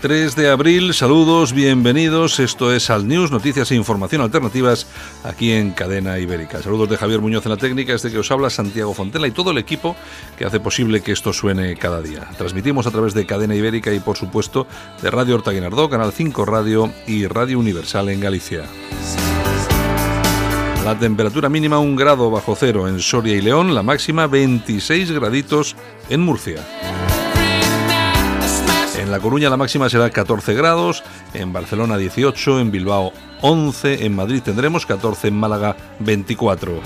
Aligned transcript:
3 0.00 0.36
de 0.36 0.50
abril, 0.50 0.92
saludos, 0.92 1.52
bienvenidos. 1.52 2.38
Esto 2.38 2.72
es 2.72 2.90
Al 2.90 3.08
News, 3.08 3.30
noticias 3.30 3.70
e 3.70 3.74
información 3.74 4.20
alternativas 4.20 4.86
aquí 5.24 5.52
en 5.52 5.70
Cadena 5.70 6.18
Ibérica. 6.18 6.62
Saludos 6.62 6.90
de 6.90 6.96
Javier 6.96 7.20
Muñoz 7.20 7.46
en 7.46 7.50
la 7.50 7.56
técnica, 7.56 7.94
este 7.94 8.10
que 8.10 8.18
os 8.18 8.30
habla 8.30 8.50
Santiago 8.50 8.92
Fontela 8.92 9.26
y 9.26 9.30
todo 9.30 9.52
el 9.52 9.58
equipo 9.58 9.96
que 10.36 10.44
hace 10.44 10.60
posible 10.60 11.00
que 11.00 11.12
esto 11.12 11.32
suene 11.32 11.76
cada 11.76 12.02
día. 12.02 12.28
Transmitimos 12.36 12.86
a 12.86 12.90
través 12.90 13.14
de 13.14 13.24
Cadena 13.24 13.54
Ibérica 13.54 13.92
y 13.92 14.00
por 14.00 14.16
supuesto 14.16 14.66
de 15.00 15.10
Radio 15.10 15.36
Horta 15.36 15.52
Guinardó, 15.52 15.88
Canal 15.88 16.12
5 16.12 16.44
Radio 16.44 16.92
y 17.06 17.26
Radio 17.26 17.58
Universal 17.58 18.10
en 18.10 18.20
Galicia. 18.20 18.64
La 20.84 20.98
temperatura 20.98 21.48
mínima 21.48 21.78
un 21.78 21.96
grado 21.96 22.30
bajo 22.30 22.54
cero 22.54 22.86
en 22.86 23.00
Soria 23.00 23.34
y 23.34 23.40
León, 23.40 23.74
la 23.74 23.82
máxima 23.82 24.26
26 24.26 25.10
graditos 25.10 25.74
en 26.10 26.20
Murcia. 26.20 26.64
En 28.98 29.10
La 29.10 29.20
Coruña 29.20 29.50
la 29.50 29.56
máxima 29.56 29.90
será 29.90 30.08
14 30.08 30.54
grados, 30.54 31.04
en 31.34 31.52
Barcelona 31.52 31.98
18, 31.98 32.60
en 32.60 32.70
Bilbao 32.70 33.12
11, 33.42 34.06
en 34.06 34.16
Madrid 34.16 34.42
tendremos 34.42 34.86
14, 34.86 35.28
en 35.28 35.38
Málaga 35.38 35.76
24. 36.00 36.80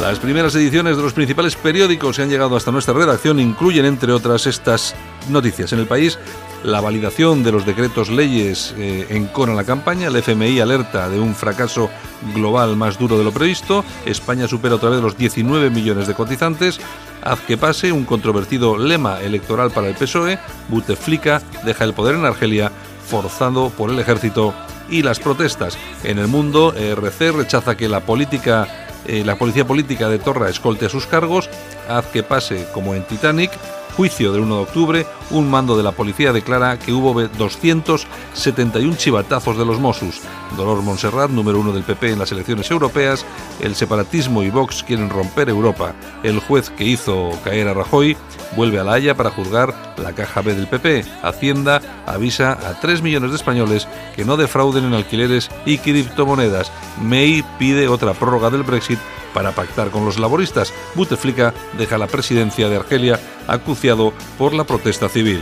Las 0.00 0.20
primeras 0.20 0.54
ediciones 0.54 0.96
de 0.96 1.02
los 1.02 1.12
principales 1.12 1.56
periódicos 1.56 2.16
que 2.16 2.22
han 2.22 2.30
llegado 2.30 2.56
hasta 2.56 2.70
nuestra 2.70 2.94
redacción 2.94 3.38
incluyen, 3.40 3.84
entre 3.84 4.12
otras, 4.12 4.46
estas 4.46 4.94
noticias. 5.28 5.72
En 5.74 5.80
el 5.80 5.86
país, 5.86 6.18
la 6.64 6.80
validación 6.80 7.44
de 7.44 7.52
los 7.52 7.66
decretos 7.66 8.08
leyes 8.08 8.74
eh, 8.78 9.06
encona 9.10 9.52
la 9.52 9.64
campaña, 9.64 10.08
el 10.08 10.16
FMI 10.16 10.60
alerta 10.60 11.08
de 11.08 11.20
un 11.20 11.34
fracaso 11.34 11.90
global 12.34 12.74
más 12.74 12.98
duro 12.98 13.18
de 13.18 13.24
lo 13.24 13.32
previsto, 13.32 13.84
España 14.06 14.48
supera 14.48 14.76
otra 14.76 14.88
vez 14.88 15.02
los 15.02 15.18
19 15.18 15.68
millones 15.68 16.06
de 16.06 16.14
cotizantes, 16.14 16.80
haz 17.22 17.40
que 17.40 17.56
pase 17.56 17.92
un 17.92 18.04
controvertido 18.04 18.76
lema 18.76 19.20
electoral 19.20 19.70
para 19.70 19.88
el 19.88 19.94
PSOE, 19.94 20.38
Buteflika 20.68 21.42
deja 21.64 21.84
el 21.84 21.94
poder 21.94 22.14
en 22.14 22.24
Argelia 22.24 22.72
forzado 23.06 23.70
por 23.70 23.90
el 23.90 23.98
ejército 23.98 24.54
y 24.90 25.02
las 25.02 25.18
protestas. 25.18 25.78
En 26.04 26.18
el 26.18 26.28
mundo, 26.28 26.74
RC 26.74 27.32
rechaza 27.32 27.76
que 27.76 27.88
la 27.88 28.00
política 28.00 28.66
eh, 29.06 29.24
la 29.24 29.36
policía 29.36 29.66
política 29.66 30.08
de 30.10 30.18
Torra 30.18 30.50
escolte 30.50 30.86
a 30.86 30.90
sus 30.90 31.06
cargos, 31.06 31.48
haz 31.88 32.04
que 32.06 32.22
pase 32.22 32.66
como 32.74 32.94
en 32.94 33.04
Titanic, 33.04 33.50
juicio 33.98 34.30
del 34.30 34.42
1 34.42 34.54
de 34.54 34.62
octubre, 34.62 35.06
un 35.32 35.50
mando 35.50 35.76
de 35.76 35.82
la 35.82 35.90
policía 35.90 36.32
declara 36.32 36.78
que 36.78 36.92
hubo 36.92 37.20
271 37.20 38.94
chivatazos 38.96 39.58
de 39.58 39.64
los 39.64 39.80
Mossos. 39.80 40.20
Dolor 40.56 40.82
Montserrat, 40.82 41.32
número 41.32 41.58
uno 41.58 41.72
del 41.72 41.82
PP 41.82 42.12
en 42.12 42.20
las 42.20 42.30
elecciones 42.30 42.70
europeas, 42.70 43.26
el 43.58 43.74
separatismo 43.74 44.44
y 44.44 44.50
Vox 44.50 44.84
quieren 44.84 45.10
romper 45.10 45.48
Europa. 45.48 45.96
El 46.22 46.38
juez 46.38 46.70
que 46.70 46.84
hizo 46.84 47.30
caer 47.42 47.66
a 47.66 47.74
Rajoy 47.74 48.16
vuelve 48.54 48.78
a 48.78 48.84
La 48.84 48.92
Haya 48.92 49.16
para 49.16 49.30
juzgar 49.30 49.74
la 49.96 50.12
caja 50.12 50.42
B 50.42 50.54
del 50.54 50.68
PP. 50.68 51.04
Hacienda 51.24 51.82
avisa 52.06 52.52
a 52.52 52.78
3 52.78 53.02
millones 53.02 53.30
de 53.30 53.36
españoles 53.36 53.88
que 54.14 54.24
no 54.24 54.36
defrauden 54.36 54.84
en 54.84 54.94
alquileres 54.94 55.50
y 55.66 55.78
criptomonedas. 55.78 56.70
May 57.02 57.44
pide 57.58 57.88
otra 57.88 58.14
prórroga 58.14 58.50
del 58.50 58.62
Brexit 58.62 59.00
para 59.38 59.52
pactar 59.52 59.90
con 59.90 60.04
los 60.04 60.18
laboristas. 60.18 60.74
Buteflika 60.96 61.54
deja 61.78 61.96
la 61.96 62.08
presidencia 62.08 62.68
de 62.68 62.74
Argelia 62.74 63.20
acuciado 63.46 64.12
por 64.36 64.52
la 64.52 64.64
protesta 64.64 65.08
civil. 65.08 65.38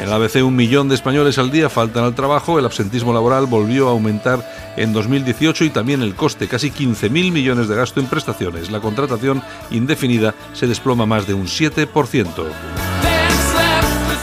En 0.00 0.08
la 0.08 0.16
ABC 0.16 0.36
un 0.36 0.56
millón 0.56 0.88
de 0.88 0.94
españoles 0.94 1.36
al 1.36 1.50
día 1.50 1.68
faltan 1.68 2.04
al 2.04 2.14
trabajo, 2.14 2.58
el 2.58 2.64
absentismo 2.64 3.12
laboral 3.12 3.44
volvió 3.44 3.88
a 3.88 3.90
aumentar 3.90 4.42
en 4.78 4.94
2018 4.94 5.66
y 5.66 5.68
también 5.68 6.00
el 6.00 6.14
coste, 6.14 6.48
casi 6.48 6.70
15.000 6.70 7.10
millones 7.30 7.68
de 7.68 7.76
gasto 7.76 8.00
en 8.00 8.06
prestaciones. 8.06 8.70
La 8.70 8.80
contratación 8.80 9.42
indefinida 9.70 10.34
se 10.54 10.66
desploma 10.66 11.04
más 11.04 11.26
de 11.26 11.34
un 11.34 11.44
7%. 11.44 12.46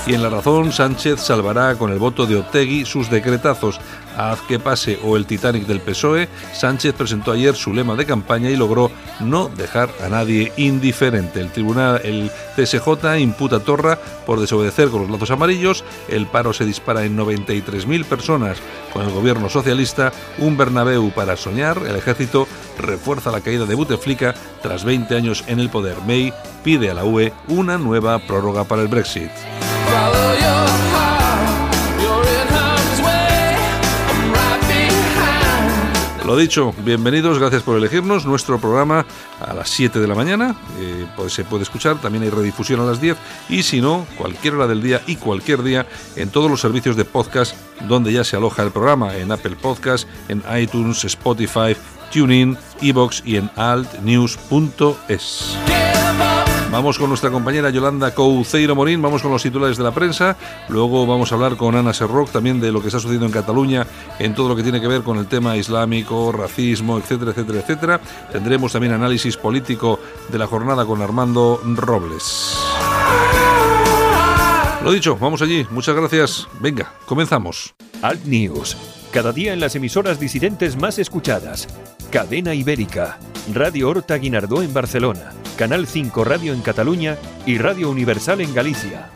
Y 0.10 0.16
en 0.16 0.24
la 0.24 0.30
razón, 0.30 0.72
Sánchez 0.72 1.20
salvará 1.20 1.76
con 1.76 1.92
el 1.92 2.00
voto 2.00 2.26
de 2.26 2.36
Otegui 2.36 2.84
sus 2.84 3.12
decretazos. 3.12 3.80
Haz 4.18 4.42
que 4.42 4.60
pase 4.60 5.00
o 5.04 5.16
el 5.16 5.26
Titanic 5.26 5.66
del 5.66 5.80
PSOE, 5.80 6.28
Sánchez 6.54 6.94
presentó 6.94 7.32
ayer 7.32 7.56
su 7.56 7.74
lema 7.74 7.96
de 7.96 8.06
campaña 8.06 8.50
y 8.50 8.56
logró 8.56 8.92
no 9.20 9.50
dejar 9.50 9.90
a 10.04 10.10
nadie 10.10 10.52
indiferente. 10.58 11.40
El 11.42 11.52
tribunal, 11.52 12.02
el 12.04 12.32
CSJ 12.56 13.20
imputa 13.20 13.58
a 13.58 13.60
Torra 13.60 14.00
por 14.26 14.40
desobedecer 14.40 14.90
con 14.90 15.02
los 15.02 15.10
lazos 15.10 15.32
amarillos, 15.32 15.84
el 16.08 16.28
paro 16.28 16.54
se 16.54 16.66
dispara 16.66 17.06
en 17.06 17.18
93.000 17.18 18.06
personas 18.06 18.58
con 18.92 19.06
el 19.06 19.12
gobierno 19.12 19.50
socialista, 19.50 20.12
un 20.38 20.58
Bernabéu 20.58 21.12
para 21.12 21.38
soñar, 21.38 21.82
el 21.88 21.96
ejército 21.96 22.48
refuerza 22.78 23.32
la 23.32 23.42
caída 23.42 23.66
de 23.66 23.76
Buteflika 23.76 24.34
tras 24.62 24.84
20 24.84 25.16
años 25.16 25.44
en 25.48 25.60
el 25.60 25.70
poder. 25.70 25.98
May 26.06 26.34
pide 26.64 26.90
a 26.90 26.94
la 26.94 27.04
UE 27.04 27.34
una 27.48 27.78
nueva 27.78 28.20
prórroga 28.20 28.64
para 28.64 28.82
el 28.82 28.88
Brexit. 28.88 29.32
Lo 36.30 36.38
dicho, 36.38 36.74
bienvenidos, 36.86 37.40
gracias 37.40 37.64
por 37.64 37.76
elegirnos. 37.76 38.28
Nuestro 38.28 38.62
programa 38.62 39.04
a 39.42 39.56
las 39.56 39.68
7 39.72 40.00
de 40.00 40.08
la 40.08 40.14
mañana 40.14 40.56
eh, 40.80 41.08
pues 41.16 41.34
se 41.34 41.44
puede 41.44 41.64
escuchar, 41.64 42.00
también 42.00 42.24
hay 42.24 42.30
redifusión 42.30 42.80
a 42.82 42.84
las 42.84 43.02
10 43.02 43.18
y 43.50 43.64
si 43.64 43.82
no, 43.82 44.06
cualquier 44.16 44.54
hora 44.54 44.68
del 44.68 44.84
día 44.84 45.02
y 45.08 45.16
cualquier 45.16 45.64
día 45.64 45.88
en 46.16 46.30
todos 46.30 46.52
los 46.52 46.62
servicios 46.62 46.96
de 46.96 47.04
podcast 47.04 47.56
donde 47.88 48.14
ya 48.14 48.24
se 48.24 48.36
aloja 48.36 48.62
el 48.62 48.70
programa, 48.70 49.18
en 49.18 49.32
Apple 49.32 49.56
Podcast, 49.60 50.08
en 50.28 50.44
iTunes, 50.56 51.04
Spotify, 51.04 51.76
TuneIn, 52.14 52.60
Evox 52.80 53.24
y 53.26 53.38
en 53.38 53.50
altnews.es. 53.56 55.58
Vamos 56.80 56.98
con 56.98 57.10
nuestra 57.10 57.30
compañera 57.30 57.70
Yolanda 57.72 58.16
Couceiro 58.16 58.74
Morín, 58.74 59.02
vamos 59.02 59.22
con 59.22 59.34
los 59.34 59.44
titulares 59.44 59.76
de 59.76 59.84
la 59.84 59.92
prensa, 59.92 60.38
luego 60.70 61.06
vamos 61.06 61.30
a 61.30 61.36
hablar 61.36 61.58
con 61.58 61.76
Ana 61.76 61.94
Serroc 61.94 62.32
también 62.32 62.62
de 62.62 62.72
lo 62.72 62.80
que 62.80 62.88
está 62.88 63.02
sucediendo 63.02 63.26
en 63.26 63.34
Cataluña 63.34 63.86
en 64.18 64.34
todo 64.34 64.48
lo 64.48 64.56
que 64.56 64.64
tiene 64.64 64.80
que 64.80 64.88
ver 64.88 65.04
con 65.04 65.18
el 65.18 65.28
tema 65.28 65.58
islámico, 65.58 66.32
racismo, 66.32 66.98
etcétera, 66.98 67.32
etcétera, 67.32 67.60
etcétera. 67.60 68.02
Tendremos 68.32 68.72
también 68.72 68.94
análisis 68.94 69.36
político 69.36 70.00
de 70.30 70.38
la 70.38 70.48
jornada 70.48 70.86
con 70.86 71.02
Armando 71.02 71.60
Robles. 71.66 72.58
Lo 74.82 74.94
dicho, 74.94 75.18
vamos 75.18 75.42
allí. 75.42 75.68
Muchas 75.72 75.98
gracias. 75.98 76.48
Venga, 76.62 76.94
comenzamos. 77.06 77.76
Alt 78.02 78.24
News, 78.24 78.78
cada 79.12 79.34
día 79.34 79.52
en 79.52 79.60
las 79.60 79.76
emisoras 79.76 80.18
disidentes 80.18 80.78
más 80.78 80.98
escuchadas. 80.98 81.68
Cadena 82.12 82.56
Ibérica, 82.56 83.20
Radio 83.54 83.90
Horta 83.90 84.16
Guinardó 84.16 84.64
en 84.64 84.74
Barcelona, 84.74 85.32
Canal 85.58 85.86
5 85.86 86.24
Radio 86.24 86.54
en 86.54 86.62
Cataluña 86.62 87.18
y 87.46 87.60
Radio 87.60 87.90
Universal 87.92 88.42
en 88.42 88.52
Galicia. 88.52 89.12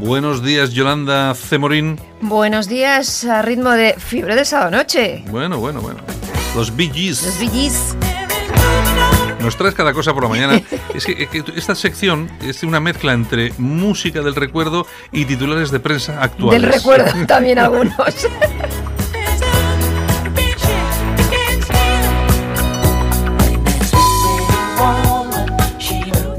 Buenos 0.00 0.42
días, 0.42 0.70
Yolanda 0.70 1.34
Cemorín. 1.34 2.00
Buenos 2.22 2.68
días, 2.68 3.24
a 3.24 3.42
ritmo 3.42 3.72
de 3.72 3.94
fiebre 3.98 4.34
de 4.34 4.46
sábado 4.46 4.70
noche. 4.70 5.24
Bueno, 5.28 5.58
bueno, 5.58 5.82
bueno. 5.82 6.00
Los 6.54 6.72
Gees. 6.74 7.22
Los 7.22 7.52
Gees. 7.52 7.96
Nos 9.46 9.56
traes 9.56 9.76
cada 9.76 9.92
cosa 9.92 10.12
por 10.12 10.24
la 10.24 10.28
mañana. 10.28 10.60
es, 10.92 11.06
que, 11.06 11.22
es 11.22 11.28
que 11.28 11.44
esta 11.54 11.76
sección 11.76 12.28
es 12.42 12.64
una 12.64 12.80
mezcla 12.80 13.12
entre 13.12 13.52
música 13.58 14.20
del 14.20 14.34
recuerdo 14.34 14.88
y 15.12 15.24
titulares 15.24 15.70
de 15.70 15.78
prensa 15.78 16.20
actuales. 16.20 16.60
Del 16.60 16.72
recuerdo 16.72 17.12
también 17.28 17.60
algunos. 17.60 17.94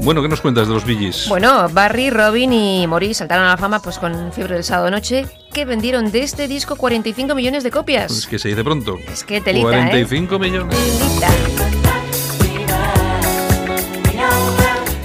Bueno, 0.02 0.20
¿qué 0.20 0.28
nos 0.28 0.42
cuentas 0.42 0.68
de 0.68 0.74
los 0.74 0.84
Billys? 0.84 1.28
Bueno, 1.30 1.66
Barry, 1.70 2.10
Robin 2.10 2.52
y 2.52 2.86
Maurice 2.86 3.14
saltaron 3.14 3.46
a 3.46 3.48
la 3.48 3.56
fama 3.56 3.80
pues 3.80 3.98
con 3.98 4.34
Fiebre 4.34 4.56
del 4.56 4.64
Sábado 4.64 4.90
Noche, 4.90 5.24
que 5.54 5.64
vendieron 5.64 6.12
de 6.12 6.24
este 6.24 6.46
disco 6.46 6.76
45 6.76 7.34
millones 7.34 7.64
de 7.64 7.70
copias. 7.70 8.12
Es 8.12 8.26
que 8.26 8.38
se 8.38 8.48
dice 8.48 8.62
pronto. 8.62 8.98
Es 9.10 9.24
que 9.24 9.40
telita, 9.40 9.68
45 9.68 10.34
¿eh? 10.34 10.38
millones. 10.38 10.76
Telita. 10.76 11.87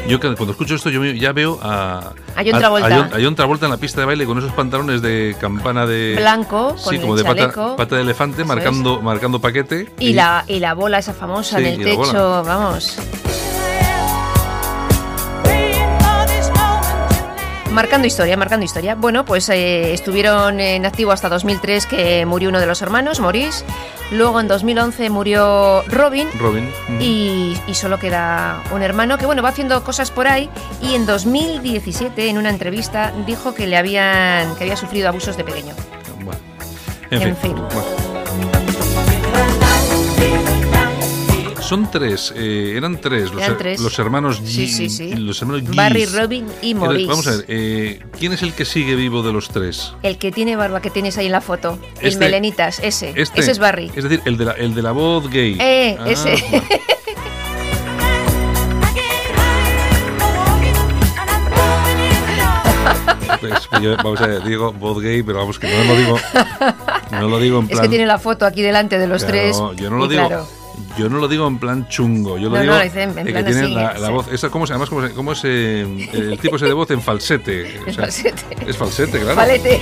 Yo 0.07 0.19
cuando 0.19 0.51
escucho 0.51 0.75
esto, 0.75 0.89
yo 0.89 1.03
ya 1.05 1.31
veo 1.31 1.59
a. 1.61 2.11
A 2.35 2.43
John 2.45 2.59
Travolta. 2.59 2.87
A, 2.87 2.97
John- 2.97 3.13
a 3.13 3.23
John 3.23 3.35
Travolta 3.35 3.65
en 3.67 3.71
la 3.71 3.77
pista 3.77 4.01
de 4.01 4.07
baile 4.07 4.25
con 4.25 4.37
esos 4.37 4.51
pantalones 4.51 5.01
de 5.01 5.35
campana 5.39 5.85
de. 5.85 6.15
Blanco, 6.17 6.75
Sí, 6.77 6.83
con 6.83 6.97
como 6.99 7.13
el 7.17 7.23
de 7.23 7.75
pata, 7.75 7.95
de 7.95 8.01
elefante, 8.01 8.43
marcando, 8.43 9.01
marcando 9.01 9.39
paquete. 9.39 9.91
Y, 9.99 10.13
la, 10.13 10.43
y 10.47 10.59
la 10.59 10.73
bola 10.73 10.99
esa 10.99 11.13
famosa 11.13 11.57
Sí, 11.57 11.65
en 11.65 11.81
el 11.81 11.83
techo, 11.83 12.43
vamos. 12.43 12.97
Marcando 17.73 18.05
historia, 18.07 18.37
marcando 18.37 18.63
historia. 18.65 18.93
Bueno, 18.95 19.25
pues 19.25 19.49
eh, 19.49 19.93
estuvieron 19.93 20.59
en 20.59 20.85
activo 20.85 21.11
hasta 21.11 21.27
2003 21.27 21.87
que 21.87 22.25
murió 22.25 22.49
uno 22.49 22.59
de 22.59 22.67
los 22.67 22.81
hermanos, 22.83 23.19
Maurice. 23.19 23.65
Luego 24.11 24.39
en 24.39 24.47
2011 24.47 25.09
murió 25.09 25.81
Robin. 25.87 26.27
Robin. 26.39 26.69
mm. 26.87 27.01
Y, 27.01 27.57
y 27.67 27.73
solo 27.73 27.97
queda 27.99 28.61
un 28.71 28.83
hermano 28.83 29.17
que 29.17 29.25
bueno 29.25 29.41
va 29.41 29.49
haciendo 29.49 29.83
cosas 29.83 30.11
por 30.11 30.27
ahí 30.27 30.49
y 30.81 30.93
en 30.93 31.07
2017 31.07 32.29
en 32.29 32.37
una 32.37 32.49
entrevista 32.51 33.11
dijo 33.25 33.55
que 33.55 33.65
le 33.65 33.75
habían 33.75 34.55
que 34.55 34.65
había 34.65 34.77
sufrido 34.77 35.07
abusos 35.09 35.35
de 35.35 35.43
pequeño. 35.43 35.73
Bueno, 36.23 36.39
en, 37.09 37.21
En 37.23 37.35
fin. 37.37 37.55
fin. 37.55 37.63
bueno. 37.73 38.12
Son 41.67 41.89
tres, 41.89 42.33
eh, 42.35 42.73
eran 42.75 42.99
tres 42.99 43.31
los, 43.31 43.41
Eran 43.41 43.57
tres. 43.57 43.79
los 43.79 43.97
hermanos 43.97 44.41
G- 44.43 44.67
sí, 44.67 44.89
sí. 44.89 45.15
Los 45.15 45.41
hermanos 45.41 45.63
Gis. 45.67 45.75
Barry, 45.75 46.05
Robin 46.05 46.45
y 46.61 46.71
Era- 46.71 46.79
Maurice. 46.81 47.07
Vamos 47.07 47.27
a 47.27 47.31
ver, 47.37 47.45
eh, 47.47 47.99
¿quién 48.19 48.33
es 48.33 48.43
el 48.43 48.53
que 48.53 48.65
sigue 48.65 48.95
vivo 48.95 49.23
de 49.23 49.31
los 49.33 49.47
tres? 49.49 49.93
El 50.03 50.17
que 50.17 50.31
tiene 50.31 50.55
barba 50.55 50.81
que 50.81 50.89
tienes 50.89 51.17
ahí 51.17 51.27
en 51.27 51.31
la 51.31 51.41
foto, 51.41 51.79
el 52.01 52.09
Este- 52.09 52.25
melenitas, 52.25 52.79
ese, 52.79 53.13
Este, 53.15 53.39
ese 53.39 53.51
es 53.51 53.59
Barry. 53.59 53.91
Es 53.95 54.03
decir, 54.03 54.21
el 54.25 54.37
de 54.37 54.45
la, 54.45 54.51
el 54.51 54.75
de 54.75 54.81
la 54.81 54.91
voz 54.91 55.29
gay. 55.29 55.57
Eh, 55.59 55.97
Ah, 55.99 56.09
ese. 56.09 56.35
bueno. 56.49 56.63
Pues, 63.39 63.69
yo, 63.81 63.95
vamos 63.97 64.21
a 64.21 64.27
ver, 64.27 64.43
digo 64.43 64.71
voz 64.73 65.01
gay, 65.01 65.21
pero 65.23 65.39
vamos 65.39 65.59
que 65.59 65.67
no 65.67 65.83
lo 65.83 65.95
digo. 65.97 66.19
No 67.11 67.27
lo 67.27 67.39
digo 67.39 67.59
en 67.59 67.65
Es 67.65 67.71
plan. 67.71 67.83
que 67.83 67.89
tiene 67.89 68.05
la 68.05 68.17
foto 68.19 68.45
aquí 68.45 68.61
delante 68.61 68.97
de 68.97 69.07
los 69.07 69.23
Claro, 69.23 69.33
tres. 69.73 69.81
Yo 69.81 69.89
no 69.89 69.97
lo 69.97 70.07
digo. 70.07 70.27
claro, 70.27 70.47
Yo 70.97 71.09
no 71.09 71.17
lo 71.19 71.27
digo 71.27 71.47
en 71.47 71.59
plan 71.59 71.87
chungo, 71.87 72.37
yo 72.37 72.49
lo 72.49 72.55
No, 72.55 72.61
digo 72.61 72.73
no, 72.73 72.79
lo 72.79 72.83
en- 72.83 73.13
plan 73.13 73.25
que 73.25 73.43
tiene 73.43 73.67
la, 73.69 74.09
voz, 74.09 74.27
esa, 74.31 74.49
¿cómo 74.49 74.65
se 74.67 74.73
además 74.73 74.89
cómo, 74.89 75.07
se- 75.07 75.13
cómo 75.13 75.31
es 75.33 75.41
eh, 75.43 75.81
el 76.13 76.39
tipo 76.39 76.55
ese 76.55 76.65
de 76.65 76.73
voz 76.73 76.89
en 76.91 77.01
falsete? 77.01 77.79
O 77.85 77.89
Es 77.89 77.95
falsete. 77.97 78.43
Es 78.67 78.77
falsete, 78.77 79.19
claro. 79.19 79.35
Palete. 79.35 79.81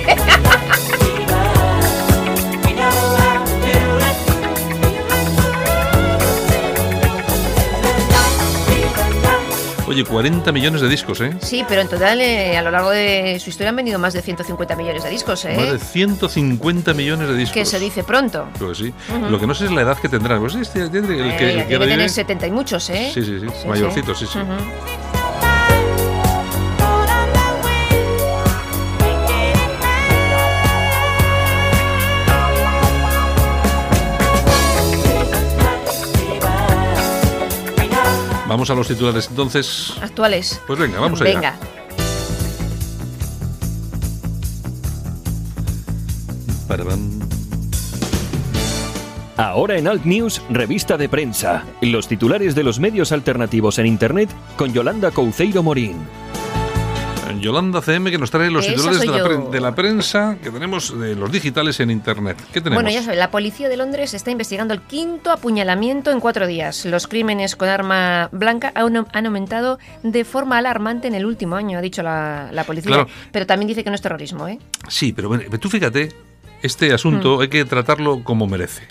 Oye, 9.92 10.04
40 10.04 10.50
millones 10.52 10.80
de 10.80 10.88
discos, 10.88 11.20
¿eh? 11.20 11.34
Sí, 11.42 11.66
pero 11.68 11.82
en 11.82 11.88
total 11.88 12.18
eh, 12.22 12.56
a 12.56 12.62
lo 12.62 12.70
largo 12.70 12.88
de 12.88 13.38
su 13.38 13.50
historia 13.50 13.68
han 13.68 13.76
vendido 13.76 13.98
más 13.98 14.14
de 14.14 14.22
150 14.22 14.74
millones 14.74 15.04
de 15.04 15.10
discos, 15.10 15.44
¿eh? 15.44 15.54
Más 15.54 15.70
de 15.70 15.78
150 15.78 16.94
millones 16.94 17.28
de 17.28 17.36
discos. 17.36 17.52
que 17.54 17.66
se 17.66 17.78
dice 17.78 18.02
pronto. 18.02 18.48
Creo 18.56 18.70
que 18.70 18.74
sí. 18.74 18.94
Ujú. 19.10 19.28
Lo 19.30 19.38
que 19.38 19.46
no 19.46 19.54
sé 19.54 19.66
es 19.66 19.70
la 19.70 19.82
edad 19.82 19.98
que 19.98 20.08
tendrán. 20.08 20.40
Pues 20.40 20.54
este, 20.54 20.88
tiene- 20.88 21.08
el 21.08 21.30
Eh, 21.32 21.36
que, 21.36 21.50
el 21.50 21.56
ya 21.56 21.62
que 21.64 21.68
tiene 21.68 21.68
que 21.68 21.78
revive- 21.78 21.88
tener 21.90 22.10
70 22.10 22.46
y 22.46 22.50
muchos, 22.52 22.88
¿eh? 22.88 23.10
Sí, 23.12 23.22
sí, 23.22 23.38
sí, 23.40 23.68
mayorcito, 23.68 24.14
sí, 24.14 24.24
sí. 24.32 24.38
Ujú. 24.38 24.48
Vamos 38.52 38.68
a 38.68 38.74
los 38.74 38.86
titulares 38.86 39.28
entonces. 39.30 39.94
Actuales. 40.02 40.60
Pues 40.66 40.78
venga, 40.78 41.00
vamos 41.00 41.22
allá. 41.22 41.32
Venga. 41.32 41.56
Ahora 49.38 49.78
en 49.78 49.88
Alt 49.88 50.04
News, 50.04 50.42
revista 50.50 50.98
de 50.98 51.08
prensa. 51.08 51.64
Los 51.80 52.08
titulares 52.08 52.54
de 52.54 52.62
los 52.62 52.78
medios 52.78 53.10
alternativos 53.10 53.78
en 53.78 53.86
Internet 53.86 54.28
con 54.58 54.74
Yolanda 54.74 55.12
Couceiro 55.12 55.62
Morín. 55.62 55.96
Yolanda 57.42 57.82
CM 57.82 58.10
que 58.10 58.18
nos 58.18 58.30
trae 58.30 58.50
los 58.50 58.66
titulares 58.66 59.00
de 59.00 59.60
la, 59.60 59.70
de 59.70 59.72
prensa 59.76 60.36
que 60.42 60.50
tenemos 60.50 60.98
de 60.98 61.14
los 61.14 61.30
digitales 61.30 61.78
en 61.80 61.90
Internet. 61.90 62.38
¿Qué 62.52 62.60
tenemos? 62.60 62.82
Bueno, 62.82 62.90
ya 62.96 63.02
sabes, 63.02 63.18
la 63.18 63.30
policía 63.30 63.68
de 63.68 63.76
Londres 63.76 64.14
está 64.14 64.30
investigando 64.30 64.72
el 64.72 64.80
quinto 64.80 65.30
apuñalamiento 65.30 66.10
en 66.10 66.20
cuatro 66.20 66.46
días. 66.46 66.84
Los 66.86 67.06
crímenes 67.06 67.56
con 67.56 67.68
arma 67.68 68.28
blanca 68.32 68.72
han, 68.74 69.06
han 69.12 69.26
aumentado 69.26 69.78
de 70.02 70.24
forma 70.24 70.58
alarmante 70.58 71.08
en 71.08 71.14
el 71.14 71.26
último 71.26 71.56
año, 71.56 71.78
ha 71.78 71.82
dicho 71.82 72.02
la, 72.02 72.48
la 72.52 72.64
policía. 72.64 72.88
Claro. 72.88 73.08
Pero 73.32 73.46
también 73.46 73.68
dice 73.68 73.84
que 73.84 73.90
no 73.90 73.96
es 73.96 74.02
terrorismo, 74.02 74.48
¿eh? 74.48 74.58
Sí, 74.88 75.12
pero 75.12 75.28
bueno, 75.28 75.44
tú 75.60 75.68
fíjate, 75.68 76.10
este 76.62 76.92
asunto 76.92 77.38
Mm. 77.38 77.40
hay 77.40 77.48
que 77.48 77.64
tratarlo 77.64 78.22
como 78.22 78.46
merece. 78.46 78.82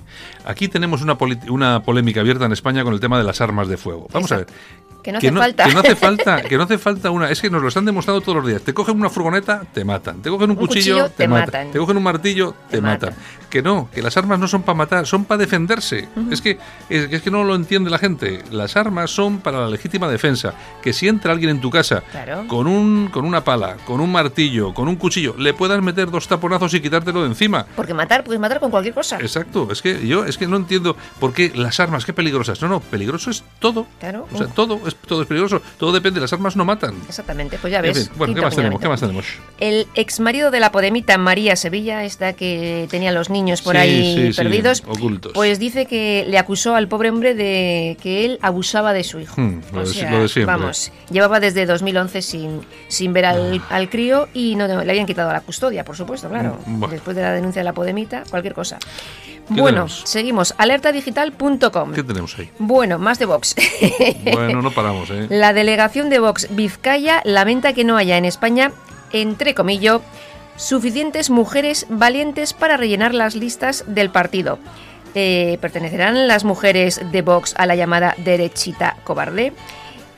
Aquí 0.45 0.68
tenemos 0.68 1.01
una, 1.01 1.18
una 1.50 1.83
polémica 1.83 2.19
abierta 2.19 2.45
en 2.45 2.51
España 2.51 2.83
con 2.83 2.94
el 2.94 3.00
tema 3.00 3.18
de 3.18 3.24
las 3.24 3.39
armas 3.39 3.68
de 3.69 3.77
fuego. 3.77 4.07
Vamos 4.12 4.30
Exacto. 4.31 4.53
a 4.53 4.56
ver. 4.56 4.81
Que 5.01 5.12
no 5.12 5.18
hace 5.18 5.31
no, 5.31 5.39
falta. 5.39 5.65
que 5.65 5.74
no 5.74 5.80
hace 5.80 5.95
falta, 5.95 6.42
que 6.50 6.57
no 6.57 6.63
hace 6.63 6.77
falta 6.77 7.09
una. 7.12 7.30
Es 7.30 7.42
que 7.42 7.50
nos 7.50 7.62
lo 7.62 7.68
están 7.68 7.86
demostrando 7.86 8.21
todos 8.21 8.38
los 8.38 8.48
días. 8.48 8.62
Te 8.62 8.74
cogen 8.74 8.98
una 8.98 9.09
furgoneta, 9.09 9.63
te 9.74 9.83
matan. 9.83 10.21
Te 10.21 10.30
cogen 10.30 10.51
un, 10.51 10.57
Un 10.57 10.68
cuchillo, 10.68 11.09
te 11.09 11.27
matan. 11.27 11.45
matan. 11.45 11.71
Te 11.71 11.80
cogen 11.80 11.98
un 11.98 12.03
martillo, 12.03 12.53
te, 12.69 12.77
Te 12.77 12.81
matan. 12.81 13.09
matan. 13.12 13.24
Que 13.51 13.62
no, 13.62 13.89
que 13.94 14.01
las 14.01 14.18
armas 14.18 14.39
no 14.39 14.48
son 14.48 14.63
para 14.63 14.75
matar, 14.77 15.06
son 15.06 15.25
para 15.25 15.38
defenderse. 15.39 16.07
es, 16.31 16.42
que, 16.42 16.57
es, 16.89 17.07
que- 17.07 17.15
es 17.18 17.21
que 17.21 17.30
no 17.30 17.44
lo 17.44 17.53
entiende 17.53 17.89
la 17.92 17.98
gente. 18.00 18.42
Las 18.50 18.75
armas 18.77 19.12
son 19.12 19.39
para 19.42 19.59
la 19.59 19.68
legítima 19.69 20.07
defensa. 20.07 20.53
Que 20.81 20.94
si 20.94 21.07
entra 21.07 21.33
alguien 21.33 21.51
en 21.51 21.62
tu 21.62 21.69
casa 21.69 22.01
Claro. 22.12 22.45
con, 22.48 22.65
un, 22.65 23.09
con 23.12 23.25
una 23.25 23.44
pala, 23.44 23.75
con 23.86 24.00
un 24.00 24.12
martillo, 24.12 24.74
con 24.74 24.88
un 24.88 24.95
cuchillo, 24.95 25.36
le 25.38 25.53
puedas 25.53 25.81
meter 25.83 26.09
dos 26.09 26.27
taponazos 26.27 26.74
y 26.74 26.80
quitártelo 26.81 27.21
de 27.21 27.27
encima. 27.27 27.65
Porque 27.75 27.94
matar, 27.94 28.24
puedes 28.24 28.39
matar 28.39 28.59
con 28.62 28.71
cualquier 28.71 28.94
cosa. 28.95 29.18
Exacto, 29.19 29.68
es 29.71 29.81
que 29.81 30.07
yo 30.07 30.24
es 30.25 30.38
que 30.38 30.48
no 30.48 30.56
entiendo 30.56 30.95
por 31.19 31.33
qué 31.33 31.51
las 31.53 31.80
armas, 31.81 32.06
qué 32.06 32.13
peligrosas. 32.13 32.62
No, 32.62 32.69
no, 32.69 32.80
peligroso 32.80 33.30
es 33.31 33.44
todo. 33.59 33.86
Claro. 34.00 34.27
O 34.33 34.38
sea, 34.38 34.48
todo 34.48 34.80
es, 34.88 34.95
todo 34.95 35.24
es 35.24 35.27
peligroso. 35.27 35.62
Todo 35.77 35.92
depende, 35.92 36.21
las 36.21 36.31
armas 36.31 36.56
no 36.56 36.63
matan. 36.63 36.95
Exactamente, 37.09 37.57
pues 37.59 37.71
ya 37.74 37.80
En 37.80 37.83
ves. 37.83 38.07
fin, 38.07 38.18
bueno, 38.18 38.33
¿qué 38.33 38.42
más 38.42 38.56
tenemos? 38.56 38.80
¿Qué 38.80 38.88
más 38.88 39.00
tenemos? 39.01 39.25
El 39.59 39.88
ex 39.95 40.21
marido 40.21 40.51
de 40.51 40.62
la 40.62 40.71
Podemita 40.71 41.18
María 41.18 41.57
Sevilla, 41.57 42.06
esta 42.06 42.31
que 42.33 42.88
tenía 42.89 43.12
los 43.12 43.30
niños 43.30 43.41
por 43.64 43.76
Sí, 43.76 43.82
ahí 43.82 44.16
sí, 44.16 44.34
sí, 44.34 44.38
perdidos, 44.38 44.84
ocultos. 44.88 45.32
pues 45.34 45.60
dice 45.60 45.86
que 45.86 46.25
le 46.27 46.38
acusó 46.38 46.75
al 46.75 46.88
pobre 46.88 47.10
hombre 47.10 47.34
de 47.36 47.98
que 48.01 48.25
él 48.25 48.39
abusaba 48.42 48.94
de 48.94 49.04
su 49.04 49.20
hijo. 49.20 49.39
Hmm, 49.42 49.62
lo 49.74 49.82
O 49.82 49.86
de- 49.86 49.94
sea, 49.94 50.12
lo 50.12 50.22
de 50.22 50.27
siempre. 50.30 50.56
Vamos, 50.56 50.92
llevaba 51.10 51.39
desde 51.39 51.65
2011 51.65 52.22
sin, 52.22 52.62
sin 52.88 53.13
ver 53.13 53.25
al, 53.25 53.62
Ah. 53.70 53.75
al 53.75 53.89
crío 53.89 54.27
y 54.34 54.56
no, 54.56 54.68
no, 54.68 54.84
le 54.84 54.92
habían 54.92 55.06
quitado 55.06 55.32
la 55.34 55.42
custodia, 55.42 55.84
por 55.84 55.96
supuesto, 55.98 56.30
claro. 56.30 56.58
Mm, 56.65 56.80
bueno. 56.80 56.94
Después 56.94 57.15
de 57.15 57.22
la 57.24 57.32
denuncia 57.34 57.60
de 57.60 57.63
la 57.65 57.74
Podemita, 57.74 58.24
cualquier 58.30 58.54
cosa. 58.54 58.77
Bueno, 59.50 59.65
tenemos? 59.86 60.01
seguimos. 60.06 60.54
Alertadigital.com. 60.58 61.92
¿Qué 61.94 62.04
tenemos 62.04 62.38
ahí? 62.39 62.50
Bueno, 62.60 63.00
más 63.00 63.20
de 63.20 63.25
Vox. 63.25 63.56
Bueno, 64.32 64.62
no 64.62 64.72
paramos, 64.72 65.10
¿eh? 65.10 65.27
La 65.30 65.51
delegación 65.54 66.10
de 66.10 66.20
Vox 66.20 66.48
Vizcaya 66.51 67.22
lamenta 67.25 67.74
que 67.74 67.84
no 67.84 67.98
haya 67.98 68.18
en 68.18 68.25
España, 68.25 68.72
entre 69.12 69.54
comillas, 69.56 70.00
suficientes 70.62 71.30
mujeres 71.30 71.88
valientes 71.89 72.53
para 72.53 72.77
rellenar 72.77 73.13
las 73.13 73.36
listas 73.36 73.84
del 73.88 74.12
partido. 74.12 74.60
Eh, 75.15 75.58
¿Pertenecerán 75.60 76.27
las 76.27 76.46
mujeres 76.46 77.01
de 77.12 77.22
Vox 77.22 77.53
a 77.58 77.65
la 77.65 77.75
llamada 77.75 78.15
derechita 78.18 78.96
cobarde? 79.03 79.53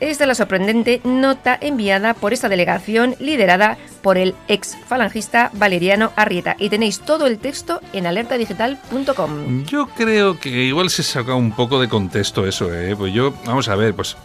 Esta 0.00 0.24
es 0.24 0.28
la 0.28 0.34
sorprendente 0.34 1.00
nota 1.04 1.56
enviada 1.58 2.12
por 2.14 2.32
esta 2.32 2.48
delegación 2.48 3.16
liderada 3.20 3.78
por 4.02 4.18
el 4.18 4.34
ex 4.48 4.76
falangista 4.86 5.50
Valeriano 5.54 6.12
Arrieta. 6.14 6.56
Y 6.58 6.68
tenéis 6.68 7.00
todo 7.00 7.26
el 7.26 7.38
texto 7.38 7.80
en 7.92 8.06
alertadigital.com. 8.06 9.64
Yo 9.64 9.86
creo 9.86 10.38
que 10.38 10.50
igual 10.50 10.90
se 10.90 11.02
saca 11.02 11.34
un 11.34 11.52
poco 11.52 11.80
de 11.80 11.88
contexto 11.88 12.46
eso, 12.46 12.72
¿eh? 12.74 12.94
Pues 12.94 13.14
yo, 13.14 13.32
vamos 13.46 13.68
a 13.68 13.76
ver, 13.76 13.94
pues 13.94 14.16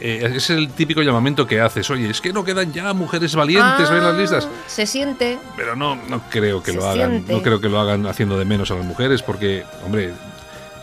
eh, 0.00 0.32
es 0.36 0.50
el 0.50 0.70
típico 0.70 1.02
llamamiento 1.02 1.46
que 1.46 1.60
haces. 1.60 1.88
Oye, 1.90 2.10
es 2.10 2.20
que 2.20 2.32
no 2.32 2.44
quedan 2.44 2.72
ya 2.72 2.92
mujeres 2.92 3.34
valientes 3.34 3.88
en 3.90 4.02
las 4.02 4.16
listas. 4.16 4.48
Ah, 4.50 4.54
Se 4.66 4.86
siente. 4.86 5.38
Pero 5.56 5.76
no, 5.76 5.96
no 5.96 6.22
creo 6.30 6.62
que 6.62 6.72
Se 6.72 6.76
lo 6.76 6.86
hagan. 6.88 7.10
siente. 7.10 7.32
No 7.32 7.42
creo 7.42 7.60
que 7.60 7.68
lo 7.68 7.78
hagan 7.80 8.06
haciendo 8.06 8.38
de 8.38 8.44
menos 8.44 8.70
a 8.70 8.74
las 8.74 8.84
mujeres, 8.84 9.22
porque, 9.22 9.64
hombre, 9.84 10.12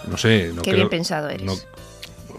no 0.08 0.18
sé. 0.18 0.52
No 0.56 0.62
Qué 0.62 0.72
creo- 0.72 0.76
bien 0.78 0.90
pensado 0.90 1.30
eres. 1.30 1.44
no- 1.46 1.56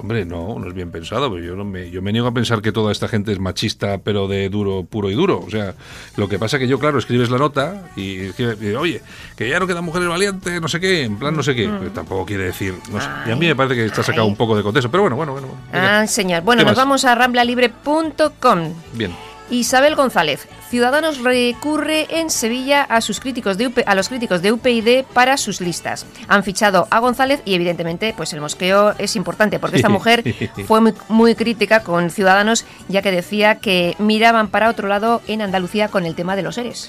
Hombre, 0.01 0.25
no, 0.25 0.59
no 0.59 0.69
es 0.69 0.75
bien 0.75 0.91
pensado, 0.91 1.31
pero 1.33 1.45
yo, 1.45 1.57
no 1.57 1.65
me, 1.65 1.91
yo 1.91 2.03
me 2.03 2.13
niego 2.13 2.27
a 2.29 2.33
pensar 2.35 2.63
que 2.63 2.73
toda 2.73 2.93
esta 2.93 3.09
gente 3.09 3.33
es 3.33 3.39
machista, 3.39 3.99
pero 3.99 4.29
de 4.29 4.49
duro, 4.49 4.85
puro 4.85 5.11
y 5.11 5.15
duro. 5.15 5.41
O 5.41 5.51
sea, 5.51 5.75
lo 6.17 6.29
que 6.29 6.39
pasa 6.39 6.59
que 6.59 6.67
yo, 6.69 6.79
claro, 6.79 6.99
escribes 6.99 7.31
la 7.31 7.39
nota 7.39 7.91
y, 7.97 8.29
oye, 8.77 9.03
que 9.37 9.49
ya 9.49 9.61
no 9.61 9.67
quedan 9.67 9.85
mujeres 9.85 10.09
valientes, 10.09 10.61
no 10.61 10.69
sé 10.69 10.81
qué, 10.81 11.03
en 11.05 11.19
plan 11.19 11.37
no 11.37 11.43
sé 11.43 11.55
qué. 11.55 11.69
Tampoco 11.95 12.27
quiere 12.27 12.45
decir, 12.45 12.75
no 12.91 13.01
sé. 13.01 13.09
Y 13.27 13.31
a 13.31 13.37
mí 13.37 13.47
me 13.47 13.57
parece 13.57 13.75
que 13.75 13.85
está 13.87 14.03
sacado 14.03 14.27
un 14.27 14.37
poco 14.37 14.57
de 14.57 14.63
contexto, 14.63 14.91
pero 14.91 15.03
bueno, 15.03 15.17
bueno, 15.17 15.33
bueno. 15.33 15.49
Venga. 15.73 16.01
Ah, 16.01 16.07
señor. 16.07 16.43
Bueno, 16.43 16.61
¿Qué 16.61 16.67
nos 16.67 16.77
más? 16.77 16.85
vamos 16.85 17.05
a 17.05 17.15
ramblalibre.com. 17.15 18.73
Bien. 18.95 19.15
Isabel 19.51 19.95
González, 19.97 20.49
Ciudadanos 20.77 21.19
recurre 21.19 22.07
en 22.19 22.31
Sevilla 22.31 22.85
a 22.85 23.03
sus 23.03 23.21
críticos 23.21 23.59
de 23.59 23.67
UP 23.67 23.81
a 23.85 23.95
los 23.95 24.09
críticos 24.09 24.41
de 24.41 24.53
UPyD 24.53 25.05
para 25.13 25.37
sus 25.37 25.61
listas. 25.61 26.07
Han 26.29 26.45
fichado 26.45 26.89
a 26.89 26.99
González 26.99 27.43
y 27.45 27.53
evidentemente 27.53 28.15
pues 28.17 28.33
el 28.33 28.41
mosqueo 28.41 28.95
es 28.97 29.15
importante 29.15 29.59
porque 29.59 29.77
esta 29.77 29.89
mujer 29.91 30.25
fue 30.67 30.81
muy, 30.81 30.95
muy 31.11 31.35
crítica 31.35 31.83
con 31.83 32.09
Ciudadanos 32.09 32.65
ya 32.89 33.03
que 33.03 33.11
decía 33.13 33.57
que 33.57 33.95
miraban 33.99 34.49
para 34.49 34.71
otro 34.71 34.89
lado 34.89 35.21
en 35.27 35.43
Andalucía 35.43 35.89
con 35.89 36.07
el 36.07 36.15
tema 36.15 36.37
de 36.37 36.43
los 36.43 36.55
seres. 36.55 36.89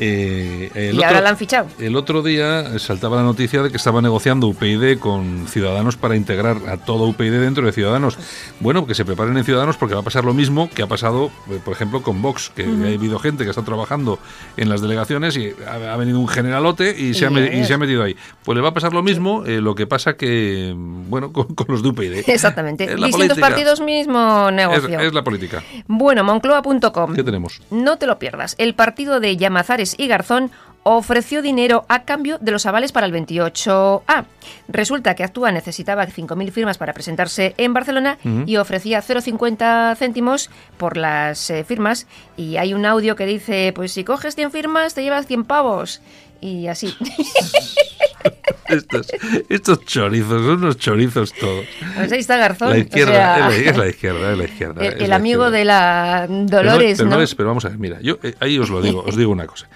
Eh, 0.00 0.70
el 0.74 0.94
Y 0.94 0.98
otro- 0.98 1.06
ahora 1.08 1.20
la 1.20 1.28
han 1.30 1.36
fichado. 1.36 1.68
El 1.78 1.94
otro 1.94 2.22
día 2.22 2.78
saltaba 2.80 3.16
la 3.16 3.22
noticia 3.22 3.62
de 3.62 3.70
que 3.70 3.76
estaba 3.76 4.02
negociando 4.02 4.48
UPyD 4.48 4.98
con 4.98 5.46
Ciudadanos 5.46 5.96
para 5.96 6.16
integrar 6.16 6.56
a 6.68 6.78
todo 6.78 7.04
UPyD 7.04 7.38
dentro 7.40 7.64
de 7.64 7.72
Ciudadanos. 7.72 8.18
Bueno, 8.60 8.86
que 8.86 8.94
se 8.94 9.04
preparen 9.04 9.36
en 9.36 9.44
Ciudadanos 9.44 9.76
porque 9.76 9.94
va 9.94 10.00
a 10.00 10.04
pasar 10.04 10.24
lo 10.24 10.34
mismo 10.34 10.68
que 10.68 10.82
ha 10.82 10.86
pasado, 10.88 11.30
eh, 11.50 11.60
por 11.64 11.74
ejemplo, 11.74 12.02
con 12.02 12.22
Vox, 12.22 12.50
que 12.56 12.64
ha 12.64 12.94
habido 12.94 13.13
gente 13.18 13.44
que 13.44 13.50
está 13.50 13.62
trabajando 13.62 14.18
en 14.56 14.68
las 14.68 14.80
delegaciones 14.80 15.36
y 15.36 15.52
ha, 15.66 15.92
ha 15.92 15.96
venido 15.96 16.18
un 16.20 16.28
generalote 16.28 16.94
y 16.98 17.14
se, 17.14 17.26
ha, 17.26 17.30
y 17.30 17.64
se 17.64 17.74
ha 17.74 17.78
metido 17.78 18.02
ahí. 18.02 18.16
Pues 18.44 18.56
le 18.56 18.62
va 18.62 18.68
a 18.70 18.74
pasar 18.74 18.92
lo 18.92 19.02
mismo, 19.02 19.44
eh, 19.46 19.60
lo 19.60 19.74
que 19.74 19.86
pasa 19.86 20.16
que, 20.16 20.72
bueno, 20.76 21.32
con, 21.32 21.54
con 21.54 21.66
los 21.68 21.82
de 21.82 21.88
UPyD. 21.88 22.28
Exactamente. 22.28 22.84
Es 22.94 23.00
la 23.00 23.06
Distintos 23.06 23.38
política. 23.38 23.48
partidos, 23.48 23.80
mismo 23.80 24.48
Es, 24.48 24.54
negocio. 24.54 25.00
es 25.00 25.12
la 25.14 25.22
política. 25.24 25.62
Bueno, 25.86 26.24
moncloa.com. 26.24 27.14
¿Qué 27.14 27.22
tenemos? 27.24 27.60
No 27.70 27.98
te 27.98 28.06
lo 28.06 28.18
pierdas. 28.18 28.54
El 28.58 28.74
partido 28.74 29.20
de 29.20 29.36
Llamazares 29.36 29.94
y 29.98 30.06
Garzón 30.06 30.50
ofreció 30.84 31.42
dinero 31.42 31.84
a 31.88 32.04
cambio 32.04 32.38
de 32.38 32.52
los 32.52 32.66
avales 32.66 32.92
para 32.92 33.06
el 33.06 33.12
28A. 33.12 34.26
Resulta 34.68 35.14
que 35.14 35.24
Actúa 35.24 35.50
necesitaba 35.50 36.06
5.000 36.06 36.50
firmas 36.52 36.78
para 36.78 36.92
presentarse 36.92 37.54
en 37.56 37.74
Barcelona 37.74 38.18
y 38.46 38.56
ofrecía 38.56 39.02
0,50 39.02 39.96
céntimos 39.96 40.50
por 40.76 40.96
las 40.96 41.50
eh, 41.50 41.64
firmas. 41.64 42.06
Y 42.36 42.58
hay 42.58 42.74
un 42.74 42.86
audio 42.86 43.16
que 43.16 43.26
dice, 43.26 43.72
pues 43.74 43.92
si 43.92 44.04
coges 44.04 44.36
100 44.36 44.52
firmas 44.52 44.94
te 44.94 45.02
llevas 45.02 45.26
100 45.26 45.44
pavos. 45.44 46.00
Y 46.40 46.68
así. 46.68 46.94
Estos, 48.68 49.06
estos 49.50 49.84
chorizos, 49.84 50.42
son 50.42 50.56
unos 50.64 50.78
chorizos 50.78 51.32
todos. 51.34 51.66
Pues 51.96 52.10
ahí 52.12 52.18
está 52.20 52.36
Garzón. 52.38 52.70
La 52.70 52.74
o 52.76 52.78
izquierda, 52.78 53.12
sea, 53.12 53.48
es, 53.50 53.64
la, 53.64 53.70
es 53.70 53.76
la 53.76 53.86
izquierda, 53.88 54.32
es 54.32 54.38
la 54.38 54.44
izquierda. 54.44 54.80
el, 54.86 54.92
es 54.94 55.00
el 55.02 55.10
la 55.10 55.16
amigo 55.16 55.44
izquierda. 55.44 55.58
de 55.58 55.64
la 55.66 56.24
Pero 56.26 56.32
no- 56.40 56.46
Dolores, 56.48 56.98
pero 56.98 57.10
¿no? 57.10 57.16
no 57.16 57.22
es, 57.22 57.34
pero 57.34 57.48
vamos 57.50 57.64
a 57.66 57.68
ver, 57.68 57.78
mira, 57.78 57.98
yo 58.00 58.18
eh, 58.22 58.34
ahí 58.40 58.58
os 58.58 58.70
lo 58.70 58.80
digo, 58.80 59.04
os 59.06 59.16
digo 59.16 59.30
una 59.30 59.46
cosa. 59.46 59.68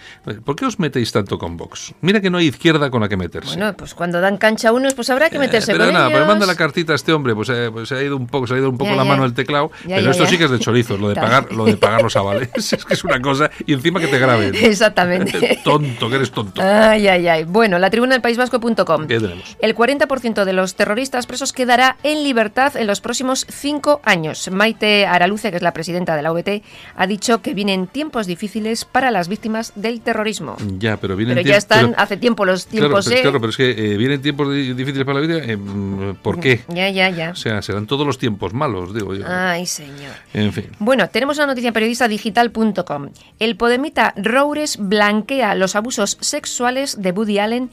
¿Por 0.44 0.56
qué 0.56 0.64
os 0.64 0.78
metéis 0.78 1.12
tanto 1.12 1.38
con 1.38 1.56
Vox? 1.56 1.94
Mira 2.00 2.20
que 2.20 2.30
no 2.30 2.38
hay 2.38 2.46
izquierda 2.46 2.90
con 2.90 3.02
la 3.02 3.08
que 3.08 3.16
meterse. 3.18 3.56
Bueno, 3.56 3.74
pues 3.76 3.94
cuando 3.94 4.20
dan 4.20 4.38
cancha 4.38 4.70
a 4.70 4.72
unos, 4.72 4.94
pues 4.94 5.10
habrá 5.10 5.28
que 5.28 5.36
Eh, 5.36 5.40
meterse 5.40 5.72
pero 5.72 5.84
con 5.84 5.92
nada, 5.94 6.06
ellos. 6.06 6.18
pues 6.20 6.28
manda 6.28 6.46
la 6.46 6.54
cartita 6.56 6.92
a 6.94 6.96
este 6.96 7.12
hombre, 7.12 7.34
pues, 7.34 7.50
eh, 7.50 7.68
pues 7.72 7.88
se 7.90 7.94
ha 7.96 8.02
ido 8.02 8.16
un 8.16 8.26
poco, 8.26 8.46
se 8.46 8.54
ha 8.54 8.58
ido 8.58 8.70
un 8.70 8.78
poco 8.78 8.90
Ya, 8.90 8.96
la 8.96 9.04
ya. 9.04 9.08
mano 9.10 9.24
el 9.26 9.34
teclado, 9.34 9.70
Ya, 9.86 9.96
pero 9.96 10.10
esto 10.12 10.26
sí 10.26 10.38
que 10.38 10.44
es 10.44 10.50
de 10.50 10.58
chorizos, 10.58 10.98
lo 10.98 11.10
de 11.10 11.14
pagar, 11.20 11.52
lo 11.52 11.66
de 11.66 11.76
pagar 11.76 12.02
los 12.02 12.16
avales, 12.16 12.48
es 12.72 12.84
que 12.84 12.94
es 12.94 13.04
una 13.04 13.20
cosa, 13.20 13.50
y 13.66 13.74
encima 13.74 14.00
que 14.00 14.06
te 14.08 14.18
graben. 14.18 14.54
Exactamente. 14.54 15.60
tonto, 15.62 16.08
que 16.08 16.16
eres 16.16 16.30
tonto. 16.30 16.62
Ay, 16.62 17.06
ay, 17.06 17.28
ay. 17.28 17.44
Bueno, 17.44 17.78
la 17.78 17.90
tribuna 17.90 18.14
del 18.14 18.22
País 18.22 18.37
El 18.38 19.74
40% 19.74 20.44
de 20.44 20.52
los 20.52 20.74
terroristas 20.74 21.26
presos 21.26 21.52
quedará 21.52 21.96
en 22.02 22.22
libertad 22.22 22.76
en 22.76 22.86
los 22.86 23.00
próximos 23.00 23.46
cinco 23.48 24.00
años. 24.04 24.50
Maite 24.50 25.06
Araluce, 25.06 25.50
que 25.50 25.56
es 25.56 25.62
la 25.62 25.72
presidenta 25.72 26.16
de 26.16 26.22
la 26.22 26.32
VT, 26.32 26.62
ha 26.96 27.06
dicho 27.06 27.42
que 27.42 27.54
vienen 27.54 27.86
tiempos 27.86 28.26
difíciles 28.26 28.84
para 28.84 29.10
las 29.10 29.28
víctimas 29.28 29.72
del 29.74 30.00
terrorismo. 30.00 30.56
Ya, 30.78 30.96
pero 30.96 31.16
vienen 31.16 31.36
Pero 31.36 31.48
ya 31.48 31.56
están 31.56 31.90
pero- 31.90 32.00
hace 32.02 32.16
tiempo 32.16 32.44
los 32.44 32.66
Claro, 32.66 32.86
tiempos, 32.88 33.04
pero, 33.06 33.16
¿eh? 33.18 33.22
claro, 33.22 33.40
pero 33.40 33.50
es 33.50 33.56
que 33.56 33.70
eh, 33.70 33.96
vienen 33.96 34.20
tiempos 34.22 34.52
di- 34.52 34.72
difíciles 34.74 35.04
para 35.06 35.20
la 35.20 35.26
vida. 35.26 35.38
eh, 35.44 35.56
mm, 35.56 36.16
¿Por 36.22 36.40
qué? 36.40 36.62
Ya, 36.68 36.88
ya, 36.90 37.10
ya. 37.10 37.30
O 37.30 37.36
sea, 37.36 37.62
serán 37.62 37.86
todos 37.86 38.06
los 38.06 38.18
tiempos 38.18 38.52
malos, 38.54 38.94
digo 38.94 39.14
yo. 39.14 39.24
Ay, 39.28 39.66
señor. 39.66 40.12
En 40.34 40.52
fin. 40.52 40.70
Bueno, 40.78 41.08
tenemos 41.08 41.36
una 41.38 41.46
noticia 41.48 41.68
en 41.68 41.74
periodistadigital.com. 41.74 43.08
El 43.38 43.56
podemita 43.56 44.14
Roures 44.16 44.76
blanquea 44.78 45.54
los 45.54 45.76
abusos 45.76 46.18
sexuales 46.20 47.00
de 47.00 47.10
Woody 47.12 47.38
Allen 47.38 47.70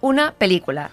una 0.00 0.32
película. 0.32 0.90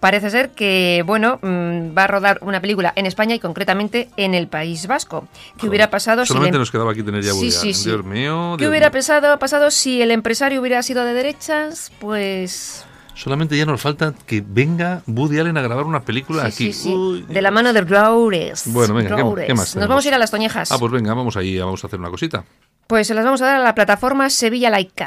Parece 0.00 0.30
ser 0.30 0.50
que, 0.50 1.02
bueno, 1.04 1.38
mm, 1.42 1.96
va 1.96 2.04
a 2.04 2.06
rodar 2.06 2.38
una 2.40 2.60
película 2.62 2.90
en 2.96 3.04
España 3.04 3.34
y 3.34 3.38
concretamente 3.38 4.08
en 4.16 4.32
el 4.34 4.48
País 4.48 4.86
Vasco. 4.86 5.28
¿Qué 5.58 5.68
hubiera 5.68 5.90
pasado 5.90 6.22
si... 6.24 6.28
Solamente 6.28 6.56
el- 6.56 6.60
nos 6.60 6.70
quedaba 6.70 6.92
aquí 6.92 7.02
tener 7.02 7.22
ya 7.22 7.32
Sí, 7.32 7.50
sí, 7.50 7.58
Allen. 7.60 7.74
sí. 7.74 7.88
Dios 7.90 8.04
mío. 8.06 8.54
¿Qué 8.56 8.62
Dios 8.64 8.70
hubiera 8.70 8.88
mío. 8.88 8.92
pasado, 8.98 9.38
pasado 9.38 9.70
si 9.70 10.00
el 10.00 10.10
empresario 10.10 10.60
hubiera 10.62 10.82
sido 10.82 11.04
de 11.04 11.12
derechas? 11.12 11.92
Pues... 12.00 12.86
Solamente 13.14 13.54
ya 13.58 13.66
nos 13.66 13.82
falta 13.82 14.14
que 14.26 14.42
venga 14.46 15.02
Woody 15.06 15.38
Allen 15.38 15.58
a 15.58 15.60
grabar 15.62 15.84
una 15.84 16.00
película 16.00 16.46
aquí. 16.46 16.72
Uy, 16.86 17.22
De 17.28 17.42
la 17.42 17.50
mano 17.50 17.74
de 17.74 17.82
Roures. 17.82 18.62
Bueno, 18.72 18.94
venga, 18.94 19.14
¿qué- 19.44 19.52
más 19.52 19.76
Nos 19.76 19.86
vamos 19.86 20.04
a 20.06 20.08
ir 20.08 20.14
a 20.14 20.18
las 20.18 20.30
Toñejas. 20.30 20.72
Ah, 20.72 20.78
pues 20.78 20.90
venga, 20.90 21.12
vamos 21.12 21.36
ahí, 21.36 21.58
vamos 21.58 21.84
a 21.84 21.88
hacer 21.88 22.00
una 22.00 22.08
cosita. 22.08 22.42
Pues 22.86 23.06
se 23.06 23.12
las 23.12 23.24
vamos 23.26 23.42
a 23.42 23.46
dar 23.46 23.56
a 23.56 23.62
la 23.62 23.74
plataforma 23.74 24.30
Sevilla 24.30 24.70
Laica. 24.70 25.06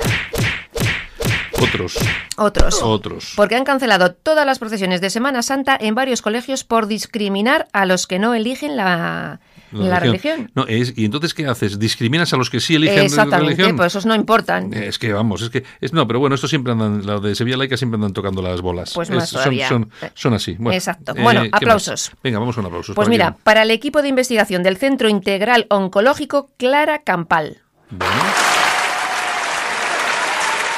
Otros, 1.63 1.97
Otros. 2.37 2.81
otros. 2.83 3.33
Porque 3.35 3.55
han 3.55 3.63
cancelado 3.63 4.13
todas 4.13 4.45
las 4.45 4.59
procesiones 4.59 5.01
de 5.01 5.09
Semana 5.09 5.41
Santa 5.41 5.77
en 5.79 5.95
varios 5.95 6.21
colegios 6.21 6.63
por 6.63 6.87
discriminar 6.87 7.67
a 7.73 7.85
los 7.85 8.07
que 8.07 8.19
no 8.19 8.33
eligen 8.33 8.75
la, 8.75 9.39
la 9.71 9.99
religión. 9.99 10.51
No, 10.55 10.65
es, 10.67 10.93
¿y 10.97 11.05
entonces 11.05 11.33
qué 11.33 11.47
haces? 11.47 11.79
¿Discriminas 11.79 12.33
a 12.33 12.37
los 12.37 12.49
que 12.49 12.59
sí 12.59 12.75
eligen 12.75 12.99
Exactamente, 12.99 13.53
religión? 13.55 13.75
pues 13.77 13.93
esos 13.93 14.05
no 14.05 14.15
importan. 14.15 14.73
Es 14.73 14.99
que 14.99 15.13
vamos, 15.13 15.41
es 15.41 15.49
que 15.49 15.63
es 15.81 15.93
no, 15.93 16.05
pero 16.07 16.19
bueno, 16.19 16.35
esto 16.35 16.47
siempre 16.47 16.73
andan, 16.73 17.05
lo 17.05 17.19
de 17.19 17.35
Sevilla 17.35 17.57
Laica 17.57 17.77
siempre 17.77 17.95
andan 17.95 18.13
tocando 18.13 18.41
las 18.41 18.61
bolas. 18.61 18.91
Pues 18.93 19.09
más 19.09 19.23
Es- 19.25 19.29
son, 19.29 19.39
todavía. 19.41 19.69
son, 19.69 19.89
son 20.13 20.33
así. 20.33 20.55
Bueno, 20.59 20.75
Exacto. 20.77 21.13
eh, 21.15 21.21
Bueno, 21.21 21.43
aplausos. 21.51 22.11
Venga, 22.23 22.39
vamos 22.39 22.55
con 22.55 22.65
aplausos. 22.65 22.95
Pues 22.95 23.07
mira, 23.09 23.37
para 23.43 23.63
el 23.63 23.71
equipo 23.71 24.01
de 24.01 24.09
investigación 24.09 24.63
del 24.63 24.77
Centro 24.77 25.07
Integral 25.09 25.67
Oncológico 25.69 26.51
Clara 26.57 27.03
Campal. 27.03 27.57
Bueno. 27.89 28.13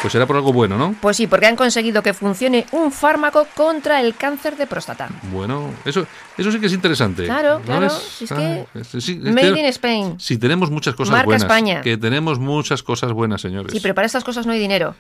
Pues 0.06 0.12
será 0.14 0.28
por 0.28 0.36
algo 0.36 0.54
bueno, 0.54 0.78
¿no? 0.78 0.94
Pues 1.02 1.18
sí, 1.18 1.26
porque 1.26 1.48
han 1.48 1.56
conseguido 1.56 2.04
que 2.04 2.14
funcione 2.14 2.68
un 2.74 2.92
fármaco 2.92 3.48
contra 3.56 4.00
el 4.02 4.14
cáncer 4.14 4.56
de 4.56 4.68
próstata. 4.68 5.10
Bueno, 5.34 5.72
eso, 5.84 6.06
eso 6.38 6.52
sí 6.52 6.60
que 6.60 6.68
es 6.68 6.74
interesante. 6.74 7.26
Claro, 7.26 7.58
¿no 7.58 7.66
claro, 7.66 7.90
si 7.90 8.26
es 8.26 8.32
Ah, 8.32 8.36
que 8.36 8.68
es- 8.82 9.04
sí, 9.04 9.16
Made 9.16 9.60
in 9.60 9.66
Spain. 9.66 10.20
Sí, 10.20 10.38
tenemos 10.38 10.70
muchas 10.70 10.94
cosas 10.94 11.12
Marca 11.14 11.26
buenas. 11.26 11.42
España. 11.42 11.82
Que 11.82 11.98
tenemos 11.98 12.38
muchas 12.38 12.84
cosas 12.84 13.14
buenas, 13.14 13.42
señores. 13.42 13.72
Sí, 13.72 13.80
pero 13.82 13.96
para 13.96 14.06
estas 14.06 14.24
cosas 14.24 14.46
no 14.46 14.52
hay 14.52 14.60
dinero. 14.60 14.94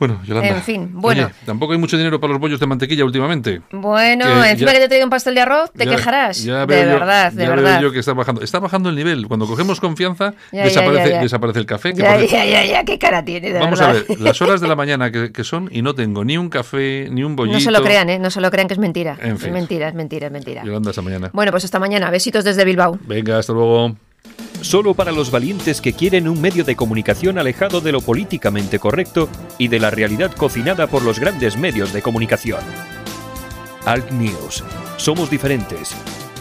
Bueno, 0.00 0.20
Yolanda. 0.24 0.48
En 0.56 0.62
fin, 0.62 0.90
bueno. 0.94 1.26
Oye, 1.26 1.34
tampoco 1.46 1.72
hay 1.74 1.78
mucho 1.78 1.96
dinero 1.96 2.18
para 2.18 2.32
los 2.32 2.40
bollos 2.40 2.58
de 2.58 2.66
mantequilla 2.66 3.04
últimamente. 3.04 3.60
Bueno, 3.70 4.24
encima 4.44 4.72
ya- 4.72 4.72
que 4.72 4.78
te 4.80 4.84
he 4.86 4.88
traído 4.88 5.06
un 5.06 5.10
pastel 5.10 5.34
de 5.36 5.42
arroz, 5.42 5.70
te 5.72 5.84
Ya- 5.84 5.90
quejarás. 5.94 6.42
ya 6.42 6.66
de 6.66 6.74
yo- 6.84 6.86
verdad, 6.86 7.30
de 7.32 7.44
ya 7.44 7.50
verdad. 7.50 7.72
veo 7.80 7.88
yo 7.88 7.92
que 7.92 7.98
está 8.00 8.14
bajando. 8.14 8.42
Está 8.42 8.58
bajando 8.58 8.88
el 8.88 8.96
nivel. 8.96 9.28
Cuando 9.28 9.46
cogemos 9.46 9.78
confianza, 9.78 10.34
desaparece, 10.50 11.18
desaparece 11.20 11.58
el 11.60 11.66
café. 11.66 11.92
que 11.92 12.00
Ya, 12.02 12.18
ya, 12.18 12.44
ya, 12.46 12.64
ya, 12.64 12.84
qué 12.84 12.98
cara 12.98 13.24
tiene, 13.24 13.52
de 13.52 13.58
Vamos 13.58 13.78
verdad. 13.78 13.96
a 13.96 14.04
ver, 14.08 14.20
las 14.20 14.40
horas 14.42 14.60
de 14.60 14.68
la 14.68 14.74
mañana 14.76 15.12
que, 15.12 15.32
que 15.32 15.44
son 15.44 15.68
y 15.70 15.82
no 15.82 15.94
tengo 15.94 16.24
ni 16.24 16.36
un 16.38 16.48
café, 16.48 17.08
ni 17.10 17.22
un 17.22 17.36
bollito. 17.36 17.58
No 17.58 17.60
se 17.64 17.70
lo 17.70 17.82
crean, 17.82 18.08
¿eh? 18.10 18.18
No 18.18 18.30
se 18.30 18.40
lo 18.40 18.50
crean 18.50 18.68
que 18.68 18.74
es 18.74 18.78
mentira. 18.80 19.18
En 19.20 19.38
fin. 19.38 19.48
Es 19.48 19.52
mentira, 19.52 19.88
es 19.88 19.94
mentira, 19.94 20.26
es 20.28 20.32
mentira. 20.32 20.64
Yolanda, 20.64 20.90
hasta 20.90 21.02
mañana. 21.02 21.30
Bueno, 21.34 21.50
pues 21.50 21.64
hasta 21.64 21.78
mañana. 21.78 22.10
Besitos 22.10 22.42
desde 22.44 22.64
Bilbao. 22.64 22.98
Venga, 23.06 23.38
hasta 23.38 23.52
luego. 23.52 23.96
Solo 24.60 24.94
para 24.94 25.12
los 25.12 25.30
valientes 25.30 25.80
que 25.80 25.92
quieren 25.92 26.28
un 26.28 26.40
medio 26.40 26.64
de 26.64 26.76
comunicación 26.76 27.38
alejado 27.38 27.80
de 27.80 27.92
lo 27.92 28.00
políticamente 28.00 28.78
correcto 28.78 29.28
y 29.58 29.68
de 29.68 29.80
la 29.80 29.90
realidad 29.90 30.32
cocinada 30.32 30.86
por 30.86 31.02
los 31.02 31.18
grandes 31.18 31.56
medios 31.56 31.92
de 31.92 32.02
comunicación. 32.02 32.60
Alt 33.86 34.10
News. 34.10 34.62
Somos 34.98 35.30
diferentes. 35.30 35.94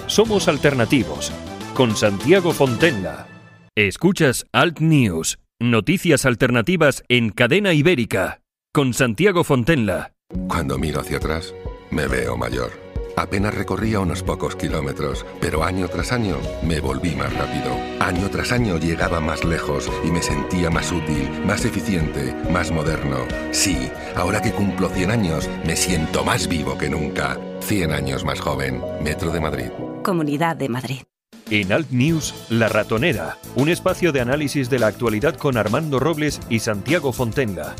Somos 0.07 0.47
alternativos. 0.47 1.31
Con 1.73 1.95
Santiago 1.95 2.51
Fontenla. 2.51 3.27
Escuchas 3.75 4.45
Alt 4.51 4.79
News. 4.79 5.39
Noticias 5.59 6.25
alternativas 6.25 7.03
en 7.07 7.29
cadena 7.29 7.73
ibérica. 7.73 8.41
Con 8.73 8.93
Santiago 8.93 9.43
Fontenla. 9.43 10.11
Cuando 10.47 10.77
miro 10.77 10.99
hacia 10.99 11.17
atrás, 11.17 11.53
me 11.89 12.07
veo 12.07 12.37
mayor. 12.37 12.88
Apenas 13.19 13.53
recorría 13.53 13.99
unos 13.99 14.23
pocos 14.23 14.55
kilómetros, 14.55 15.25
pero 15.41 15.65
año 15.65 15.89
tras 15.89 16.13
año 16.13 16.37
me 16.63 16.79
volví 16.79 17.17
más 17.17 17.33
rápido. 17.33 17.75
Año 17.99 18.29
tras 18.29 18.53
año 18.53 18.77
llegaba 18.77 19.19
más 19.19 19.43
lejos 19.43 19.91
y 20.05 20.07
me 20.09 20.21
sentía 20.21 20.69
más 20.69 20.89
útil, 20.93 21.29
más 21.45 21.65
eficiente, 21.65 22.33
más 22.49 22.71
moderno. 22.71 23.17
Sí, 23.51 23.91
ahora 24.15 24.41
que 24.41 24.53
cumplo 24.53 24.87
100 24.87 25.11
años, 25.11 25.49
me 25.65 25.75
siento 25.75 26.23
más 26.23 26.47
vivo 26.47 26.77
que 26.77 26.89
nunca. 26.89 27.37
100 27.59 27.91
años 27.91 28.23
más 28.23 28.39
joven. 28.39 28.81
Metro 29.03 29.31
de 29.31 29.41
Madrid. 29.41 29.69
Comunidad 30.01 30.55
de 30.55 30.69
Madrid. 30.69 31.01
En 31.49 31.73
Alt 31.73 31.91
News, 31.91 32.33
La 32.47 32.69
Ratonera, 32.69 33.37
un 33.55 33.67
espacio 33.67 34.13
de 34.13 34.21
análisis 34.21 34.69
de 34.69 34.79
la 34.79 34.87
actualidad 34.87 35.35
con 35.35 35.57
Armando 35.57 35.99
Robles 35.99 36.39
y 36.47 36.59
Santiago 36.59 37.11
Fontenla. 37.11 37.75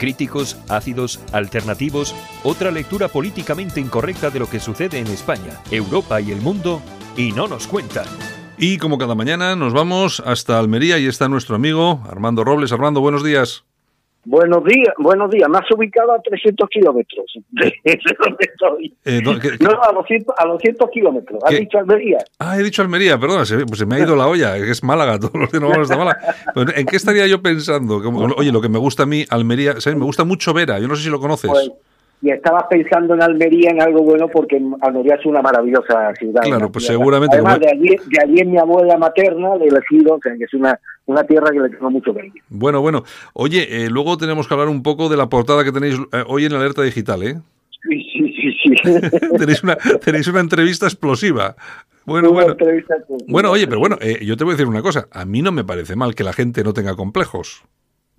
Críticos, 0.00 0.56
ácidos, 0.68 1.20
alternativos, 1.30 2.14
otra 2.42 2.70
lectura 2.70 3.08
políticamente 3.08 3.80
incorrecta 3.80 4.30
de 4.30 4.38
lo 4.38 4.48
que 4.48 4.58
sucede 4.58 4.98
en 4.98 5.06
España, 5.06 5.60
Europa 5.70 6.20
y 6.22 6.32
el 6.32 6.40
mundo, 6.40 6.80
y 7.18 7.32
no 7.32 7.46
nos 7.46 7.66
cuentan. 7.66 8.06
Y 8.56 8.78
como 8.78 8.96
cada 8.98 9.14
mañana 9.14 9.56
nos 9.56 9.72
vamos 9.74 10.22
hasta 10.24 10.58
Almería 10.58 10.98
y 10.98 11.06
está 11.06 11.28
nuestro 11.28 11.54
amigo 11.54 12.02
Armando 12.10 12.44
Robles. 12.44 12.72
Armando, 12.72 13.00
buenos 13.00 13.22
días. 13.22 13.64
Buenos 14.24 14.62
días, 14.64 14.94
buenos 14.98 15.30
días. 15.30 15.48
Me 15.48 15.58
has 15.58 15.70
ubicado 15.70 16.12
a 16.12 16.20
300 16.20 16.68
kilómetros 16.68 17.24
de 17.52 17.72
donde 17.84 18.38
estoy. 18.52 18.94
Eh, 19.04 19.20
no, 19.24 19.38
que- 19.38 19.56
No, 19.60 19.70
a 19.82 19.92
200, 19.92 20.34
a 20.38 20.46
200 20.46 20.90
kilómetros. 20.90 21.42
¿Has 21.44 21.58
dicho 21.58 21.78
Almería? 21.78 22.18
Ah, 22.38 22.58
he 22.58 22.62
dicho 22.62 22.82
Almería, 22.82 23.18
perdona, 23.18 23.46
se, 23.46 23.64
pues 23.64 23.78
se 23.78 23.86
me 23.86 23.96
ha 23.96 23.98
ido 24.00 24.14
la 24.16 24.26
olla, 24.26 24.56
es 24.58 24.84
Málaga, 24.84 25.18
todos 25.18 25.34
los 25.34 25.50
días 25.50 25.62
nos 25.62 25.70
vamos 25.70 25.90
hasta 25.90 25.96
Málaga. 26.04 26.34
Pero, 26.54 26.72
¿En 26.76 26.86
qué 26.86 26.96
estaría 26.96 27.26
yo 27.26 27.40
pensando? 27.40 27.96
Oye, 28.36 28.52
lo 28.52 28.60
que 28.60 28.68
me 28.68 28.78
gusta 28.78 29.04
a 29.04 29.06
mí, 29.06 29.24
Almería, 29.30 29.80
¿sabes? 29.80 29.98
me 29.98 30.04
gusta 30.04 30.24
mucho 30.24 30.52
Vera, 30.52 30.78
yo 30.78 30.86
no 30.88 30.96
sé 30.96 31.04
si 31.04 31.08
lo 31.10 31.18
conoces. 31.18 31.50
Pues, 31.50 31.70
y 32.22 32.30
estabas 32.30 32.64
pensando 32.68 33.14
en 33.14 33.22
Almería 33.22 33.70
en 33.70 33.80
algo 33.80 34.02
bueno 34.02 34.28
porque 34.28 34.60
Almería 34.82 35.14
es 35.14 35.24
una 35.26 35.40
maravillosa 35.40 36.12
ciudad. 36.18 36.42
Claro, 36.42 36.70
pues 36.70 36.84
seguramente 36.86 37.36
Además, 37.36 37.54
como- 37.58 37.66
de 37.66 37.72
allí, 37.72 37.88
de 37.88 38.22
allí 38.22 38.40
es 38.40 38.46
mi 38.46 38.58
abuela 38.58 38.98
materna, 38.98 39.56
de 39.56 39.66
elegido, 39.66 40.18
que 40.20 40.30
es 40.44 40.54
una, 40.54 40.78
una 41.06 41.24
tierra 41.24 41.50
que 41.50 41.60
le 41.60 41.70
tengo 41.70 41.90
mucho 41.90 42.12
cariño. 42.14 42.42
Bueno, 42.48 42.80
bueno. 42.82 43.04
Oye, 43.32 43.84
eh, 43.84 43.88
luego 43.90 44.16
tenemos 44.18 44.46
que 44.46 44.54
hablar 44.54 44.68
un 44.68 44.82
poco 44.82 45.08
de 45.08 45.16
la 45.16 45.28
portada 45.28 45.64
que 45.64 45.72
tenéis 45.72 45.96
eh, 46.12 46.24
hoy 46.26 46.44
en 46.44 46.52
Alerta 46.52 46.82
Digital, 46.82 47.22
¿eh? 47.22 47.38
Sí, 47.88 48.02
sí, 48.12 48.34
sí. 48.62 48.74
sí. 48.84 49.00
tenéis, 49.38 49.62
una, 49.64 49.76
tenéis 50.04 50.28
una 50.28 50.40
entrevista 50.40 50.86
explosiva. 50.86 51.56
Bueno, 52.04 52.30
Una 52.30 52.34
bueno. 52.40 52.52
entrevista 52.52 52.94
Bueno, 53.28 53.50
oye, 53.50 53.66
pero 53.66 53.78
bueno, 53.78 53.96
eh, 54.00 54.18
yo 54.24 54.36
te 54.36 54.44
voy 54.44 54.52
a 54.52 54.56
decir 54.56 54.66
una 54.66 54.82
cosa. 54.82 55.06
A 55.12 55.24
mí 55.24 55.42
no 55.42 55.52
me 55.52 55.64
parece 55.64 55.96
mal 55.96 56.14
que 56.14 56.24
la 56.24 56.32
gente 56.32 56.62
no 56.64 56.72
tenga 56.72 56.96
complejos. 56.96 57.62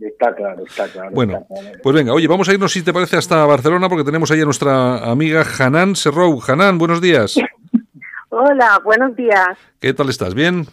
Está 0.02 0.34
claro, 0.34 0.64
está 0.66 0.88
claro. 0.88 1.12
Bueno, 1.12 1.46
está 1.50 1.62
claro. 1.62 1.80
pues 1.84 1.96
venga, 1.96 2.14
oye, 2.14 2.28
vamos 2.28 2.50
a 2.50 2.54
irnos, 2.54 2.72
si 2.72 2.82
te 2.82 2.92
parece, 2.92 3.18
hasta 3.18 3.46
Barcelona, 3.46 3.88
porque 3.88 4.04
tenemos 4.04 4.32
ahí 4.32 4.42
a 4.42 4.46
nuestra 4.46 4.98
amiga 5.10 5.44
Hanan 5.60 5.96
Serrou. 5.96 6.42
Hanan, 6.48 6.80
buenos 6.80 7.02
días. 7.02 7.36
Hola, 8.30 8.82
buenos 8.84 9.16
días. 9.16 9.58
¿Qué 9.80 9.94
tal 9.94 10.10
estás? 10.10 10.34
¿Bien? 10.34 10.66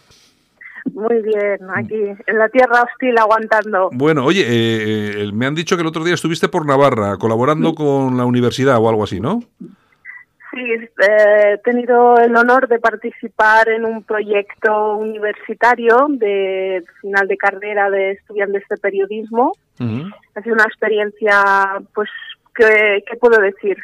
Muy 0.93 1.21
bien, 1.21 1.59
aquí 1.75 2.01
en 2.25 2.37
la 2.37 2.49
tierra 2.49 2.81
hostil 2.81 3.17
aguantando. 3.17 3.89
Bueno, 3.91 4.25
oye, 4.25 4.41
eh, 4.41 5.23
eh, 5.23 5.31
me 5.31 5.45
han 5.45 5.53
dicho 5.53 5.75
que 5.75 5.81
el 5.81 5.87
otro 5.87 6.03
día 6.03 6.15
estuviste 6.15 6.47
por 6.47 6.65
Navarra, 6.65 7.17
colaborando 7.17 7.75
con 7.75 8.17
la 8.17 8.25
universidad 8.25 8.77
o 8.79 8.89
algo 8.89 9.03
así, 9.03 9.19
¿no? 9.19 9.43
Sí, 10.51 10.61
eh, 10.61 11.53
he 11.53 11.57
tenido 11.59 12.17
el 12.17 12.35
honor 12.35 12.67
de 12.67 12.79
participar 12.79 13.69
en 13.69 13.85
un 13.85 14.03
proyecto 14.03 14.95
universitario 14.95 16.07
de 16.09 16.83
final 17.01 17.27
de 17.27 17.37
carrera 17.37 17.89
de 17.91 18.11
estudiantes 18.11 18.63
de 18.67 18.77
periodismo. 18.77 19.53
Ujú. 19.79 20.09
Ha 20.35 20.41
sido 20.41 20.55
una 20.55 20.65
experiencia, 20.65 21.43
pues, 21.93 22.09
que, 22.55 23.03
¿qué 23.05 23.17
puedo 23.17 23.39
decir? 23.39 23.77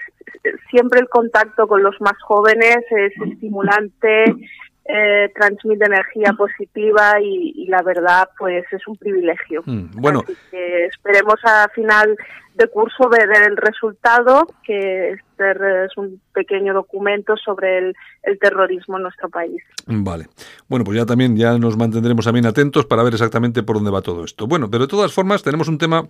Siempre 0.72 1.02
el 1.02 1.08
contacto 1.08 1.68
con 1.68 1.84
los 1.84 2.00
más 2.02 2.20
jóvenes 2.24 2.80
es 2.90 3.14
estimulante, 3.32 4.26
eh, 4.88 5.32
transmite 5.34 5.86
energía 5.86 6.34
positiva 6.34 7.20
y, 7.20 7.54
y 7.56 7.68
la 7.68 7.82
verdad, 7.82 8.30
pues, 8.38 8.64
es 8.72 8.88
un 8.88 8.96
privilegio. 8.98 9.64
Mm, 9.66 9.86
Bueno, 9.96 10.22
Así 10.24 10.36
que 10.52 10.86
esperemos 10.86 11.36
a 11.44 11.68
final 11.70 12.16
de 12.54 12.68
curso 12.68 13.10
ver 13.10 13.28
el 13.48 13.58
resultado, 13.58 14.48
que 14.64 15.12
este 15.12 15.86
es 15.86 15.98
un 15.98 16.22
pequeño 16.34 16.74
documento 16.74 17.36
sobre 17.36 17.80
el, 17.80 17.96
el 18.24 18.40
terrorismo 18.40 18.98
en 18.98 19.04
nuestro 19.04 19.28
país. 19.30 19.62
Vale. 19.88 20.28
Bueno, 20.70 20.86
pues 20.86 20.98
ya 20.98 21.06
también 21.06 21.36
ya 21.36 21.58
nos 21.58 21.76
mantendremos 21.78 22.24
también 22.24 22.46
atentos 22.46 22.86
para 22.86 23.04
ver 23.04 23.14
exactamente 23.14 23.64
por 23.64 23.76
dónde 23.76 23.92
va 23.92 24.02
todo 24.02 24.24
esto. 24.24 24.48
Bueno, 24.48 24.70
pero 24.70 24.86
de 24.86 24.90
todas 24.90 25.12
formas 25.12 25.44
tenemos 25.44 25.68
un 25.68 25.78
tema 25.78 26.08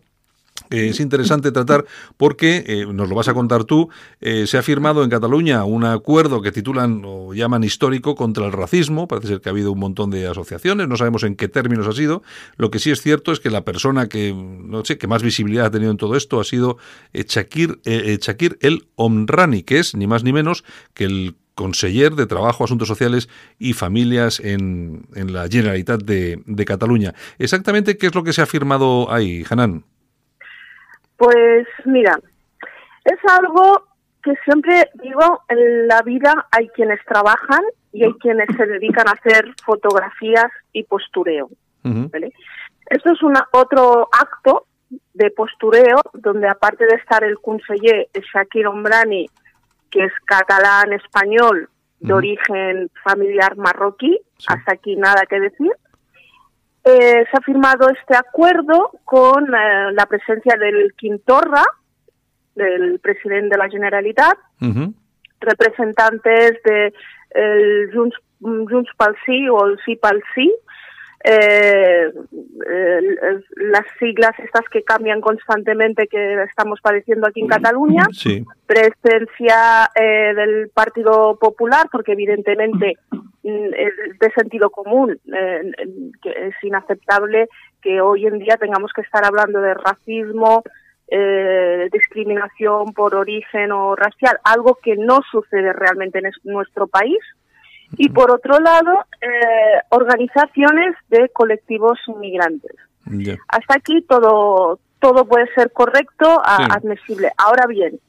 que 0.69 0.89
es 0.89 0.99
interesante 0.99 1.51
tratar 1.51 1.85
porque, 2.17 2.63
eh, 2.67 2.85
nos 2.91 3.09
lo 3.09 3.15
vas 3.15 3.27
a 3.27 3.33
contar 3.33 3.65
tú, 3.65 3.89
eh, 4.21 4.47
se 4.47 4.57
ha 4.57 4.63
firmado 4.63 5.03
en 5.03 5.09
Cataluña 5.09 5.63
un 5.63 5.83
acuerdo 5.83 6.41
que 6.41 6.51
titulan 6.51 7.03
o 7.05 7.33
llaman 7.33 7.63
histórico 7.63 8.15
contra 8.15 8.45
el 8.45 8.51
racismo. 8.51 9.07
Parece 9.07 9.27
ser 9.27 9.41
que 9.41 9.49
ha 9.49 9.51
habido 9.51 9.71
un 9.71 9.79
montón 9.79 10.09
de 10.09 10.27
asociaciones, 10.27 10.87
no 10.87 10.97
sabemos 10.97 11.23
en 11.23 11.35
qué 11.35 11.47
términos 11.47 11.87
ha 11.87 11.93
sido. 11.93 12.23
Lo 12.57 12.71
que 12.71 12.79
sí 12.79 12.91
es 12.91 13.01
cierto 13.01 13.31
es 13.31 13.39
que 13.39 13.49
la 13.49 13.63
persona 13.63 14.07
que, 14.07 14.33
no 14.33 14.83
sé, 14.85 14.97
que 14.97 15.07
más 15.07 15.23
visibilidad 15.23 15.65
ha 15.67 15.71
tenido 15.71 15.91
en 15.91 15.97
todo 15.97 16.15
esto 16.15 16.39
ha 16.39 16.43
sido 16.43 16.77
eh, 17.13 17.25
Shakir, 17.27 17.79
eh, 17.85 18.01
eh, 18.05 18.17
Shakir 18.21 18.57
El 18.61 18.87
Omrani, 18.95 19.63
que 19.63 19.79
es 19.79 19.95
ni 19.95 20.07
más 20.07 20.23
ni 20.23 20.33
menos 20.33 20.63
que 20.93 21.05
el 21.05 21.35
conseller 21.53 22.15
de 22.15 22.27
Trabajo, 22.27 22.65
Asuntos 22.65 22.87
Sociales 22.87 23.29
y 23.59 23.73
Familias 23.73 24.41
en, 24.41 25.07
en 25.15 25.31
la 25.31 25.47
Generalitat 25.47 26.03
de, 26.03 26.41
de 26.45 26.65
Cataluña. 26.65 27.13
Exactamente, 27.39 27.97
¿qué 27.97 28.07
es 28.07 28.15
lo 28.15 28.23
que 28.23 28.33
se 28.33 28.41
ha 28.41 28.45
firmado 28.45 29.11
ahí, 29.11 29.45
Hanan? 29.49 29.85
Pues 31.17 31.67
mira, 31.85 32.19
es 33.03 33.19
algo 33.31 33.87
que 34.23 34.33
siempre 34.43 34.89
digo, 34.95 35.43
en 35.49 35.87
la 35.87 36.01
vida 36.01 36.47
hay 36.51 36.67
quienes 36.69 36.99
trabajan 37.05 37.63
y 37.93 38.03
hay 38.03 38.13
quienes 38.15 38.47
se 38.57 38.65
dedican 38.65 39.07
a 39.07 39.11
hacer 39.11 39.53
fotografías 39.63 40.51
y 40.73 40.83
postureo. 40.83 41.49
Esto 42.89 43.11
es 43.11 43.21
una, 43.23 43.47
otro 43.51 44.09
acto 44.11 44.65
de 45.13 45.29
postureo 45.31 46.01
donde 46.13 46.47
aparte 46.47 46.85
de 46.85 46.95
estar 46.95 47.23
el 47.23 47.39
conseller 47.39 48.07
Shakir 48.33 48.67
Ombrani, 48.67 49.27
que 49.91 50.05
es 50.05 50.13
catalán 50.25 50.93
español 50.93 51.69
de 51.99 52.13
origen 52.13 52.91
familiar 53.03 53.55
marroquí, 53.57 54.19
Sí. 54.37 54.47
hasta 54.49 54.73
aquí 54.73 54.95
nada 54.95 55.25
que 55.29 55.39
decir, 55.39 55.71
eh, 56.85 57.25
se 57.29 57.37
ha 57.37 57.41
firmado 57.41 57.89
este 57.89 58.15
acuerdo 58.15 58.91
con 59.03 59.43
eh, 59.43 59.91
la 59.91 60.05
presencia 60.05 60.55
del 60.55 60.93
Quintorra, 60.95 61.63
del 62.53 62.99
presidente 62.99 63.55
de 63.55 63.57
la 63.57 63.69
Generalitat, 63.69 64.37
representantes 65.39 66.61
de 66.63 66.93
el 67.31 67.91
Junts, 67.93 68.15
Junts 68.39 68.91
pel 68.97 69.15
Sí 69.25 69.49
o 69.49 69.65
el 69.65 69.77
Sí 69.83 69.95
pel 69.97 70.21
Sí, 70.33 70.53
eh, 71.27 72.11
el- 72.67 73.45
las 73.71 73.85
siglas 73.99 74.31
estas 74.39 74.67
que 74.69 74.83
cambian 74.83 75.21
constantemente 75.21 76.07
que 76.07 76.43
estamos 76.43 76.79
padeciendo 76.81 77.27
aquí 77.27 77.41
en 77.41 77.47
Cataluña, 77.47 78.05
Sí. 78.11 78.45
presencia 78.67 79.89
eh, 79.95 80.33
del 80.35 80.69
Partido 80.69 81.37
Popular, 81.39 81.87
porque 81.91 82.11
evidentemente 82.13 82.97
mm, 83.43 83.73
es 83.75 84.19
de 84.19 84.31
sentido 84.31 84.69
común, 84.69 85.19
eh, 85.33 85.71
que 86.21 86.29
es 86.47 86.55
inaceptable 86.63 87.47
que 87.81 88.01
hoy 88.01 88.25
en 88.25 88.39
día 88.39 88.57
tengamos 88.57 88.91
que 88.93 89.01
estar 89.01 89.23
hablando 89.25 89.61
de 89.61 89.73
racismo, 89.75 90.63
eh, 91.07 91.87
discriminación 91.91 92.93
por 92.93 93.13
origen 93.15 93.71
o 93.71 93.95
racial, 93.95 94.39
algo 94.43 94.79
que 94.81 94.95
no 94.95 95.19
sucede 95.31 95.71
realmente 95.73 96.19
en 96.19 96.25
es- 96.27 96.39
nuestro 96.43 96.87
país. 96.87 97.19
Y 97.97 98.09
por 98.09 98.31
otro 98.31 98.59
lado, 98.59 99.05
eh, 99.21 99.81
organizaciones 99.89 100.95
de 101.09 101.29
colectivos 101.29 101.97
inmigrantes. 102.07 102.75
Ya. 103.05 103.35
Hasta 103.47 103.75
aquí 103.75 104.01
todo, 104.07 104.79
todo 104.99 105.25
puede 105.25 105.47
ser 105.53 105.71
correcto, 105.71 106.41
Sí. 106.57 106.63
admisible. 106.71 107.31
Ahora 107.37 107.67
bien, 107.67 107.99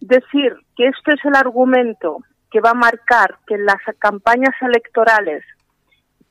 decir 0.00 0.54
que 0.76 0.88
esto 0.88 1.12
es 1.12 1.24
el 1.24 1.34
argumento 1.36 2.18
que 2.50 2.60
va 2.60 2.70
a 2.70 2.74
marcar 2.74 3.36
que 3.46 3.54
en 3.54 3.64
las 3.66 3.76
campañas 3.98 4.54
electorales 4.60 5.44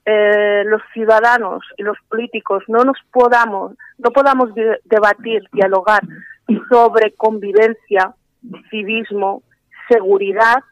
eh, 0.08 0.64
los 0.66 0.82
ciudadanos 0.94 1.64
y 1.78 1.84
los 1.84 1.98
políticos 2.10 2.64
no 2.68 2.84
nos 2.84 2.98
podamos, 3.12 3.74
no 3.98 4.12
podamos 4.12 4.54
de- 4.54 4.80
debatir, 4.84 5.42
dialogar 5.52 6.02
sobre 6.70 7.14
convivencia, 7.14 8.14
civismo, 8.70 9.42
seguridad, 9.90 10.64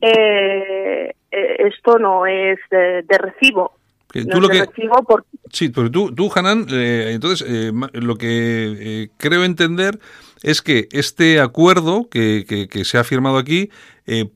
Eh, 0.00 1.12
eh, 1.30 1.56
esto 1.68 1.98
no 1.98 2.26
es 2.26 2.58
de, 2.70 3.02
de 3.02 3.18
recibo. 3.18 3.72
No 4.14 4.22
tú 4.22 4.36
es 4.36 4.42
lo 4.42 4.48
que, 4.48 4.64
porque 5.08 5.26
Sí, 5.50 5.70
pero 5.70 5.90
tú, 5.90 6.14
tú 6.14 6.30
Hanan, 6.34 6.66
eh, 6.70 7.10
entonces 7.14 7.44
eh, 7.48 7.72
lo 7.94 8.14
que 8.16 8.74
eh, 8.78 9.08
creo 9.16 9.42
entender 9.44 9.98
es 10.44 10.62
que 10.62 10.86
este 10.92 11.40
acuerdo 11.40 12.08
que, 12.08 12.44
que- 12.48 12.68
que 12.68 12.84
se 12.84 12.98
ha 12.98 13.02
firmado 13.04 13.38
aquí 13.38 13.70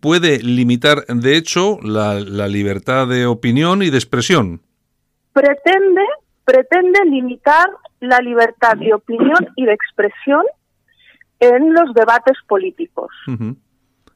puede 0.01 0.39
limitar, 0.41 1.05
de 1.07 1.37
hecho, 1.37 1.79
la, 1.83 2.15
la 2.19 2.49
libertad 2.49 3.07
de 3.07 3.27
opinión 3.27 3.83
y 3.83 3.91
de 3.91 3.99
expresión. 3.99 4.61
pretende, 5.33 6.03
pretende 6.45 6.99
limitar 7.05 7.69
la 8.01 8.19
libertad 8.21 8.77
de 8.79 8.95
opinión 8.95 9.47
y 9.57 9.65
de 9.67 9.73
expresión 9.75 10.43
en 11.41 11.73
los 11.75 11.93
debates 11.95 12.37
políticos, 12.49 13.11
Ujú. 13.29 13.57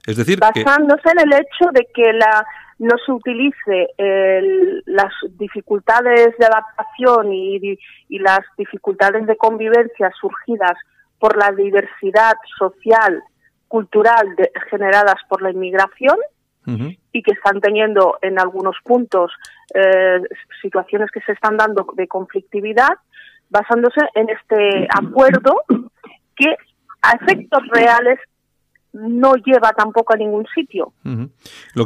Es 0.06 0.16
decir, 0.16 0.40
que, 0.52 0.64
basándose 0.64 1.10
en 1.10 1.20
el 1.20 1.32
hecho 1.34 1.70
de 1.72 1.86
que 1.94 2.12
la, 2.12 2.44
no 2.78 2.96
se 3.04 3.12
utilice 3.12 3.88
el- 3.96 4.82
las 4.86 5.12
dificultades 5.38 6.36
de 6.38 6.46
adaptación 6.46 7.32
y, 7.32 7.78
y 8.08 8.18
las 8.18 8.40
dificultades 8.58 9.26
de 9.26 9.36
convivencia 9.36 10.10
surgidas 10.20 10.74
por 11.18 11.36
la 11.36 11.52
diversidad 11.52 12.34
social, 12.58 13.22
cultural 13.68 14.34
de- 14.36 14.50
generadas 14.70 15.16
por 15.28 15.40
la 15.42 15.50
inmigración, 15.50 16.16
y 17.10 17.22
que 17.24 17.32
están 17.32 17.60
teniendo 17.60 18.18
en 18.22 18.38
algunos 18.38 18.76
puntos 18.84 19.32
eh, 19.74 20.20
situaciones 20.60 21.10
que 21.10 21.20
se 21.22 21.32
están 21.32 21.56
dando 21.56 21.84
de 21.94 22.06
conflictividad, 22.06 22.90
basándose 23.50 24.00
en 24.14 24.28
este 24.30 24.86
acuerdo 24.96 25.62
que 26.36 26.54
a 27.02 27.12
efectos 27.20 27.62
reales 27.72 28.20
no 28.92 29.34
lleva 29.36 29.72
tampoco 29.72 30.14
a 30.14 30.16
ningún 30.16 30.46
sitio. 30.54 30.92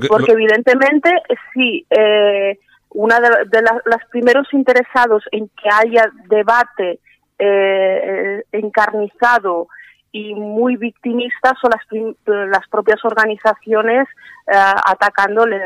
Porque 0.09 0.33
evidentemente, 0.33 1.11
sí, 1.53 1.87
eh, 1.90 2.59
una 2.90 3.21
de, 3.21 3.29
de 3.51 3.62
los 3.62 4.05
primeros 4.11 4.53
interesados 4.53 5.25
en 5.31 5.49
que 5.49 5.69
haya 5.71 6.11
debate 6.29 7.01
eh, 7.38 8.42
encarnizado 8.53 9.69
y 10.16 10.35
muy 10.35 10.76
victimistas 10.76 11.52
son 11.61 11.70
las, 11.70 12.48
las 12.50 12.66
propias 12.68 13.05
organizaciones 13.05 14.09
eh, 14.46 14.57
atacándole 14.57 15.57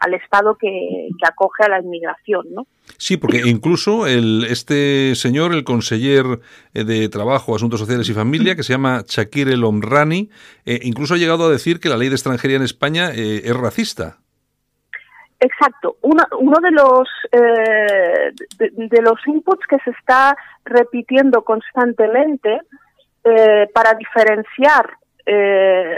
al 0.00 0.14
Estado 0.14 0.56
que, 0.58 1.10
acoge 1.28 1.64
a 1.64 1.68
la 1.68 1.80
inmigración, 1.80 2.46
¿no? 2.54 2.66
Sí, 2.96 3.18
porque 3.18 3.42
incluso 3.44 4.06
el, 4.06 4.46
este 4.48 5.14
señor, 5.14 5.52
el 5.52 5.64
conseller 5.64 6.40
eh, 6.72 6.84
de 6.84 7.10
Trabajo, 7.10 7.54
Asuntos 7.54 7.80
Sociales 7.80 8.08
y 8.08 8.14
Familia, 8.14 8.56
que 8.56 8.62
se 8.62 8.72
llama 8.72 9.02
Shakir 9.06 9.50
El 9.50 9.62
Omrani, 9.62 10.30
eh, 10.64 10.80
incluso 10.84 11.12
ha 11.14 11.18
llegado 11.18 11.46
a 11.46 11.50
decir 11.50 11.78
que 11.78 11.90
la 11.90 11.98
ley 11.98 12.08
de 12.08 12.14
extranjería 12.14 12.56
en 12.56 12.62
España 12.62 13.10
es 13.10 13.54
racista. 13.54 14.16
Exacto. 15.38 15.96
Uno, 16.00 16.22
uno 16.38 16.56
de 16.62 16.70
los 16.70 17.08
de, 18.58 19.02
los 19.02 19.18
inputs 19.26 19.66
que 19.68 19.76
se 19.84 19.90
está 19.90 20.34
repitiendo 20.64 21.42
constantemente 21.42 22.60
eh, 23.24 23.68
para 23.72 23.94
diferenciar 23.94 24.90
eh, 25.24 25.96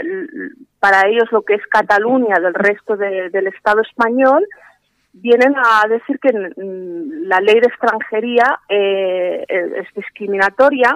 para 0.79 1.07
ellos 1.07 1.31
lo 1.31 1.41
que 1.41 1.55
es 1.55 1.65
Cataluña 1.65 2.39
del 2.39 2.53
resto 2.53 2.95
del 2.95 3.47
Estado 3.47 3.81
español, 3.81 4.47
vienen 5.11 5.55
a 5.57 5.87
decir 5.87 6.19
que 6.19 6.29
la 6.31 7.39
ley 7.39 7.59
de 7.59 7.67
extranjería 7.67 8.59
eh, 8.69 9.43
es 9.49 9.87
discriminatoria, 9.95 10.95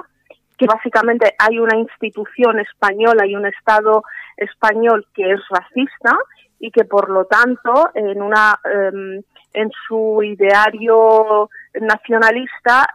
que 0.55 0.67
básicamente 0.67 1.33
hay 1.39 1.57
una 1.57 1.75
institución 1.75 2.59
española 2.59 3.25
y 3.25 3.35
un 3.35 3.47
Estado 3.47 4.03
español 4.37 5.07
que 5.15 5.31
es 5.31 5.39
racista 5.49 6.15
y 6.59 6.69
que 6.69 6.85
por 6.85 7.09
lo 7.09 7.25
tanto 7.25 7.89
en 7.95 8.21
una 8.21 8.59
em, 8.63 9.23
en 9.53 9.71
su 9.87 10.21
ideario 10.21 11.49
nacionalista 11.81 12.87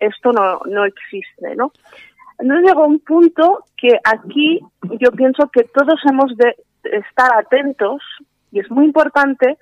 esto 0.00 0.32
no, 0.32 0.60
no 0.64 0.84
existe, 0.84 1.54
¿no? 1.54 1.70
Entonces 2.38 2.66
llegó 2.66 2.86
un 2.86 3.00
punto 3.00 3.64
que 3.76 3.98
aquí 4.04 4.60
yo 5.00 5.10
pienso 5.12 5.48
que 5.48 5.64
todos 5.64 6.00
hemos 6.10 6.36
de 6.36 6.54
estar 6.84 7.32
atentos, 7.36 8.00
y 8.50 8.60
es 8.60 8.70
muy 8.70 8.86
importante, 8.86 9.58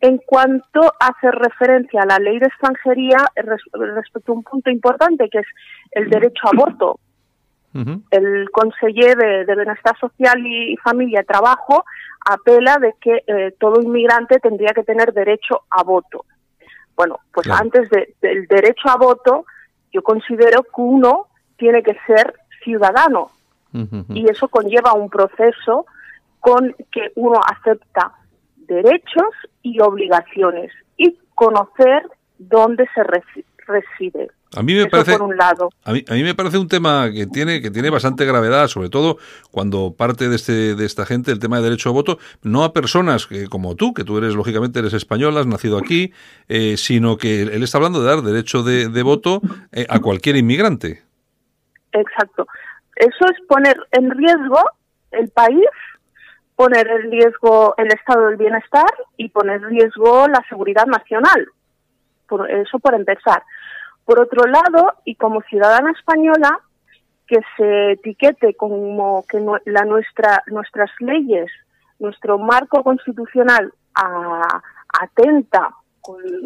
en 0.00 0.18
cuanto 0.18 0.82
a 0.98 1.08
hacer 1.08 1.32
referencia 1.34 2.02
a 2.02 2.06
la 2.06 2.18
ley 2.18 2.38
de 2.38 2.46
extranjería 2.46 3.18
respecto 3.36 4.32
a 4.32 4.34
un 4.34 4.42
punto 4.42 4.70
importante, 4.70 5.28
que 5.28 5.38
es 5.38 5.46
el 5.92 6.10
derecho 6.10 6.48
a 6.48 6.56
voto. 6.56 6.98
El 8.10 8.50
conseller 8.50 9.16
de, 9.16 9.54
Bienestar 9.54 9.96
Social 9.98 10.46
y 10.46 10.76
Familia 10.76 11.22
Trabajo 11.22 11.84
apela 12.28 12.76
de 12.76 12.92
que 13.00 13.22
eh, 13.26 13.54
todo 13.58 13.80
inmigrante 13.80 14.38
tendría 14.40 14.74
que 14.74 14.82
tener 14.82 15.14
derecho 15.14 15.62
a 15.70 15.82
voto. 15.82 16.26
Bueno, 16.94 17.20
pues 17.32 17.48
antes 17.48 17.88
del 17.88 18.46
derecho 18.46 18.90
a 18.90 18.96
voto, 18.96 19.46
yo 19.90 20.02
considero 20.02 20.62
que 20.64 20.82
uno 20.82 21.28
tiene 21.62 21.80
que 21.84 21.96
ser 22.08 22.34
ciudadano 22.64 23.30
y 23.72 24.28
eso 24.28 24.48
conlleva 24.48 24.94
un 24.94 25.08
proceso 25.08 25.86
con 26.40 26.74
que 26.90 27.12
uno 27.14 27.38
acepta 27.40 28.12
derechos 28.66 29.30
y 29.62 29.78
obligaciones 29.78 30.72
y 30.96 31.16
conocer 31.36 32.02
dónde 32.36 32.86
se 32.92 33.04
reside. 33.04 34.28
A 34.56 34.62
mí 34.64 34.74
me 34.74 34.86
parece 34.86 35.12
por 35.12 35.22
un 35.22 35.36
lado. 35.36 35.70
A 35.84 35.92
mí, 35.92 36.02
me 36.08 36.34
parece 36.34 36.58
un 36.58 36.66
tema 36.66 37.10
que 37.12 37.26
tiene 37.28 37.62
que 37.62 37.70
tiene 37.70 37.90
bastante 37.90 38.26
gravedad, 38.26 38.66
sobre 38.66 38.90
todo 38.90 39.18
cuando 39.52 39.94
parte 39.94 40.28
de 40.28 40.34
este 40.34 40.74
de 40.74 40.84
esta 40.84 41.06
gente 41.06 41.30
el 41.30 41.38
tema 41.38 41.58
de 41.58 41.62
derecho 41.62 41.90
a 41.90 41.92
voto, 41.92 42.18
no 42.42 42.64
a 42.64 42.72
personas 42.72 43.28
que, 43.28 43.46
como 43.46 43.76
tú, 43.76 43.94
que 43.94 44.02
tú 44.02 44.18
eres 44.18 44.34
lógicamente 44.34 44.80
eres 44.80 44.94
española, 44.94 45.40
has 45.40 45.46
nacido 45.46 45.78
aquí, 45.78 46.12
eh, 46.48 46.76
sino 46.76 47.16
que 47.16 47.42
él 47.42 47.62
está 47.62 47.78
hablando 47.78 48.02
de 48.02 48.08
dar 48.08 48.22
derecho 48.22 48.64
de, 48.64 49.02
voto 49.04 49.40
eh, 49.70 49.86
a 49.88 50.00
cualquier 50.00 50.36
inmigrante. 50.36 51.11
Exacto. 51.92 52.46
Eso 52.96 53.24
es 53.26 53.46
poner 53.46 53.76
en 53.92 54.10
riesgo 54.10 54.58
el 55.10 55.30
país, 55.30 55.68
poner 56.56 56.86
en 56.88 57.10
riesgo 57.10 57.74
el 57.76 57.88
estado 57.88 58.26
del 58.26 58.36
bienestar 58.36 58.92
y 59.16 59.28
poner 59.28 59.56
en 59.62 59.70
riesgo 59.70 60.28
la 60.28 60.44
seguridad 60.48 60.86
nacional. 60.86 61.48
Por 62.28 62.50
eso 62.50 62.78
por 62.78 62.94
empezar. 62.94 63.42
Por 64.04 64.20
otro 64.20 64.46
lado, 64.46 64.94
y 65.04 65.14
como 65.14 65.42
ciudadana 65.42 65.92
española, 65.92 66.58
que 67.26 67.40
se 67.56 67.92
etiquete 67.92 68.54
como 68.54 69.24
que 69.28 69.38
la 69.66 69.84
nuestra, 69.84 70.42
nuestras 70.46 70.90
leyes, 71.00 71.50
nuestro 71.98 72.36
marco 72.38 72.82
constitucional 72.82 73.72
atenta 75.00 75.74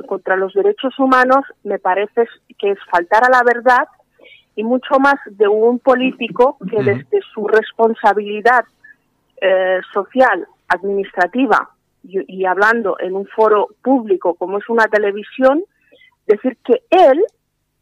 contra 0.07 0.37
los 0.37 0.53
derechos 0.53 0.99
humanos, 0.99 1.45
me 1.65 1.79
parece 1.79 2.27
que 2.59 2.73
es 2.73 2.79
faltar 2.91 3.25
a 3.25 3.31
la 3.31 3.43
verdad 3.43 3.89
y 4.57 4.65
mucho 4.65 4.99
más 4.99 5.17
de 5.31 5.47
un 5.47 5.79
político 5.79 6.57
que 6.69 6.83
desde 6.83 7.21
su 7.33 7.47
responsabilidad 7.47 8.65
eh, 9.41 9.81
social, 9.93 10.49
administrativa 10.69 11.71
y, 12.03 12.45
hablando 12.45 12.97
en 13.01 13.15
un 13.15 13.27
foro 13.27 13.69
público 13.83 14.35
como 14.35 14.59
es 14.59 14.69
una 14.69 14.87
televisión, 14.87 15.63
decir 16.27 16.57
que 16.65 16.83
él 16.91 17.23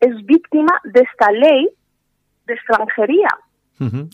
es 0.01 0.27
víctima 0.27 0.81
de 0.85 1.01
esta 1.01 1.31
ley 1.31 1.69
de 2.47 2.55
extranjería. 2.55 3.29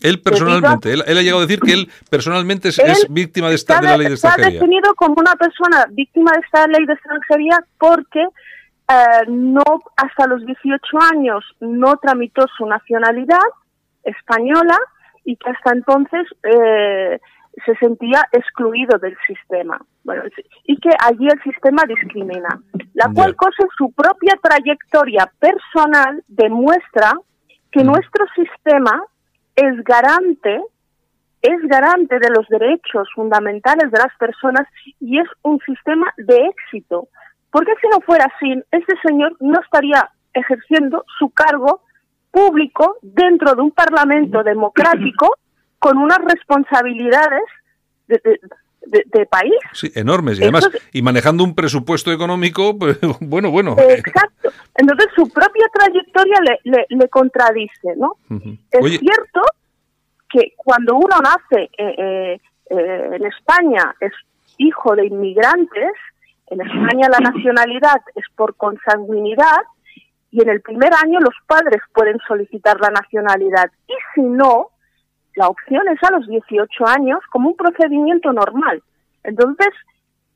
Él 0.02 0.20
personalmente, 0.20 0.92
él, 0.92 1.02
ha 1.02 1.22
llegado 1.22 1.38
a 1.38 1.46
decir 1.46 1.60
que 1.60 1.74
él 1.74 1.88
personalmente 2.10 2.70
es, 2.70 3.06
víctima 3.08 3.48
de 3.48 3.54
esta 3.54 3.78
de 3.80 3.86
la 3.86 3.96
ley 3.96 4.06
de 4.08 4.14
extranjería. 4.14 4.48
Está 4.48 4.64
definido 4.64 4.94
como 4.94 5.14
una 5.18 5.36
persona 5.36 5.86
víctima 5.90 6.32
de 6.32 6.40
esta 6.40 6.66
ley 6.66 6.84
de 6.86 6.92
extranjería 6.94 7.58
porque 7.78 8.24
eh, 8.90 9.24
no 9.28 9.62
hasta 9.96 10.26
los 10.26 10.44
18 10.44 10.82
años 11.12 11.44
no 11.60 11.96
tramitó 11.96 12.46
su 12.56 12.66
nacionalidad 12.66 13.38
española 14.02 14.76
y 15.24 15.36
que 15.36 15.50
hasta 15.50 15.72
entonces 15.72 16.26
eh, 16.42 17.20
se 17.64 17.74
sentía 17.76 18.26
excluido 18.32 18.98
del 18.98 19.16
sistema. 19.26 19.80
Bueno, 20.02 20.22
y 20.64 20.76
que 20.78 20.90
allí 21.04 21.28
el 21.28 21.42
sistema 21.42 21.82
discrimina. 21.86 22.60
La 22.94 23.10
cual 23.14 23.36
cosa, 23.36 23.64
su 23.76 23.92
propia 23.92 24.34
trayectoria 24.42 25.30
personal 25.38 26.24
demuestra 26.26 27.12
que 27.70 27.84
nuestro 27.84 28.26
sistema 28.34 29.02
es 29.54 29.84
garante 29.84 30.62
es 31.42 31.58
garante 31.68 32.18
de 32.18 32.28
los 32.28 32.46
derechos 32.48 33.08
fundamentales 33.14 33.90
de 33.90 33.98
las 33.98 34.14
personas 34.18 34.66
y 35.00 35.18
es 35.18 35.28
un 35.42 35.58
sistema 35.60 36.12
de 36.18 36.36
éxito. 36.36 37.08
Porque 37.50 37.72
si 37.80 37.88
no 37.88 38.00
fuera 38.00 38.30
así, 38.34 38.54
este 38.70 38.94
señor 39.06 39.36
no 39.40 39.60
estaría 39.60 40.10
ejerciendo 40.32 41.04
su 41.18 41.30
cargo 41.30 41.82
público 42.30 42.96
dentro 43.02 43.54
de 43.54 43.62
un 43.62 43.72
parlamento 43.72 44.42
democrático 44.42 45.34
con 45.78 45.98
unas 45.98 46.18
responsabilidades 46.18 47.42
de, 48.06 49.26
país. 49.26 49.54
Sí, 49.72 49.90
enormes. 49.94 50.38
Y 50.38 50.42
además, 50.42 50.68
y 50.92 51.02
manejando 51.02 51.44
un 51.44 51.54
presupuesto 51.54 52.12
económico, 52.12 52.76
pues, 52.78 52.98
bueno, 53.20 53.50
bueno. 53.50 53.76
Exacto. 53.78 54.50
Entonces, 54.76 55.06
su 55.14 55.28
propia 55.28 55.66
trayectoria 55.72 56.36
le, 56.64 56.86
le, 56.88 57.08
contradice, 57.08 57.94
¿no? 57.96 58.16
Es 58.70 58.98
cierto 58.98 59.42
que 60.30 60.52
cuando 60.56 60.96
uno 60.96 61.16
nace 61.22 61.70
eh, 61.76 61.94
eh, 61.98 62.40
eh, 62.70 63.10
en 63.14 63.26
España, 63.26 63.94
es 64.00 64.12
hijo 64.58 64.94
de 64.94 65.06
inmigrantes, 65.06 65.92
en 66.50 66.60
España 66.60 67.08
la 67.08 67.30
nacionalidad 67.30 68.00
es 68.14 68.24
por 68.36 68.56
consanguinidad 68.56 69.62
y 70.32 70.42
en 70.42 70.48
el 70.48 70.60
primer 70.60 70.90
año 71.02 71.18
los 71.20 71.34
padres 71.46 71.80
pueden 71.94 72.18
solicitar 72.26 72.78
la 72.80 72.90
nacionalidad 72.90 73.70
y 73.86 73.94
si 74.14 74.22
no, 74.22 74.68
la 75.36 75.48
opción 75.48 75.82
es 75.88 76.02
a 76.02 76.12
los 76.12 76.26
18 76.26 76.86
años 76.86 77.20
como 77.30 77.50
un 77.50 77.56
procedimiento 77.56 78.32
normal. 78.32 78.82
Entonces, 79.22 79.68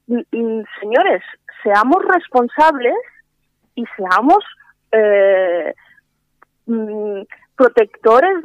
señores, 0.07 1.23
seamos 1.63 2.05
responsables 2.05 2.95
y 3.75 3.85
seamos 3.97 4.39
eh, 4.93 5.75
mm, 6.67 7.23
protectores 7.57 8.43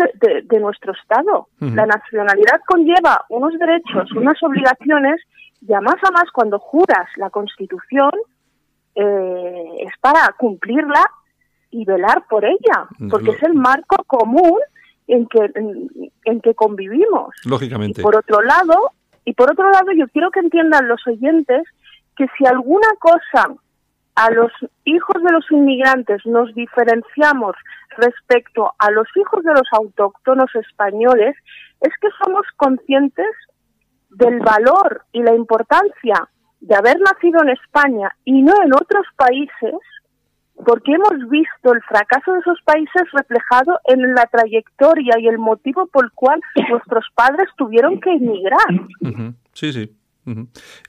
de, 0.47 0.60
nuestro 0.60 0.93
Estado. 0.93 1.47
La 1.60 1.86
nacionalidad 1.86 2.62
conlleva 2.67 3.25
unos 3.29 3.53
derechos, 3.58 4.12
unas 4.13 4.41
obligaciones 4.43 5.21
y 5.62 5.74
a 5.74 5.82
más 5.82 5.95
a 6.04 6.12
más 6.12 6.32
cuando 6.32 6.60
juras 6.60 7.08
la 7.17 7.30
Constitución 7.30 8.12
eh, 8.95 9.65
es 9.80 9.93
para 10.00 10.34
cumplirla 10.38 11.04
y 11.72 11.86
velar 11.86 12.26
por 12.28 12.45
ella, 12.45 12.88
porque 13.10 13.32
es 13.32 13.43
el 13.43 13.54
marco 13.54 14.04
común 14.06 14.60
en 15.08 15.28
que 15.28 15.52
en, 16.26 16.41
que 16.41 16.56
convivimos. 16.56 17.36
Lógicamente. 17.45 18.02
por 18.02 18.15
otro 18.15 18.41
lado, 18.41 18.91
y 19.26 19.34
por 19.34 19.52
otro 19.52 19.69
lado 19.69 19.91
yo 19.95 20.08
quiero 20.08 20.32
que 20.32 20.39
entiendan 20.39 20.88
los 20.88 21.06
oyentes 21.06 21.63
que 22.15 22.28
si 22.38 22.45
alguna 22.45 22.88
cosa 23.00 23.56
a 24.15 24.32
los 24.32 24.52
hijos 24.84 25.24
de 25.24 25.32
los 25.32 25.50
inmigrantes 25.52 26.26
nos 26.26 26.54
diferenciamos 26.54 27.56
respecto 27.98 28.74
a 28.78 28.91
los 28.91 29.08
hijos 29.15 29.43
de 29.43 29.54
los 29.54 29.67
autóctonos 29.72 30.54
españoles 30.56 31.36
es 31.82 31.93
que 32.02 32.10
somos 32.24 32.45
conscientes 32.58 33.30
del 34.10 34.39
valor 34.39 35.04
y 35.12 35.22
la 35.22 35.36
importancia 35.36 36.30
de 36.60 36.76
haber 36.76 37.00
nacido 37.00 37.41
en 37.43 37.50
España 37.50 38.15
y 38.26 38.41
no 38.41 38.54
en 38.63 38.74
otros 38.74 39.06
países, 39.15 39.80
porque 40.65 40.91
hemos 40.93 41.30
visto 41.30 41.74
el 41.74 41.82
fracaso 41.84 42.34
de 42.34 42.39
esos 42.39 42.60
países 42.65 43.04
reflejado 43.13 43.80
en 43.86 44.13
la 44.13 44.26
trayectoria 44.26 45.15
y 45.19 45.28
el 45.28 45.38
motivo 45.38 45.88
por 45.88 46.06
el 46.06 46.12
cual 46.12 46.41
nuestros 46.69 47.06
padres 47.15 47.48
tuvieron 47.58 48.00
que 48.02 48.12
emigrar. 48.12 49.26
Sí, 49.54 49.72
sí. 49.72 49.95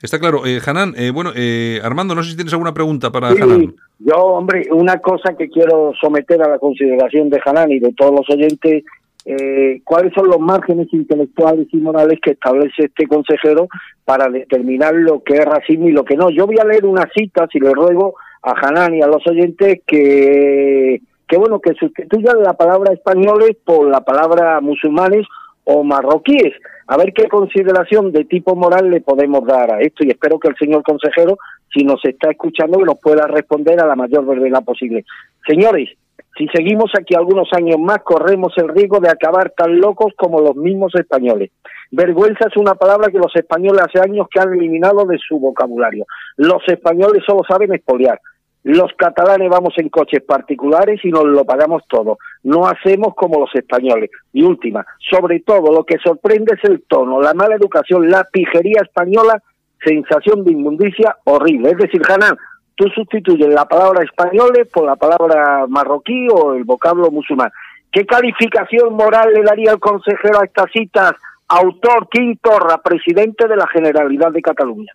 Está 0.02 0.18
claro. 0.18 0.44
Eh, 0.44 0.60
Hanan, 0.64 0.94
eh, 0.96 1.10
bueno, 1.10 1.30
eh, 1.34 1.80
Armando, 1.82 2.14
no 2.14 2.22
sé 2.22 2.30
si 2.30 2.36
tienes 2.36 2.52
alguna 2.52 2.74
pregunta 2.74 3.10
para 3.10 3.30
sí, 3.30 3.74
Yo, 3.98 4.16
hombre, 4.16 4.68
una 4.70 4.98
cosa 4.98 5.34
que 5.36 5.48
quiero 5.48 5.92
someter 6.00 6.42
a 6.42 6.48
la 6.48 6.58
consideración 6.58 7.30
de 7.30 7.40
Hanan 7.44 7.70
y 7.70 7.78
de 7.78 7.92
todos 7.92 8.12
los 8.12 8.28
oyentes, 8.28 8.84
eh, 9.24 9.80
cuáles 9.84 10.12
son 10.14 10.28
los 10.28 10.38
márgenes 10.38 10.88
intelectuales 10.92 11.68
y 11.72 11.76
morales 11.76 12.18
que 12.22 12.32
establece 12.32 12.86
este 12.86 13.06
consejero 13.06 13.68
para 14.04 14.28
determinar 14.28 14.94
lo 14.94 15.22
que 15.22 15.34
es 15.34 15.44
racismo 15.44 15.88
y 15.88 15.92
lo 15.92 16.04
que 16.04 16.16
no. 16.16 16.30
Yo 16.30 16.46
voy 16.46 16.56
a 16.58 16.64
leer 16.64 16.86
una 16.86 17.08
cita, 17.14 17.46
si 17.52 17.60
le 17.60 17.72
ruego 17.72 18.14
a 18.42 18.52
Hanan 18.52 18.94
y 18.94 19.02
a 19.02 19.06
los 19.06 19.26
oyentes, 19.26 19.80
que, 19.86 21.00
que 21.28 21.36
bueno, 21.36 21.60
que 21.60 21.74
sustituyan 21.74 22.42
la 22.42 22.54
palabra 22.54 22.92
españoles 22.92 23.56
por 23.64 23.88
la 23.88 24.00
palabra 24.00 24.60
musulmanes 24.60 25.26
o 25.64 25.84
marroquíes. 25.84 26.54
A 26.86 26.96
ver 26.96 27.12
qué 27.12 27.28
consideración 27.28 28.10
de 28.12 28.24
tipo 28.24 28.56
moral 28.56 28.90
le 28.90 29.00
podemos 29.00 29.46
dar 29.46 29.72
a 29.72 29.80
esto 29.80 30.04
y 30.04 30.10
espero 30.10 30.40
que 30.40 30.48
el 30.48 30.56
señor 30.56 30.82
consejero, 30.82 31.38
si 31.72 31.84
nos 31.84 32.04
está 32.04 32.30
escuchando, 32.30 32.78
nos 32.80 32.98
pueda 32.98 33.26
responder 33.26 33.80
a 33.80 33.86
la 33.86 33.94
mayor 33.94 34.24
brevedad 34.24 34.64
posible. 34.64 35.04
Señores, 35.46 35.90
si 36.36 36.46
seguimos 36.48 36.90
aquí 36.98 37.14
algunos 37.14 37.48
años 37.52 37.76
más, 37.78 37.98
corremos 38.04 38.52
el 38.56 38.68
riesgo 38.68 39.00
de 39.00 39.10
acabar 39.10 39.52
tan 39.56 39.78
locos 39.78 40.12
como 40.16 40.40
los 40.40 40.56
mismos 40.56 40.94
españoles. 40.94 41.50
Vergüenza 41.90 42.46
es 42.48 42.56
una 42.56 42.74
palabra 42.74 43.10
que 43.10 43.18
los 43.18 43.34
españoles 43.34 43.82
hace 43.82 44.00
años 44.00 44.28
que 44.30 44.40
han 44.40 44.52
eliminado 44.52 45.04
de 45.06 45.18
su 45.18 45.38
vocabulario. 45.38 46.06
Los 46.36 46.62
españoles 46.68 47.24
solo 47.26 47.42
saben 47.48 47.74
expoliar. 47.74 48.20
Los 48.62 48.92
catalanes 48.96 49.48
vamos 49.48 49.72
en 49.78 49.88
coches 49.88 50.22
particulares 50.22 51.00
y 51.02 51.08
nos 51.08 51.24
lo 51.24 51.44
pagamos 51.44 51.82
todo. 51.88 52.18
No 52.42 52.66
hacemos 52.66 53.14
como 53.16 53.40
los 53.40 53.50
españoles. 53.54 54.10
Y 54.32 54.42
última, 54.42 54.84
sobre 55.10 55.40
todo 55.40 55.72
lo 55.72 55.84
que 55.84 55.96
sorprende 55.98 56.54
es 56.56 56.70
el 56.70 56.82
tono, 56.86 57.20
la 57.20 57.34
mala 57.34 57.56
educación, 57.56 58.10
la 58.10 58.24
pijería 58.30 58.82
española, 58.82 59.42
sensación 59.82 60.44
de 60.44 60.52
inmundicia 60.52 61.16
horrible. 61.24 61.70
Es 61.70 61.78
decir, 61.78 62.02
Hanan, 62.06 62.36
tú 62.80 62.88
sustituyes 62.94 63.52
la 63.52 63.66
palabra 63.66 64.02
españoles 64.02 64.66
por 64.72 64.86
la 64.86 64.96
palabra 64.96 65.66
marroquí 65.68 66.28
o 66.32 66.54
el 66.54 66.64
vocablo 66.64 67.10
musulmán. 67.10 67.50
¿Qué 67.92 68.06
calificación 68.06 68.94
moral 68.94 69.34
le 69.34 69.42
daría 69.42 69.72
el 69.72 69.78
consejero 69.78 70.40
a 70.40 70.46
estas 70.46 70.72
citas? 70.72 71.12
Autor 71.48 72.08
Quintorra, 72.08 72.78
presidente 72.78 73.46
de 73.46 73.56
la 73.56 73.66
Generalidad 73.66 74.32
de 74.32 74.40
Cataluña. 74.40 74.94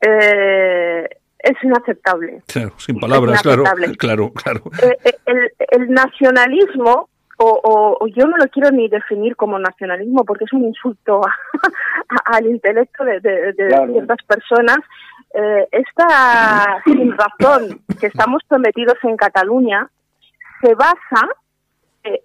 Eh, 0.00 1.08
es 1.38 1.56
inaceptable. 1.62 2.42
Claro, 2.48 2.72
sin 2.78 2.98
palabras, 2.98 3.42
claro, 3.42 3.62
claro, 3.96 4.32
claro. 4.32 4.62
Eh, 4.82 4.96
eh, 5.04 5.50
el, 5.70 5.88
nacionalismo, 5.90 7.08
o, 7.38 8.06
yo 8.08 8.26
no 8.26 8.36
lo 8.36 8.46
quiero 8.48 8.70
ni 8.70 8.88
definir 8.88 9.36
como 9.36 9.58
nacionalismo 9.58 10.24
porque 10.24 10.44
es 10.44 10.52
un 10.52 10.64
insulto 10.64 11.20
al 12.24 12.46
intelecto 12.46 13.04
de, 13.04 13.54
ciertas 13.92 14.18
personas, 14.26 14.78
eh, 15.34 15.68
esta 15.70 16.82
sin 16.84 17.12
razón 17.12 17.80
que 18.00 18.06
estamos 18.06 18.42
sometidos 18.48 18.96
en 19.02 19.16
Cataluña 19.16 19.88
se 20.62 20.74
basa 20.74 21.28
eh, 22.04 22.22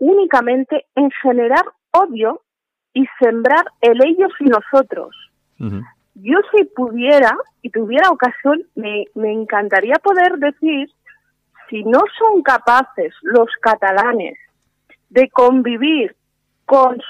únicamente 0.00 0.86
en 0.94 1.10
generar 1.22 1.64
odio 1.92 2.42
y 2.92 3.06
sembrar 3.18 3.64
el 3.80 4.04
ellos 4.04 4.32
y 4.40 4.44
nosotros 4.44 5.16
yo 6.14 6.38
si 6.52 6.64
pudiera 6.64 7.36
y 7.62 7.70
tuviera 7.70 8.10
ocasión, 8.10 8.62
me, 8.74 9.04
me 9.14 9.32
encantaría 9.32 9.96
poder 9.96 10.38
decir, 10.38 10.90
si 11.68 11.84
no 11.84 12.00
son 12.18 12.42
capaces 12.42 13.14
los 13.22 13.48
catalanes 13.60 14.38
de 15.10 15.28
convivir 15.30 16.14
con, 16.66 17.00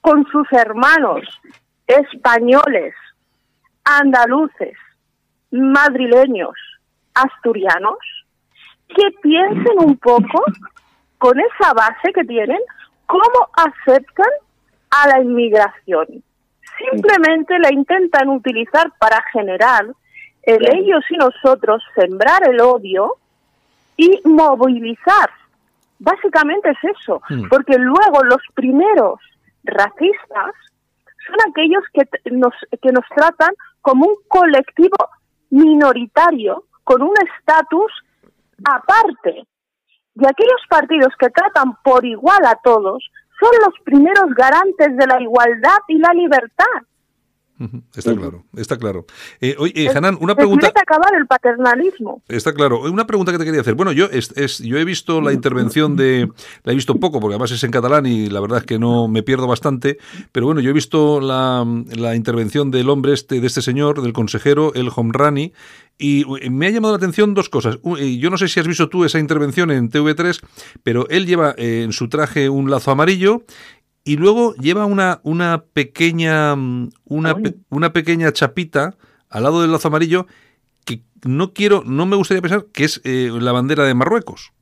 con 0.00 0.26
sus 0.26 0.50
hermanos 0.52 1.22
españoles, 1.86 2.94
andaluces, 3.84 4.76
madrileños, 5.50 6.54
asturianos, 7.14 7.98
que 8.88 9.10
piensen 9.22 9.78
un 9.78 9.96
poco 9.98 10.44
con 11.18 11.38
esa 11.38 11.72
base 11.74 12.12
que 12.14 12.24
tienen, 12.24 12.60
cómo 13.06 13.48
aceptan 13.56 14.30
a 14.90 15.08
la 15.08 15.20
inmigración. 15.20 16.22
Simplemente 16.78 17.58
la 17.58 17.72
intentan 17.72 18.28
utilizar 18.28 18.92
para 18.98 19.22
generar 19.32 19.86
el 20.42 20.76
ellos 20.76 21.04
y 21.10 21.16
nosotros, 21.16 21.82
sembrar 21.94 22.48
el 22.48 22.60
odio 22.60 23.16
y 23.96 24.20
movilizar. 24.24 25.30
Básicamente 25.98 26.70
es 26.70 26.96
eso, 26.98 27.20
hmm. 27.28 27.48
porque 27.48 27.78
luego 27.78 28.24
los 28.24 28.40
primeros 28.54 29.20
racistas 29.64 30.52
son 31.26 31.36
aquellos 31.50 31.82
que 31.92 32.02
nos, 32.30 32.52
que 32.82 32.92
nos 32.92 33.04
tratan 33.14 33.54
como 33.80 34.06
un 34.06 34.14
colectivo 34.28 34.96
minoritario 35.50 36.64
con 36.84 37.02
un 37.02 37.14
estatus 37.36 37.92
aparte. 38.64 39.46
Y 40.16 40.26
aquellos 40.26 40.60
partidos 40.68 41.12
que 41.18 41.30
tratan 41.30 41.76
por 41.82 42.04
igual 42.04 42.44
a 42.46 42.56
todos 42.62 43.04
son 43.40 43.50
los 43.64 43.74
primeros 43.84 44.34
garantes 44.34 44.96
de 44.96 45.06
la 45.06 45.20
igualdad 45.20 45.78
y 45.88 45.98
la 45.98 46.12
libertad. 46.12 46.82
Está 47.94 48.14
claro, 48.16 48.44
está 48.56 48.76
claro. 48.76 49.06
Eh, 49.40 49.54
oye, 49.58 49.88
Hanan, 49.88 50.18
una 50.20 50.34
pregunta. 50.34 50.72
acabar 50.74 51.14
el 51.14 51.26
paternalismo. 51.26 52.22
Está 52.26 52.52
claro. 52.52 52.80
Una 52.80 53.06
pregunta 53.06 53.30
que 53.30 53.38
te 53.38 53.44
quería 53.44 53.60
hacer. 53.60 53.74
Bueno, 53.74 53.92
yo 53.92 54.06
es, 54.06 54.58
yo 54.58 54.76
he 54.76 54.84
visto 54.84 55.20
la 55.20 55.32
intervención 55.32 55.94
de, 55.94 56.28
la 56.64 56.72
he 56.72 56.74
visto 56.74 56.96
poco 56.96 57.20
porque 57.20 57.34
además 57.34 57.52
es 57.52 57.62
en 57.62 57.70
catalán 57.70 58.06
y 58.06 58.28
la 58.28 58.40
verdad 58.40 58.58
es 58.58 58.64
que 58.64 58.78
no 58.78 59.06
me 59.06 59.22
pierdo 59.22 59.46
bastante. 59.46 59.98
Pero 60.32 60.46
bueno, 60.46 60.60
yo 60.60 60.70
he 60.70 60.72
visto 60.72 61.20
la, 61.20 61.64
la 61.96 62.16
intervención 62.16 62.72
del 62.72 62.90
hombre 62.90 63.12
este, 63.12 63.40
de 63.40 63.46
este 63.46 63.62
señor, 63.62 64.02
del 64.02 64.12
consejero, 64.12 64.74
el 64.74 64.90
Homrani, 64.94 65.52
y 65.96 66.24
me 66.50 66.66
ha 66.66 66.70
llamado 66.70 66.94
la 66.94 66.98
atención 66.98 67.34
dos 67.34 67.48
cosas. 67.48 67.78
Yo 67.84 68.30
no 68.30 68.36
sé 68.36 68.48
si 68.48 68.58
has 68.58 68.66
visto 68.66 68.88
tú 68.88 69.04
esa 69.04 69.20
intervención 69.20 69.70
en 69.70 69.90
TV3, 69.90 70.40
pero 70.82 71.08
él 71.08 71.24
lleva 71.26 71.54
eh, 71.56 71.82
en 71.84 71.92
su 71.92 72.08
traje 72.08 72.48
un 72.48 72.68
lazo 72.68 72.90
amarillo 72.90 73.44
y 74.04 74.16
luego 74.16 74.54
lleva 74.56 74.84
una, 74.84 75.20
una 75.22 75.64
pequeña 75.72 76.54
mm, 76.54 76.90
una, 77.04 77.36
una 77.70 77.92
pequeña 77.92 78.32
chapita 78.32 78.96
al 79.30 79.42
lado 79.42 79.62
del 79.62 79.72
lazo 79.72 79.88
amarillo 79.88 80.26
que 80.84 81.02
no 81.24 81.52
quiero, 81.52 81.82
no 81.84 82.06
me 82.06 82.16
gustaría 82.16 82.42
pensar 82.42 82.66
que 82.72 82.84
es 82.84 83.00
eh, 83.04 83.30
la 83.32 83.52
bandera 83.52 83.84
de 83.84 83.94
Marruecos. 83.94 84.52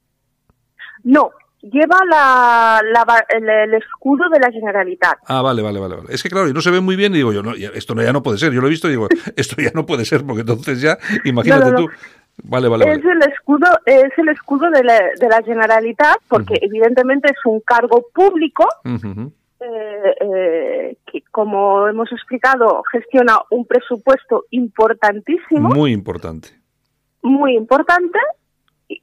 No, 1.02 1.30
lleva 1.62 1.98
la, 2.10 2.80
el, 3.28 3.74
escudo 3.74 4.28
de 4.28 4.40
la 4.40 4.50
Generalitat. 4.50 5.18
Ah, 5.26 5.42
vale, 5.42 5.62
vale, 5.62 5.78
vale, 5.78 5.96
Es 6.08 6.22
que 6.22 6.28
claro, 6.28 6.48
y 6.48 6.52
no 6.52 6.60
se 6.60 6.70
ve 6.70 6.80
muy 6.80 6.96
bien 6.96 7.12
y 7.12 7.18
digo 7.18 7.32
yo, 7.32 7.42
no, 7.42 7.52
esto 7.52 7.94
ya 7.94 8.12
no 8.12 8.22
puede 8.22 8.38
ser. 8.38 8.52
Yo 8.52 8.60
lo 8.60 8.66
he 8.66 8.70
visto 8.70 8.88
y 8.88 8.92
digo, 8.92 9.08
esto 9.36 9.60
ya 9.60 9.70
no 9.74 9.86
puede 9.86 10.04
ser 10.04 10.24
porque 10.26 10.40
entonces 10.40 10.80
ya, 10.80 10.98
imagínate 11.24 11.72
tú. 11.72 11.88
Vale, 12.44 12.66
vale, 12.66 12.90
es 12.90 13.04
el 13.04 13.22
escudo, 13.30 13.68
es 13.84 14.10
el 14.16 14.28
escudo 14.30 14.70
de 14.70 14.82
la, 14.82 14.98
de 15.20 15.28
la 15.28 15.42
Generalitat 15.42 16.16
porque 16.28 16.58
evidentemente 16.62 17.30
es 17.30 17.38
un 17.44 17.60
cargo 17.60 18.06
público. 18.12 18.66
Eh, 19.64 20.16
eh, 20.20 20.96
que, 21.06 21.22
como 21.30 21.86
hemos 21.86 22.10
explicado, 22.10 22.82
gestiona 22.90 23.38
un 23.50 23.64
presupuesto 23.64 24.46
importantísimo. 24.50 25.68
Muy 25.68 25.92
importante. 25.92 26.48
Muy 27.22 27.54
importante 27.54 28.18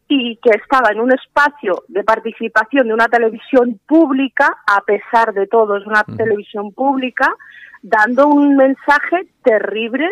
y 0.08 0.38
que 0.38 0.52
estaba 0.52 0.92
en 0.92 1.00
un 1.00 1.12
espacio 1.12 1.84
de 1.88 2.04
participación 2.04 2.88
de 2.88 2.94
una 2.94 3.08
televisión 3.08 3.80
pública, 3.88 4.58
a 4.68 4.82
pesar 4.82 5.34
de 5.34 5.48
todo 5.48 5.78
es 5.78 5.86
una 5.86 6.04
televisión 6.04 6.72
pública, 6.74 7.34
dando 7.82 8.28
un 8.28 8.56
mensaje 8.56 9.28
terrible 9.44 10.10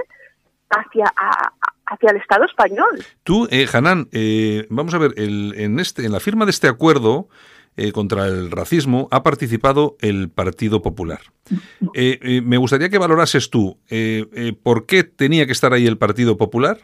hacia, 0.69 1.05
hacia 1.85 2.09
el 2.11 2.17
Estado 2.17 2.45
español. 2.45 3.03
Tú, 3.23 3.47
eh, 3.51 3.67
Hanan, 3.71 4.07
eh, 4.11 4.65
vamos 4.69 4.93
a 4.93 4.97
ver, 4.97 5.13
el, 5.17 5.53
en, 5.57 5.79
este, 5.79 6.05
en 6.05 6.11
la 6.11 6.19
firma 6.19 6.45
de 6.45 6.51
este 6.51 6.67
acuerdo 6.67 7.27
eh, 7.75 7.91
contra 7.91 8.25
el 8.25 8.51
racismo 8.51 9.07
ha 9.11 9.23
participado 9.23 9.97
el 10.01 10.29
Partido 10.29 10.81
Popular. 10.81 11.19
Eh, 11.93 12.41
me 12.43 12.57
gustaría 12.57 12.89
que 12.89 12.97
valorases 12.97 13.49
tú 13.49 13.79
por 14.63 14.85
qué 14.85 15.03
tenía 15.03 15.45
que 15.45 15.51
estar 15.51 15.73
ahí 15.73 15.85
el 15.85 15.97
Partido 15.97 16.37
Popular 16.37 16.79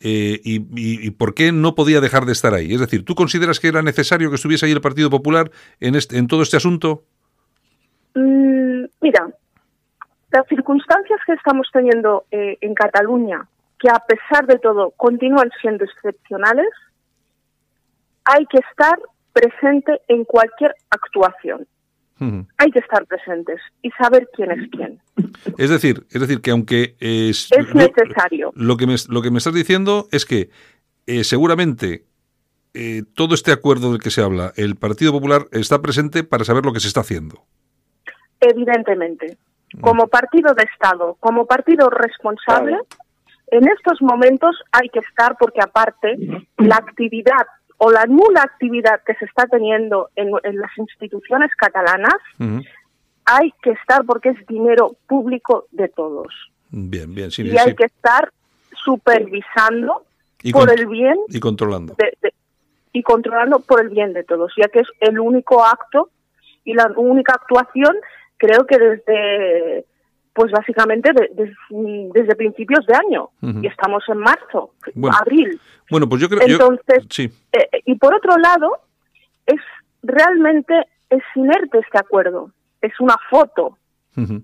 eh, 0.00 0.40
y, 0.44 1.10
por 1.12 1.34
qué 1.34 1.52
no 1.52 1.74
podía 1.74 2.00
dejar 2.00 2.24
de 2.24 2.32
estar 2.32 2.54
ahí? 2.54 2.72
Es 2.72 2.80
decir, 2.80 3.04
¿tú 3.04 3.14
consideras 3.14 3.60
que 3.60 3.68
era 3.68 3.82
necesario 3.82 4.28
que 4.28 4.36
estuviese 4.36 4.66
ahí 4.66 4.72
el 4.72 4.80
Partido 4.80 5.10
Popular 5.10 5.50
en, 5.80 5.94
en 5.96 6.26
todo 6.26 6.42
este 6.42 6.56
asunto? 6.56 7.04
Mm, 8.14 8.84
mira, 9.00 9.28
las 10.30 10.46
circunstancias 10.48 11.20
que 11.26 11.32
estamos 11.32 11.68
teniendo 11.72 12.24
eh, 12.30 12.58
en 12.60 12.74
Cataluña 12.74 13.48
que 13.78 13.88
a 13.88 14.00
pesar 14.00 14.46
de 14.46 14.58
todo 14.58 14.92
continúan 14.96 15.50
siendo 15.60 15.84
excepcionales, 15.84 16.68
hay 18.24 18.44
que 18.46 18.58
estar 18.58 18.98
presente 19.32 20.00
en 20.08 20.24
cualquier 20.24 20.74
actuación. 20.90 21.66
Hay 22.20 22.70
que 22.70 22.80
estar 22.80 23.06
presentes 23.06 23.60
y 23.82 23.90
saber 23.90 24.28
quién 24.34 24.50
es 24.50 24.70
quién. 24.70 25.00
Es 25.56 25.70
decir, 25.70 26.04
es 26.10 26.20
decir 26.20 26.40
que 26.40 26.50
aunque 26.50 26.96
es, 26.98 27.48
es 27.52 27.74
necesario. 27.74 28.52
Lo, 28.54 28.76
que 28.76 28.86
me, 28.86 28.96
lo 29.08 29.22
que 29.22 29.30
me 29.30 29.38
estás 29.38 29.54
diciendo 29.54 30.08
es 30.10 30.26
que 30.26 30.50
eh, 31.06 31.24
seguramente 31.24 32.04
eh, 32.74 33.02
todo 33.14 33.34
este 33.34 33.52
acuerdo 33.52 33.92
del 33.92 34.00
que 34.00 34.10
se 34.10 34.22
habla, 34.22 34.52
el 34.56 34.76
Partido 34.76 35.12
Popular 35.12 35.46
está 35.52 35.80
presente 35.80 36.24
para 36.24 36.44
saber 36.44 36.64
lo 36.64 36.72
que 36.72 36.80
se 36.80 36.88
está 36.88 37.00
haciendo. 37.00 37.44
Evidentemente. 38.40 39.36
Como 39.80 40.06
partido 40.08 40.54
de 40.54 40.64
Estado, 40.64 41.16
como 41.20 41.46
partido 41.46 41.90
responsable, 41.90 42.78
en 43.48 43.68
estos 43.68 44.00
momentos 44.00 44.56
hay 44.72 44.88
que 44.88 45.00
estar 45.00 45.36
porque 45.38 45.60
aparte 45.60 46.16
la 46.56 46.76
actividad 46.76 47.46
o 47.78 47.90
la 47.90 48.04
nula 48.06 48.42
actividad 48.42 49.00
que 49.04 49.14
se 49.14 49.24
está 49.24 49.46
teniendo 49.46 50.10
en, 50.16 50.30
las 50.32 50.78
instituciones 50.78 51.50
catalanas, 51.56 52.16
hay 53.24 53.52
que 53.62 53.70
estar 53.70 54.04
porque 54.04 54.30
es 54.30 54.46
dinero 54.46 54.96
público 55.06 55.66
de 55.70 55.88
todos. 55.88 56.26
Bien, 56.70 57.14
bien, 57.14 57.30
Y 57.38 57.56
hay 57.56 57.74
que 57.74 57.84
estar 57.84 58.32
supervisando 58.84 60.04
por 60.52 60.70
el 60.70 60.86
bien 60.86 61.16
y 61.28 61.40
controlando. 61.40 61.96
y 62.92 63.02
controlando 63.02 63.60
por 63.60 63.80
el 63.80 63.90
bien 63.90 64.12
de 64.12 64.24
todos, 64.24 64.52
ya 64.56 64.68
que 64.68 64.80
es 64.80 64.88
el 65.00 65.18
único 65.20 65.64
acto 65.64 66.10
y 66.64 66.74
la 66.74 66.92
única 66.96 67.34
actuación, 67.34 67.96
creo 68.36 68.66
que 68.66 68.78
desde 68.78 69.84
pues 70.38 70.52
básicamente 70.52 71.10
desde 71.68 72.36
principios 72.36 72.86
de 72.86 72.94
año. 72.94 73.30
Y 73.60 73.66
estamos 73.66 74.04
en 74.06 74.18
marzo, 74.18 74.70
abril. 75.20 75.60
Bueno, 75.90 76.08
pues 76.08 76.22
yo 76.22 76.28
creo 76.28 76.42
Entonces, 76.46 77.04
sí. 77.10 77.28
Eh, 77.52 77.82
y 77.86 77.96
por 77.96 78.14
otro 78.14 78.36
lado, 78.36 78.70
es 79.46 79.60
realmente 80.00 80.74
es 81.10 81.24
inerte 81.34 81.80
este 81.80 81.98
acuerdo, 81.98 82.52
es 82.80 82.92
una 83.00 83.16
foto, 83.28 83.78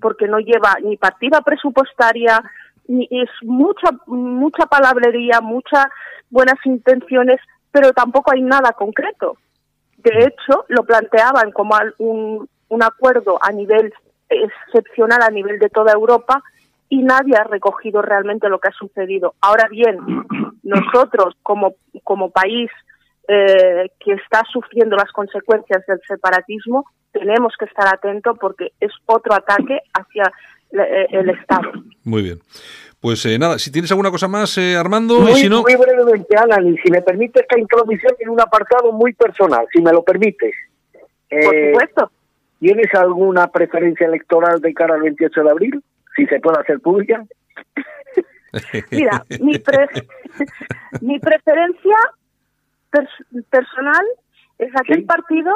porque 0.01 0.27
no 0.27 0.41
lleva 0.41 0.75
ni 0.83 0.97
partida 0.97 1.43
presupuestaria, 1.43 2.43
ni 2.89 3.07
es 3.13 3.31
mucha 3.43 3.91
mucha 4.07 4.67
palabrería, 4.67 5.41
muchas 5.41 5.87
buenas 6.29 6.59
intenciones, 6.65 7.41
pero 7.71 7.93
tampoco 7.93 8.33
hay 8.33 8.43
nada 8.43 8.73
concreto. 8.73 9.37
De 9.99 10.27
hecho, 10.27 10.65
lo 10.69 10.83
planteaban 10.83 11.53
como 11.53 11.77
un, 11.99 12.49
un 12.69 12.83
acuerdo 12.83 13.39
a 13.41 13.53
nivel 13.53 13.93
excepcional 14.43 15.23
a 15.23 15.31
nivel 15.31 15.59
de 15.59 15.69
toda 15.69 15.93
Europa 15.93 16.43
y 16.89 17.03
nadie 17.03 17.35
ha 17.37 17.45
recogido 17.45 18.03
realmente 18.03 18.49
lo 18.49 18.59
que 18.59 18.69
ha 18.69 18.73
sucedido. 18.73 19.35
Ahora 19.41 19.69
bien, 19.69 19.99
nosotros 20.63 21.35
como, 21.43 21.75
como 22.03 22.31
país 22.31 22.71
eh, 23.29 23.91
que 23.99 24.13
está 24.13 24.43
sufriendo 24.53 24.97
las 24.97 25.11
consecuencias 25.13 25.85
del 25.87 26.01
separatismo, 26.07 26.85
tenemos 27.13 27.55
que 27.59 27.65
estar 27.65 27.87
atentos 27.87 28.37
porque 28.39 28.73
es 28.81 28.93
otro 29.07 29.35
ataque 29.35 29.81
hacia 29.93 30.33
eh, 30.73 31.07
el 31.11 31.31
Estado. 31.31 31.73
Muy 32.05 32.23
bien. 32.23 32.39
Pues 33.01 33.25
eh, 33.27 33.39
nada, 33.39 33.59
si 33.59 33.71
tienes 33.71 33.91
alguna 33.91 34.11
cosa 34.11 34.29
más, 34.29 34.59
Armando, 34.79 35.21
muy, 35.21 35.33
y 35.33 35.35
si 35.35 35.49
no... 35.49 35.63
Muy 35.63 35.77
brevemente, 35.77 36.37
Alan, 36.37 36.67
y 36.67 36.79
si 36.79 36.91
me 36.91 37.03
permite 37.03 37.41
esta 37.41 37.59
introducción 37.59 38.15
en 38.19 38.31
un 38.31 38.41
apartado 38.41 38.93
muy 38.93 39.13
personal, 39.13 39.67
si 39.73 39.83
me 39.83 39.93
lo 39.93 40.03
permites. 40.03 40.55
Por 41.29 41.43
supuesto. 41.43 42.11
¿Tienes 42.61 42.95
alguna 42.95 43.49
preferencia 43.49 44.07
electoral 44.07 44.61
de 44.61 44.73
cara 44.73 44.95
al 44.95 45.03
28 45.03 45.43
de 45.43 45.51
abril? 45.51 45.85
Si 46.17 46.27
se 46.27 46.41
puede 46.41 46.61
hacer 46.61 46.81
pública. 46.81 47.25
Mira, 48.91 49.25
mi, 49.41 49.53
mi 51.01 51.19
preferencia 51.19 51.97
personal 53.51 54.07
es 54.59 54.71
aquel 54.77 55.05
partido 55.05 55.53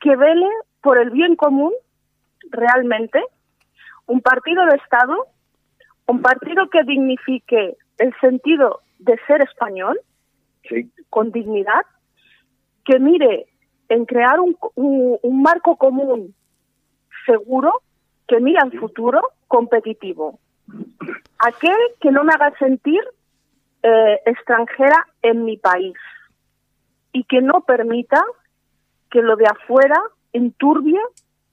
que 0.00 0.14
vele 0.16 0.46
por 0.80 0.98
el 0.98 1.10
bien 1.10 1.36
común 1.36 1.72
realmente, 2.50 3.22
un 4.06 4.20
partido 4.20 4.64
de 4.66 4.76
Estado, 4.76 5.26
un 6.06 6.22
partido 6.22 6.68
que 6.70 6.82
dignifique 6.84 7.76
el 7.98 8.14
sentido 8.20 8.80
de 8.98 9.18
ser 9.26 9.42
español 9.42 10.00
con 11.08 11.32
dignidad, 11.32 11.82
que 12.84 12.98
mire 12.98 13.46
en 13.90 14.06
crear 14.06 14.40
un, 14.40 14.56
un, 14.76 15.42
marco 15.42 15.76
común 15.76 16.34
seguro 17.26 17.82
que 18.26 18.40
mira 18.40 18.62
al 18.62 18.72
futuro 18.78 19.20
competitivo. 19.48 20.38
Aquel 21.40 21.76
que 22.00 22.12
no 22.12 22.22
me 22.22 22.32
haga 22.32 22.56
sentir 22.58 23.00
eh, 23.82 24.20
extranjera 24.24 25.06
en 25.22 25.44
mi 25.44 25.56
país 25.56 25.96
y 27.12 27.24
que 27.24 27.42
no 27.42 27.62
permita 27.62 28.22
que 29.10 29.22
lo 29.22 29.34
de 29.34 29.46
afuera 29.46 30.00
enturbie 30.32 31.00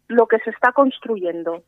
lo 0.08 0.28
que 0.28 0.38
se 0.39 0.52
está 0.52 0.71
construyendo. 0.71 1.63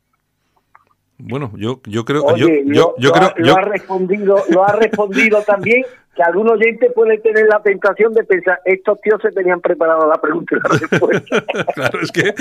Bueno, 1.21 1.51
yo, 1.57 1.81
yo 1.85 2.05
creo, 2.05 2.23
Oye, 2.23 2.63
yo, 2.65 2.95
yo, 2.97 3.11
creo, 3.11 3.33
lo 3.35 3.57
ha 3.57 3.61
respondido, 3.61 4.37
lo 4.49 4.63
ha 4.63 4.71
respondido 4.71 5.41
también 5.45 5.83
que 6.15 6.23
algún 6.23 6.49
oyente 6.49 6.89
puede 6.91 7.17
tener 7.17 7.45
la 7.47 7.61
tentación 7.61 8.13
de 8.13 8.23
pensar, 8.23 8.59
estos 8.63 9.01
tíos 9.01 9.21
se 9.21 9.31
tenían 9.31 9.59
preparado 9.59 10.07
la 10.07 10.15
pregunta 10.15 10.55
y 10.55 10.59
la 10.59 10.79
respuesta. 10.79 11.43
claro, 11.75 11.99
es 12.01 12.11
que, 12.11 12.33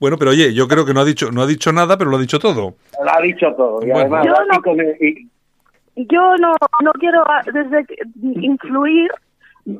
bueno, 0.00 0.16
pero 0.18 0.30
oye, 0.30 0.54
yo 0.54 0.66
creo 0.68 0.86
que 0.86 0.94
no 0.94 1.00
ha 1.00 1.04
dicho, 1.04 1.30
no 1.30 1.42
ha 1.42 1.46
dicho 1.46 1.70
nada, 1.70 1.98
pero 1.98 2.10
lo 2.10 2.16
ha 2.16 2.20
dicho 2.20 2.38
todo. 2.38 2.74
Lo 3.02 3.10
ha 3.12 3.20
dicho 3.20 3.52
todo. 3.56 3.86
Y 3.86 3.90
además, 3.90 4.26
yo 4.26 4.32
no, 4.32 4.62
yo 5.96 6.36
no, 6.38 6.54
no 6.82 6.92
quiero 6.94 7.22
ah, 7.28 7.42
desde 7.44 7.86
influir, 8.22 9.10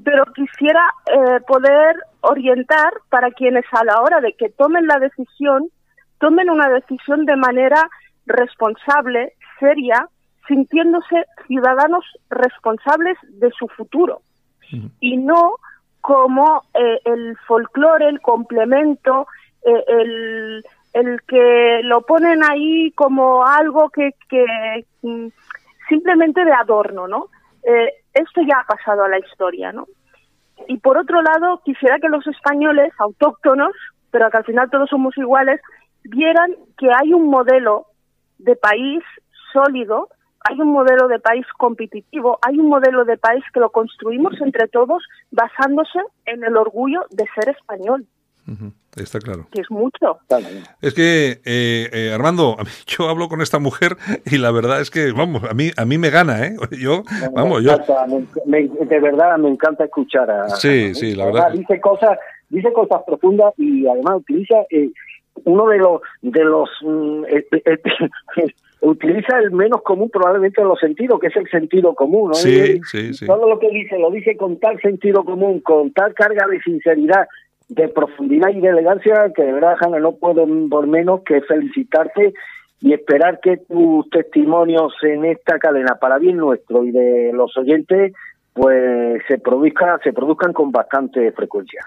pero 0.05 0.25
quisiera 0.35 0.83
eh, 1.07 1.41
poder 1.47 1.97
orientar 2.21 2.93
para 3.09 3.31
quienes 3.31 3.65
a 3.73 3.85
la 3.85 4.01
hora 4.01 4.21
de 4.21 4.35
que 4.35 4.51
tomen 4.51 4.87
la 4.87 4.99
decisión, 4.99 5.69
tomen 6.19 6.51
una 6.51 6.69
decisión 6.69 7.25
de 7.25 7.37
manera 7.37 7.89
responsable, 8.27 9.33
seria, 9.59 10.09
sintiéndose 10.47 11.25
ciudadanos 11.47 12.05
responsables 12.31 13.17
de 13.29 13.51
su 13.51 13.67
futuro 13.69 14.21
y 15.01 15.17
no 15.17 15.57
como 16.01 16.63
eh, 16.75 17.01
el 17.05 17.37
folclore, 17.47 18.09
el 18.09 18.21
complemento, 18.21 19.27
eh, 19.65 19.85
el, 19.89 20.65
el 20.93 21.23
que 21.23 21.81
lo 21.83 22.03
ponen 22.03 22.43
ahí 22.45 22.91
como 22.93 23.47
algo 23.47 23.89
que, 23.91 24.11
que 24.29 24.85
mm, 25.03 25.29
simplemente 25.89 26.45
de 26.45 26.53
adorno, 26.53 27.09
¿no? 27.09 27.29
Eh, 27.63 27.91
esto 28.13 28.43
ya 28.43 28.61
ha 28.61 28.67
pasado 28.67 29.05
a 29.05 29.09
la 29.09 29.19
historia, 29.19 29.73
¿no? 29.73 29.87
Y 30.69 30.79
por 30.79 30.99
otro 30.99 31.23
lado, 31.23 31.63
quisiera 31.65 31.99
que 31.99 32.09
los 32.09 32.27
españoles 32.27 32.93
autóctonos, 32.99 33.73
pero 34.11 34.31
que 34.31 34.37
al 34.37 34.45
final 34.45 34.71
todos 34.71 34.91
somos 34.91 35.17
iguales, 35.17 35.61
vieran 36.05 36.55
que 36.79 36.89
hay 36.95 37.13
un 37.13 37.29
modelo 37.29 37.87
de 38.39 38.57
país 38.57 39.03
sólido, 39.53 40.09
hay 40.41 40.61
un 40.61 40.73
modelo 40.73 41.09
de 41.09 41.19
país 41.19 41.47
competitivo, 41.57 42.39
hay 42.43 42.59
un 42.59 42.69
modelo 42.69 43.05
de 43.05 43.17
país 43.17 43.43
que 43.53 43.61
lo 43.61 43.71
construimos 43.71 44.35
entre 44.41 44.69
todos 44.69 45.03
basándose 45.31 46.01
en 46.27 46.45
el 46.45 46.57
orgullo 46.57 47.01
de 47.11 47.25
ser 47.35 47.49
español. 47.49 48.07
Está 48.95 49.19
claro. 49.19 49.47
Que 49.51 49.63
es 49.63 49.71
mucho. 49.71 50.19
Es 50.83 50.93
que, 50.93 51.41
eh, 51.45 51.89
eh, 51.93 52.13
Armando, 52.15 52.57
yo 52.87 53.09
hablo 53.09 53.29
con 53.29 53.41
esta 53.41 53.59
mujer 53.59 53.97
y 54.27 54.37
la 54.37 54.51
verdad 54.51 54.81
es 54.81 54.91
que, 54.91 55.13
vamos, 55.13 55.43
a 55.45 55.55
mí 55.55 55.71
a 55.77 55.85
mí 55.85 55.97
me 55.99 56.11
gana, 56.11 56.47
¿eh? 56.47 56.57
Yo, 56.79 57.03
vamos, 57.33 57.63
yo... 57.63 57.77
de 57.77 59.01
verdad 59.01 59.39
me 59.39 59.49
encanta 59.49 59.85
escuchar 59.85 60.31
a... 60.31 60.49
Sí, 60.51 60.95
sí, 60.95 61.15
la 61.15 61.27
verdad. 61.27 61.53
Dice 61.53 61.81
cosas, 61.81 62.19
dice 62.51 62.73
cosas 62.73 63.03
profundas 63.07 63.55
y 63.57 63.87
además 63.87 64.17
utiliza... 64.17 64.57
Eh, 64.71 64.91
uno 65.45 65.67
de 65.69 65.79
los 65.79 66.01
de 66.23 66.45
los 66.45 66.71
mm, 66.83 67.25
eh, 67.25 67.47
eh, 67.53 67.63
eh, 67.65 68.47
utiliza 68.81 69.39
el 69.39 69.51
menos 69.51 69.83
común 69.83 70.11
probablemente 70.11 70.61
en 70.61 70.69
los 70.69 70.79
sentidos, 70.79 71.19
que 71.19 71.29
es 71.29 71.37
el 71.37 71.49
sentido 71.49 71.95
común. 71.95 72.29
¿no? 72.29 72.35
Sí, 72.35 72.81
sí, 72.85 73.15
sí. 73.15 73.27
Todo 73.27 73.49
lo 73.49 73.59
que 73.59 73.71
dice 73.71 73.99
lo 73.99 74.11
dice 74.11 74.37
con 74.37 74.59
tal 74.59 74.81
sentido 74.81 75.25
común, 75.25 75.61
con 75.61 75.93
tal 75.93 76.15
carga 76.15 76.47
de 76.47 76.61
sinceridad, 76.61 77.27
de 77.69 77.89
profundidad 77.89 78.51
y 78.51 78.61
de 78.61 78.69
elegancia, 78.69 79.33
que 79.35 79.43
de 79.43 79.53
verdad, 79.53 79.77
Hanna, 79.81 79.99
no 79.99 80.13
puedo 80.13 80.47
por 80.69 80.87
menos 80.87 81.23
que 81.23 81.41
felicitarte 81.43 82.35
y 82.81 82.93
esperar 82.93 83.41
que 83.41 83.57
tus 83.57 84.09
testimonios 84.11 84.93
en 85.03 85.25
esta 85.25 85.59
cadena, 85.59 85.97
para 85.99 86.19
bien 86.19 86.37
nuestro 86.37 86.85
y 86.85 86.91
de 86.91 87.33
los 87.33 87.57
oyentes, 87.57 88.13
pues 88.53 89.23
se 89.27 89.39
produzcan, 89.39 89.99
se 90.03 90.13
produzcan 90.13 90.53
con 90.53 90.71
bastante 90.71 91.33
frecuencia. 91.33 91.87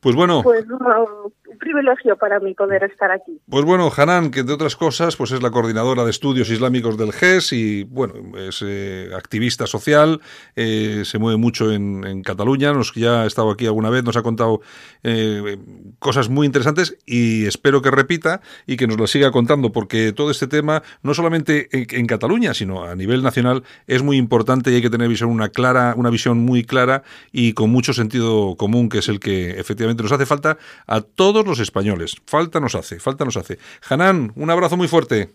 Pues 0.00 0.14
bueno. 0.14 0.42
Pues 0.42 0.64
un 0.66 1.58
privilegio 1.58 2.16
para 2.16 2.38
mí 2.38 2.54
poder 2.54 2.84
estar 2.84 3.10
aquí. 3.10 3.40
Pues 3.48 3.64
bueno, 3.64 3.90
Hanan, 3.94 4.30
que 4.30 4.44
de 4.44 4.52
otras 4.52 4.76
cosas, 4.76 5.16
pues 5.16 5.32
es 5.32 5.42
la 5.42 5.50
coordinadora 5.50 6.04
de 6.04 6.10
estudios 6.10 6.50
islámicos 6.50 6.96
del 6.96 7.12
GES 7.12 7.52
y 7.52 7.82
bueno, 7.84 8.14
es 8.38 8.62
eh, 8.64 9.10
activista 9.16 9.66
social, 9.66 10.20
eh, 10.54 11.02
se 11.04 11.18
mueve 11.18 11.36
mucho 11.36 11.72
en, 11.72 12.22
Cataluña, 12.22 12.72
nos 12.72 12.94
ya 12.94 13.22
ha 13.22 13.26
estado 13.26 13.50
aquí 13.50 13.66
alguna 13.66 13.90
vez, 13.90 14.04
nos 14.04 14.16
ha 14.16 14.22
contado 14.22 14.60
eh, 15.02 15.58
cosas 15.98 16.28
muy 16.28 16.46
interesantes 16.46 16.96
y 17.06 17.46
espero 17.46 17.82
que 17.82 17.90
repita 17.90 18.40
y 18.66 18.76
que 18.76 18.86
nos 18.86 18.98
la 19.00 19.06
siga 19.06 19.30
contando, 19.30 19.72
porque 19.72 20.12
todo 20.12 20.30
este 20.30 20.46
tema, 20.46 20.82
no 21.02 21.14
solamente 21.14 21.68
en, 21.72 22.06
Cataluña, 22.06 22.54
sino 22.54 22.84
a 22.84 22.94
nivel 22.94 23.22
nacional, 23.22 23.64
es 23.86 24.02
muy 24.02 24.16
importante 24.16 24.70
y 24.70 24.76
hay 24.76 24.82
que 24.82 24.90
tener 24.90 25.08
visión 25.08 25.30
una 25.30 25.48
clara, 25.48 25.94
una 25.96 26.10
visión 26.10 26.38
muy 26.38 26.64
clara 26.64 27.02
y 27.32 27.52
con 27.52 27.70
mucho 27.70 27.92
sentido 27.92 28.56
común, 28.56 28.88
que 28.88 28.98
es 28.98 29.08
el 29.08 29.20
que 29.20 29.50
efectivamente 29.50 29.87
nos 29.94 30.12
hace 30.12 30.26
falta 30.26 30.58
a 30.86 31.00
todos 31.00 31.46
los 31.46 31.58
españoles. 31.60 32.16
Falta 32.26 32.60
nos 32.60 32.74
hace, 32.74 33.00
falta 33.00 33.24
nos 33.24 33.36
hace. 33.36 33.58
Hanan, 33.88 34.32
un 34.36 34.50
abrazo 34.50 34.76
muy 34.76 34.88
fuerte. 34.88 35.30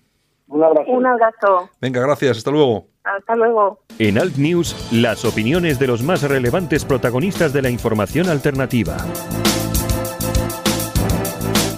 Un 0.48 0.64
abrazo. 0.64 0.92
Un 0.92 1.06
abrazo. 1.06 1.70
Venga, 1.82 2.02
gracias. 2.02 2.38
Hasta 2.38 2.52
luego. 2.52 2.88
Hasta 3.04 3.36
luego. 3.36 3.80
En 4.00 4.18
Alt 4.18 4.38
News, 4.38 4.90
las 4.92 5.26
opiniones 5.26 5.80
de 5.80 5.88
los 5.88 6.04
más 6.04 6.22
relevantes 6.24 6.86
protagonistas 6.86 7.54
de 7.54 7.62
la 7.62 7.70
información 7.70 8.30
alternativa. 8.30 8.98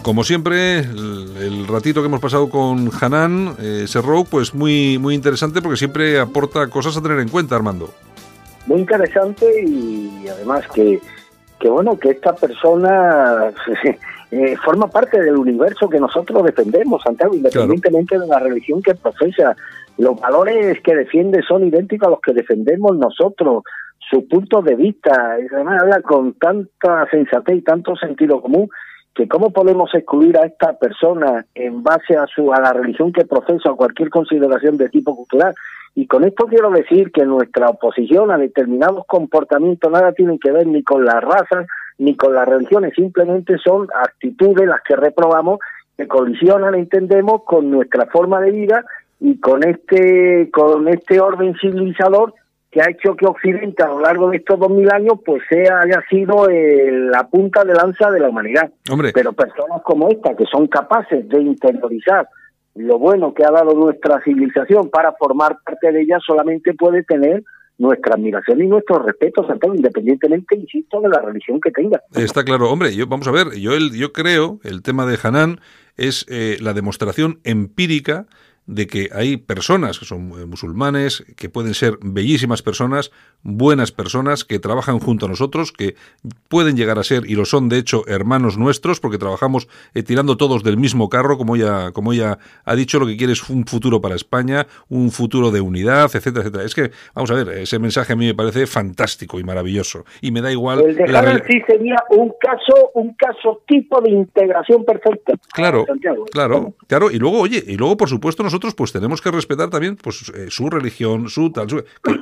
Como 0.05 0.23
siempre, 0.23 0.79
el, 0.79 1.65
ratito 1.67 2.01
que 2.01 2.05
hemos 2.05 2.19
pasado 2.19 2.47
con 2.47 2.91
Hanan 3.01 3.55
eh, 3.59 3.85
pues 4.29 4.53
muy, 4.53 4.99
muy 4.99 5.15
interesante 5.15 5.63
porque 5.63 5.77
siempre 5.77 6.19
aporta 6.19 6.67
cosas 6.69 6.95
a 6.95 7.01
tener 7.01 7.19
en 7.19 7.29
cuenta, 7.29 7.55
Armando. 7.55 7.89
Muy 8.67 8.81
interesante 8.81 9.63
y 9.65 10.27
además 10.27 10.63
que, 10.75 11.01
que 11.59 11.69
bueno, 11.69 11.97
que 11.97 12.11
esta 12.11 12.33
persona 12.35 13.53
eh, 14.31 14.55
forma 14.57 14.87
parte 14.87 15.21
del 15.21 15.37
universo 15.37 15.89
que 15.89 15.99
nosotros 15.99 16.43
defendemos, 16.43 17.01
Santiago, 17.03 17.35
independientemente 17.35 18.19
de 18.19 18.27
la 18.27 18.39
religión 18.39 18.81
que 18.81 18.95
profesa. 18.95 19.55
Los 19.97 20.19
valores 20.19 20.81
que 20.81 20.93
defiende 20.93 21.41
son 21.41 21.65
idénticos 21.65 22.07
a 22.07 22.11
los 22.11 22.19
que 22.19 22.33
defendemos 22.33 22.97
nosotros. 22.97 23.63
Su 24.09 24.27
punto 24.27 24.61
de 24.61 24.75
vista, 24.75 25.37
y 25.39 25.47
además 25.53 25.81
habla 25.81 26.01
con 26.01 26.33
tanta 26.33 27.07
sensatez 27.09 27.57
y 27.57 27.61
tanto 27.61 27.95
sentido 27.95 28.41
común 28.41 28.69
que 29.15 29.27
cómo 29.29 29.51
podemos 29.51 29.89
excluir 29.95 30.37
a 30.37 30.45
esta 30.45 30.77
persona 30.77 31.45
en 31.55 31.81
base 31.81 32.17
a 32.17 32.27
su 32.27 32.53
a 32.53 32.59
la 32.59 32.73
religión 32.73 33.13
que 33.13 33.25
profesa 33.25 33.71
o 33.71 33.77
cualquier 33.77 34.09
consideración 34.09 34.77
de 34.77 34.89
tipo 34.89 35.15
cultural. 35.15 35.55
Y 35.95 36.07
con 36.07 36.25
esto 36.25 36.45
quiero 36.45 36.69
decir 36.71 37.11
que 37.11 37.25
nuestra 37.25 37.69
oposición 37.69 38.29
a 38.29 38.37
determinados 38.37 39.05
comportamientos 39.07 39.89
nada 39.89 40.11
tiene 40.11 40.37
que 40.37 40.51
ver 40.51 40.67
ni 40.67 40.83
con 40.83 41.05
las 41.05 41.23
razas 41.23 41.65
ni 41.97 42.15
con 42.17 42.33
las 42.33 42.45
religiones, 42.45 42.93
simplemente 42.93 43.57
son 43.57 43.87
actitudes 44.03 44.67
las 44.67 44.81
que 44.81 44.97
reprobamos 44.97 45.59
que 45.97 46.07
colisionan, 46.07 46.75
entendemos, 46.75 47.43
con 47.45 47.71
nuestra 47.71 48.07
forma 48.07 48.41
de 48.41 48.51
vida 48.51 48.83
y 49.21 49.39
con 49.39 49.63
este 49.63 50.49
con 50.51 50.89
este 50.89 51.21
orden 51.21 51.55
civilizador 51.55 52.33
que 52.69 52.81
ha 52.81 52.89
hecho 52.89 53.15
que 53.15 53.25
Occidente 53.25 53.81
a 53.81 53.87
lo 53.87 54.01
largo 54.01 54.29
de 54.29 54.37
estos 54.37 54.59
dos 54.59 54.69
mil 54.69 54.91
años 54.91 55.19
pues 55.25 55.41
sea 55.47 55.79
haya 55.79 56.01
sido 56.09 56.47
la 56.49 57.25
punta 57.27 57.63
de 57.63 57.73
lanza 57.73 58.11
de 58.11 58.19
la 58.19 58.27
humanidad. 58.27 58.69
Pero 59.13 59.31
personas 59.31 59.81
como 59.83 60.09
esta 60.09 60.35
que 60.35 60.45
son 60.45 60.67
capaces 60.67 61.27
de 61.29 61.41
interiorizar 61.41 62.27
lo 62.75 62.99
bueno 62.99 63.33
que 63.33 63.43
ha 63.43 63.51
dado 63.51 63.73
nuestra 63.73 64.21
civilización 64.23 64.89
para 64.89 65.13
formar 65.13 65.57
parte 65.65 65.91
de 65.91 66.01
ella 66.01 66.19
solamente 66.25 66.73
puede 66.73 67.03
tener 67.03 67.43
nuestra 67.77 68.15
admiración 68.15 68.61
y 68.61 68.67
nuestro 68.67 68.99
respeto, 68.99 69.45
independientemente, 69.73 70.57
insisto, 70.57 71.01
de 71.01 71.09
la 71.09 71.19
religión 71.19 71.59
que 71.59 71.71
tenga. 71.71 72.01
Está 72.13 72.43
claro, 72.43 72.69
hombre, 72.69 72.95
yo 72.95 73.07
vamos 73.07 73.27
a 73.27 73.31
ver, 73.31 73.51
yo 73.59 73.73
el, 73.73 73.91
yo 73.91 74.13
creo 74.13 74.59
el 74.63 74.81
tema 74.81 75.05
de 75.05 75.17
Hanan 75.21 75.59
es 75.97 76.25
eh, 76.29 76.57
la 76.61 76.73
demostración 76.73 77.39
empírica 77.43 78.27
de 78.67 78.87
que 78.87 79.09
hay 79.13 79.37
personas 79.37 79.99
que 79.99 80.05
son 80.05 80.31
eh, 80.31 80.45
musulmanes, 80.45 81.23
que 81.35 81.49
pueden 81.49 81.73
ser 81.73 81.97
bellísimas 82.01 82.61
personas, 82.61 83.11
buenas 83.43 83.91
personas, 83.91 84.43
que 84.43 84.59
trabajan 84.59 84.99
junto 84.99 85.27
a 85.27 85.29
nosotros, 85.29 85.71
que 85.71 85.95
pueden 86.47 86.75
llegar 86.75 86.97
a 86.97 87.03
ser, 87.03 87.29
y 87.29 87.35
lo 87.35 87.45
son 87.45 87.69
de 87.69 87.77
hecho, 87.77 88.03
hermanos 88.07 88.57
nuestros, 88.57 88.99
porque 88.99 89.19
trabajamos 89.19 89.67
eh, 89.93 90.01
tirando 90.01 90.35
todos 90.35 90.63
del 90.63 90.77
mismo 90.77 91.09
carro, 91.09 91.37
como 91.37 91.55
ella, 91.55 91.91
como 91.91 92.13
ella 92.13 92.39
ha 92.63 92.75
dicho, 92.75 92.99
lo 92.99 93.05
que 93.05 93.17
quiere 93.17 93.33
es 93.33 93.49
un 93.49 93.65
futuro 93.65 94.01
para 94.01 94.15
España, 94.15 94.65
un 94.89 95.11
futuro 95.11 95.51
de 95.51 95.61
unidad, 95.61 96.05
etcétera, 96.05 96.41
etcétera. 96.41 96.63
Es 96.63 96.73
que, 96.73 96.91
vamos 97.13 97.29
a 97.29 97.35
ver, 97.35 97.49
ese 97.49 97.77
mensaje 97.77 98.13
a 98.13 98.15
mí 98.15 98.25
me 98.25 98.33
parece 98.33 98.65
fantástico 98.65 99.39
y 99.39 99.43
maravilloso. 99.43 100.05
Y 100.21 100.31
me 100.31 100.41
da 100.41 100.51
igual. 100.51 100.81
El 100.81 100.95
de 100.95 101.07
la... 101.07 101.43
sí 101.47 101.61
sería 101.67 101.97
un 102.09 102.33
caso, 102.39 102.91
un 102.95 103.13
caso 103.13 103.61
tipo 103.67 104.01
de 104.01 104.09
integración 104.09 104.83
perfecta. 104.85 105.33
Claro, 105.53 105.85
claro, 106.31 106.73
claro. 106.87 107.11
Y 107.11 107.19
luego, 107.19 107.41
oye, 107.41 107.63
y 107.65 107.77
luego, 107.77 107.95
por 107.97 108.09
supuesto, 108.09 108.41
nosotros 108.41 108.54
nosotros 108.55 108.73
pues 108.73 108.93
tenemos 108.93 109.21
que 109.21 109.31
respetar 109.31 109.69
también 109.69 109.97
pues 109.97 110.31
eh, 110.33 110.45
su 110.47 110.69
religión, 110.69 111.27
su 111.27 111.51
tal, 111.51 111.67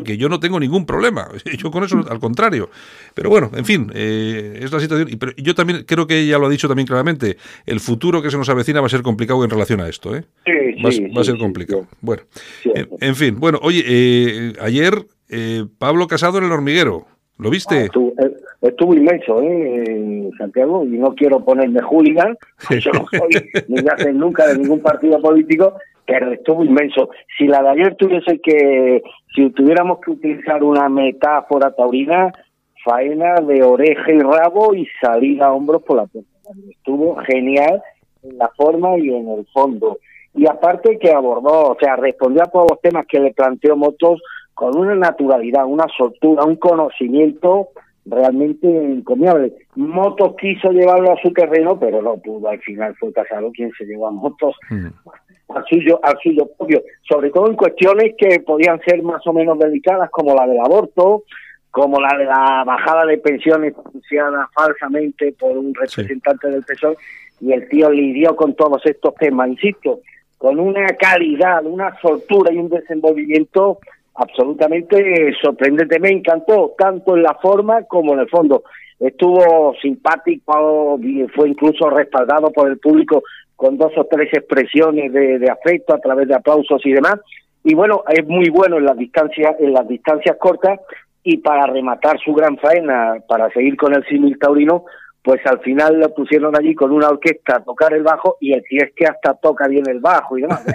que, 0.04 0.18
yo 0.18 0.30
no 0.30 0.40
tengo 0.40 0.60
ningún 0.60 0.84
problema, 0.88 1.28
yo 1.60 1.70
con 1.70 1.84
eso 1.84 2.04
al 2.10 2.20
contrario. 2.20 2.72
Pero 3.14 3.30
bueno, 3.30 3.52
en 3.54 3.66
fin, 3.66 3.92
eh, 3.94 4.60
es 4.60 4.72
la 4.72 4.80
situación. 4.80 5.10
Pero 5.20 5.34
yo 5.38 5.54
también 5.54 5.84
creo 5.86 6.08
que 6.08 6.22
ella 6.22 6.40
lo 6.40 6.48
ha 6.48 6.50
dicho 6.50 6.68
también 6.68 6.88
claramente, 6.88 7.38
el 7.68 7.80
futuro 7.80 8.24
que 8.24 8.32
se 8.32 8.38
nos 8.38 8.50
avecina 8.50 8.82
va 8.82 8.88
a 8.88 8.90
ser 8.90 9.04
complicado 9.04 9.44
en 9.44 9.52
relación 9.52 9.80
a 9.80 9.88
esto, 9.88 10.16
¿eh? 10.16 10.24
va, 10.84 11.22
a 11.22 11.24
ser 11.24 11.38
complicado. 11.38 11.86
Bueno, 12.02 12.24
en, 13.00 13.16
fin, 13.16 13.40
bueno, 13.40 13.60
oye, 13.62 13.84
eh, 13.86 14.54
ayer 14.60 15.06
Pablo 15.78 16.08
Casado 16.08 16.40
en 16.40 16.46
el 16.46 16.52
hormiguero. 16.52 17.06
¿Lo 17.38 17.50
viste? 17.50 17.90
Ah, 18.22 18.28
estuvo, 18.62 18.94
inmenso 18.94 19.42
¿eh? 19.42 19.84
en 19.88 20.32
Santiago 20.38 20.86
y 20.86 20.98
no 21.00 21.16
quiero 21.16 21.44
ponerme 21.44 21.82
hooligan, 21.82 22.38
yo 22.80 22.92
no 22.94 23.06
soy 23.12 23.52
ni 23.68 24.20
nunca 24.20 24.48
de 24.48 24.60
ningún 24.60 24.80
partido 24.80 25.20
político, 25.20 25.76
pero 26.06 26.32
estuvo 26.32 26.64
inmenso. 26.64 27.10
Si 27.38 27.48
la 27.48 27.62
de 27.62 27.70
ayer 27.70 27.96
tuviese 27.96 28.40
que, 28.40 29.02
si 29.36 29.50
tuviéramos 29.52 30.00
que 30.00 30.12
utilizar 30.12 30.64
una 30.64 30.90
metáfora 30.90 31.72
taurina, 31.72 32.32
faena 32.84 33.36
de 33.36 33.64
oreja 33.64 34.12
y 34.12 34.20
rabo 34.20 34.76
y 34.76 34.88
salir 35.02 35.42
a 35.42 35.54
hombros 35.54 35.84
por 35.84 35.98
la 35.98 36.06
puerta. 36.06 36.30
Estuvo 36.70 37.16
genial 37.18 37.82
en 38.24 38.38
la 38.38 38.50
forma 38.50 38.98
y 38.98 39.10
en 39.10 39.30
el 39.30 39.46
fondo. 39.54 40.00
Y 40.36 40.48
aparte 40.48 40.98
que 41.00 41.12
abordó, 41.12 41.72
o 41.72 41.78
sea, 41.80 41.96
respondió 41.96 42.44
a 42.44 42.52
todos 42.52 42.68
los 42.72 42.82
temas 42.82 43.06
que 43.08 43.20
le 43.20 43.34
planteó 43.34 43.78
Motos 43.78 44.22
con 44.54 44.78
una 44.78 44.96
naturalidad, 44.96 45.66
una 45.66 45.86
soltura, 45.96 46.44
un 46.44 46.58
conocimiento 46.58 47.70
realmente 48.06 48.68
encomiable. 48.68 49.54
Motos 49.76 50.36
quiso 50.40 50.72
llevarlo 50.72 51.14
a 51.14 51.22
su 51.22 51.32
terreno, 51.32 51.80
pero 51.80 52.02
no 52.02 52.18
pudo. 52.18 52.50
Al 52.50 52.60
final 52.60 52.96
fue 52.96 53.14
Casado 53.14 53.52
quien 53.52 53.72
se 53.78 53.86
llevó 53.86 54.08
a 54.08 54.12
Motos. 54.12 54.56
Mm 54.70 54.88
al 55.56 55.66
suyo, 55.66 56.00
al 56.04 56.18
suyo 56.22 56.50
propio, 56.58 56.84
sobre 57.08 57.30
todo 57.30 57.48
en 57.48 57.56
cuestiones 57.56 58.14
que 58.18 58.40
podían 58.40 58.80
ser 58.82 59.02
más 59.04 59.26
o 59.28 59.34
menos 59.34 59.58
delicadas, 59.60 60.10
como 60.10 60.34
la 60.34 60.48
del 60.48 60.60
aborto, 60.60 61.24
como 61.72 62.00
la 62.00 62.18
de 62.18 62.26
la 62.26 62.64
bajada 62.66 63.06
de 63.06 63.18
pensiones 63.18 63.74
anunciada 63.78 64.50
falsamente 64.54 65.34
por 65.34 65.58
un 65.58 65.74
representante 65.74 66.50
del 66.50 66.64
PSOE, 66.64 66.98
y 67.42 67.52
el 67.52 67.68
tío 67.68 67.90
lidió 67.90 68.36
con 68.36 68.56
todos 68.56 68.86
estos 68.86 69.16
temas, 69.16 69.50
insisto, 69.50 70.00
con 70.38 70.60
una 70.60 70.88
calidad, 71.00 71.66
una 71.66 72.00
soltura 72.02 72.54
y 72.54 72.58
un 72.58 72.70
desenvolvimiento 72.70 73.80
absolutamente 74.16 75.34
sorprendente. 75.42 76.00
Me 76.00 76.10
encantó, 76.10 76.74
tanto 76.78 77.16
en 77.16 77.24
la 77.24 77.36
forma 77.36 77.84
como 77.84 78.14
en 78.14 78.20
el 78.20 78.30
fondo. 78.30 78.64
Estuvo 79.00 79.74
simpático, 79.82 81.00
fue 81.36 81.50
incluso 81.50 81.90
respaldado 81.90 82.52
por 82.52 82.70
el 82.70 82.78
público 82.80 83.24
con 83.56 83.78
dos 83.78 83.92
o 83.98 84.06
tres 84.06 84.30
expresiones 84.34 85.12
de, 85.14 85.50
afecto 85.50 85.94
a 85.94 86.00
través 86.00 86.28
de 86.28 86.36
aplausos 86.36 86.86
y 86.86 86.92
demás. 86.92 87.16
Y 87.64 87.76
bueno, 87.76 88.04
es 88.10 88.26
muy 88.28 88.50
bueno 88.50 88.78
en 88.78 88.86
las 88.86 88.98
distancias, 88.98 89.56
en 89.60 89.74
las 89.74 89.88
distancias 89.88 90.38
cortas 90.38 90.80
y 91.24 91.38
para 91.38 91.66
rematar 91.68 92.20
su 92.20 92.34
gran 92.34 92.58
faena, 92.58 93.16
para 93.28 93.50
seguir 93.52 93.78
con 93.78 93.94
el 93.94 94.06
símil 94.06 94.38
taurino, 94.38 94.86
pues 95.24 95.40
al 95.46 95.60
final 95.62 96.00
lo 96.00 96.14
pusieron 96.14 96.56
allí 96.56 96.76
con 96.76 96.92
una 96.92 97.08
orquesta 97.08 97.56
a 97.56 97.64
tocar 97.64 97.94
el 97.94 98.04
bajo 98.04 98.38
y 98.42 98.52
el 98.54 98.64
es 98.70 98.92
que 98.94 99.06
hasta 99.06 99.34
toca 99.36 99.68
bien 99.68 99.88
el 99.88 100.00
bajo 100.00 100.38
y 100.38 100.42
demás. 100.42 100.66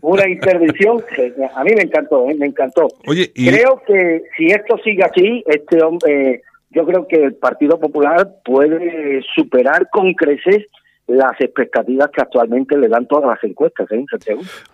una, 0.00 0.28
intervención 0.28 1.02
que 1.14 1.34
a 1.54 1.62
mí 1.62 1.72
me 1.74 1.82
encantó, 1.82 2.28
¿eh? 2.30 2.34
me 2.34 2.46
encantó. 2.46 2.88
Oye, 3.06 3.30
Creo 3.34 3.82
que 3.86 4.22
si 4.36 4.46
esto 4.46 4.78
sigue 4.82 5.04
así, 5.04 5.44
este 5.46 5.82
hombre, 5.82 6.30
eh, 6.30 6.42
yo 6.70 6.86
creo 6.86 7.06
que 7.06 7.16
el 7.16 7.34
Partido 7.34 7.78
Popular 7.78 8.36
puede 8.42 9.22
superar 9.34 9.88
con 9.90 10.14
creces 10.14 10.66
las 11.06 11.40
expectativas 11.40 12.10
que 12.10 12.22
actualmente 12.22 12.76
le 12.78 12.88
dan 12.88 13.06
todas 13.06 13.26
las 13.26 13.42
encuestas, 13.44 13.90
¿eh? 13.90 14.04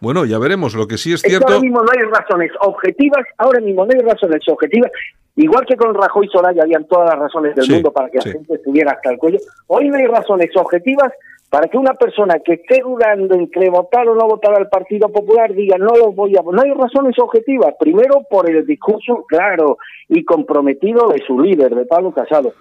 Bueno, 0.00 0.24
ya 0.24 0.38
veremos. 0.38 0.74
Lo 0.74 0.86
que 0.86 0.98
sí 0.98 1.12
es 1.12 1.20
cierto. 1.20 1.46
ahora 1.48 1.60
mismo 1.60 1.82
no 1.82 1.90
hay 1.90 2.04
razones 2.06 2.52
objetivas, 2.60 3.24
ahora 3.38 3.60
mismo 3.60 3.86
no 3.86 3.92
hay 3.94 4.00
razones 4.00 4.42
objetivas. 4.48 4.90
Igual 5.36 5.64
que 5.66 5.76
con 5.76 5.94
Rajoy 5.94 6.26
y 6.26 6.28
Soraya 6.30 6.62
habían 6.62 6.84
todas 6.86 7.10
las 7.10 7.18
razones 7.18 7.54
del 7.54 7.70
mundo 7.70 7.92
para 7.92 8.10
que 8.10 8.18
la 8.18 8.24
gente 8.24 8.54
estuviera 8.54 8.92
hasta 8.92 9.10
el 9.10 9.18
cuello. 9.18 9.38
Hoy 9.68 9.88
no 9.88 9.96
hay 9.96 10.06
razones 10.06 10.50
objetivas 10.56 11.12
para 11.48 11.68
que 11.68 11.78
una 11.78 11.94
persona 11.94 12.40
que 12.40 12.54
esté 12.54 12.82
dudando 12.82 13.34
entre 13.34 13.70
votar 13.70 14.06
o 14.08 14.14
no 14.14 14.26
votar 14.26 14.54
al 14.54 14.68
Partido 14.68 15.08
Popular 15.08 15.54
diga 15.54 15.78
no 15.78 15.94
lo 15.96 16.12
voy 16.12 16.36
a 16.36 16.42
no 16.42 16.60
hay 16.60 16.72
razones 16.72 17.18
objetivas 17.18 17.74
primero 17.80 18.22
por 18.28 18.50
el 18.50 18.66
discurso 18.66 19.24
claro 19.26 19.78
y 20.08 20.24
comprometido 20.24 21.08
de 21.08 21.22
su 21.26 21.40
líder 21.40 21.74
de 21.74 21.86
Pablo 21.86 22.12
Casado 22.12 22.52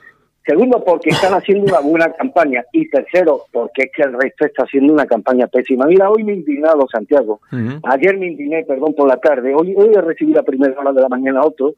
Segundo, 0.48 0.82
porque 0.82 1.10
están 1.10 1.34
haciendo 1.34 1.66
una 1.66 1.82
buena 1.82 2.14
campaña. 2.14 2.64
Y 2.72 2.90
tercero, 2.90 3.42
porque 3.52 3.84
es 3.84 3.92
que 3.94 4.04
el 4.04 4.14
resto 4.14 4.46
está 4.46 4.64
haciendo 4.64 4.94
una 4.94 5.06
campaña 5.06 5.48
pésima. 5.48 5.86
Mira, 5.86 6.10
hoy 6.10 6.24
me 6.24 6.32
he 6.32 6.36
indignado, 6.36 6.88
Santiago. 6.90 7.42
Ayer 7.84 8.18
me 8.18 8.28
indigné, 8.28 8.64
perdón, 8.64 8.94
por 8.96 9.10
la 9.10 9.18
tarde. 9.18 9.54
Hoy, 9.54 9.76
hoy 9.76 9.92
he 9.94 10.02
recibido 10.02 10.40
a 10.40 10.44
primera 10.44 10.80
hora 10.80 10.94
de 10.94 11.02
la 11.02 11.10
mañana 11.10 11.42
otro, 11.44 11.74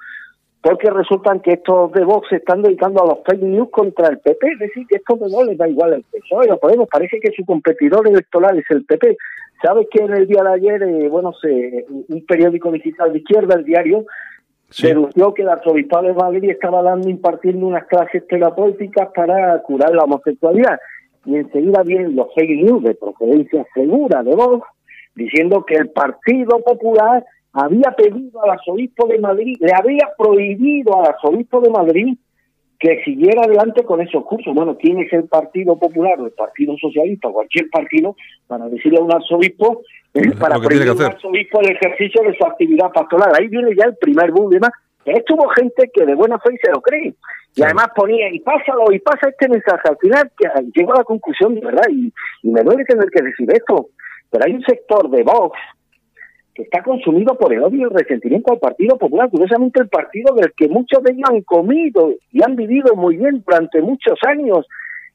porque 0.61 0.91
resultan 0.91 1.39
que 1.39 1.53
estos 1.53 1.91
de 1.93 2.05
Vox 2.05 2.30
se 2.30 2.36
están 2.36 2.61
dedicando 2.61 3.01
a 3.01 3.07
los 3.07 3.20
fake 3.26 3.41
news 3.41 3.70
contra 3.72 4.07
el 4.09 4.20
PP. 4.20 4.51
Es 4.51 4.59
decir, 4.59 4.86
que 4.88 4.97
estos 4.97 5.20
de 5.20 5.30
Vox 5.30 5.47
les 5.47 5.57
da 5.57 5.67
igual 5.67 5.93
el 5.93 6.03
PSOE. 6.03 6.47
Lo 6.47 6.59
Podemos, 6.59 6.88
parece 6.88 7.20
que 7.20 7.32
su 7.32 7.43
competidor 7.45 8.07
electoral 8.07 8.59
es 8.59 8.65
el 8.70 8.86
PP. 8.86 9.17
¿Sabes 9.63 9.88
que 9.91 10.03
en 10.03 10.13
el 10.13 10.28
día 10.28 10.43
de 10.43 10.53
ayer, 10.53 10.84
eh, 10.84 11.09
bueno, 11.09 11.34
se, 11.41 11.86
un 11.89 12.24
periódico 12.28 12.72
digital 12.72 13.11
de 13.13 13.17
izquierda, 13.17 13.55
el 13.55 13.65
diario, 13.65 14.05
denunció 14.78 15.34
que 15.34 15.41
el 15.41 15.49
arzobispado 15.49 16.07
de 16.07 16.13
Madrid 16.13 16.49
estaba 16.49 16.82
dando, 16.82 17.09
impartiendo 17.09 17.65
unas 17.67 17.86
clases 17.88 18.26
terapéuticas 18.28 19.09
para 19.13 19.61
curar 19.63 19.93
la 19.93 20.03
homosexualidad. 20.03 20.80
Y 21.26 21.36
enseguida 21.36 21.84
vienen 21.84 22.15
los 22.15 22.34
fake 22.34 22.63
news 22.63 22.84
de 22.84 22.95
procedencia 22.95 23.65
segura 23.74 24.24
de 24.24 24.36
Vox, 24.36 24.67
diciendo 25.15 25.65
que 25.65 25.76
el 25.76 25.89
Partido 25.89 26.59
Popular 26.59 27.26
había 27.51 27.91
pedido 27.97 28.43
al 28.43 28.51
arzobispo 28.51 29.07
de 29.07 29.20
Madrid, 29.20 29.57
le 29.59 29.74
había 29.74 30.09
prohibido 30.17 30.97
al 30.97 31.07
arzobispo 31.07 31.61
de 31.61 31.70
Madrid 31.70 32.17
que 32.80 33.03
siguiera 33.03 33.41
adelante 33.43 33.84
con 33.84 33.99
esos 33.99 34.24
cursos. 34.24 34.55
Bueno, 34.55 34.78
¿quién 34.78 34.99
es 34.99 35.11
el 35.11 35.26
Partido 35.26 35.78
Popular 35.78 36.20
o 36.22 36.28
el 36.28 36.32
Partido 36.32 36.76
Socialista 36.80 37.28
o 37.28 37.34
cualquier 37.34 37.70
partido 37.70 38.15
para 38.47 38.70
decirle 38.70 38.99
a 38.99 39.03
un 39.03 39.13
arzobispo 39.13 39.82
para 40.39 40.60
prohibir 40.60 40.89
al 40.89 41.01
arzobispo 41.01 41.62
el 41.62 41.72
ejercicio 41.72 42.24
de 42.24 42.36
su 42.36 42.45
actividad 42.45 42.91
pastoral? 42.91 43.32
Ahí 43.38 43.47
viene 43.47 43.76
ya 43.76 43.86
el 43.86 43.97
primer 43.97 44.32
boom 44.32 44.49
de 44.49 44.60
más. 44.60 44.72
Estuvo 45.05 45.47
gente 45.49 45.89
que 45.93 46.05
de 46.05 46.16
buena 46.16 46.38
fe 46.39 46.57
se 46.62 46.72
lo 46.72 46.82
cree. 46.82 47.14
Y 47.55 47.64
además 47.64 47.88
ponía, 47.95 48.30
y 48.32 48.39
pásalo, 48.39 48.91
y 48.91 48.99
pasa 48.99 49.30
este 49.30 49.49
mensaje. 49.49 49.89
Al 49.89 49.97
final 49.97 50.32
que 50.38 50.47
llego 50.76 50.93
a 50.93 50.99
la 50.99 51.03
conclusión, 51.03 51.55
de 51.55 51.62
verdad, 51.62 51.86
y, 51.89 52.14
y 52.43 52.49
me 52.49 52.62
duele 52.62 52.86
tener 52.86 53.10
que 53.10 53.24
decir 53.24 53.47
esto, 53.51 53.89
pero 54.30 54.45
hay 54.45 54.53
un 54.53 54.64
sector 54.64 55.10
de 55.10 55.24
Vox 55.24 55.57
que 56.53 56.64
está 56.64 56.84
consumido 56.84 57.36
por 57.38 57.53
el 57.53 57.64
odio 57.64 57.80
y 57.80 57.84
el 57.84 57.89
resentimiento 57.89 58.51
al 58.51 58.60
Partido 58.60 58.97
Popular, 58.97 59.30
curiosamente 59.30 59.82
el 59.82 59.89
partido 59.89 60.36
del 60.36 60.51
que 60.55 60.68
muchos 60.68 61.01
de 61.03 61.14
ellos 61.14 61.30
han 61.30 61.41
comido 61.41 62.12
y 62.32 62.43
han 62.43 62.55
vivido 62.55 62.95
muy 62.95 63.18
bien 63.18 63.43
durante 63.45 63.82
muchos 63.82 64.20
años, 64.28 64.68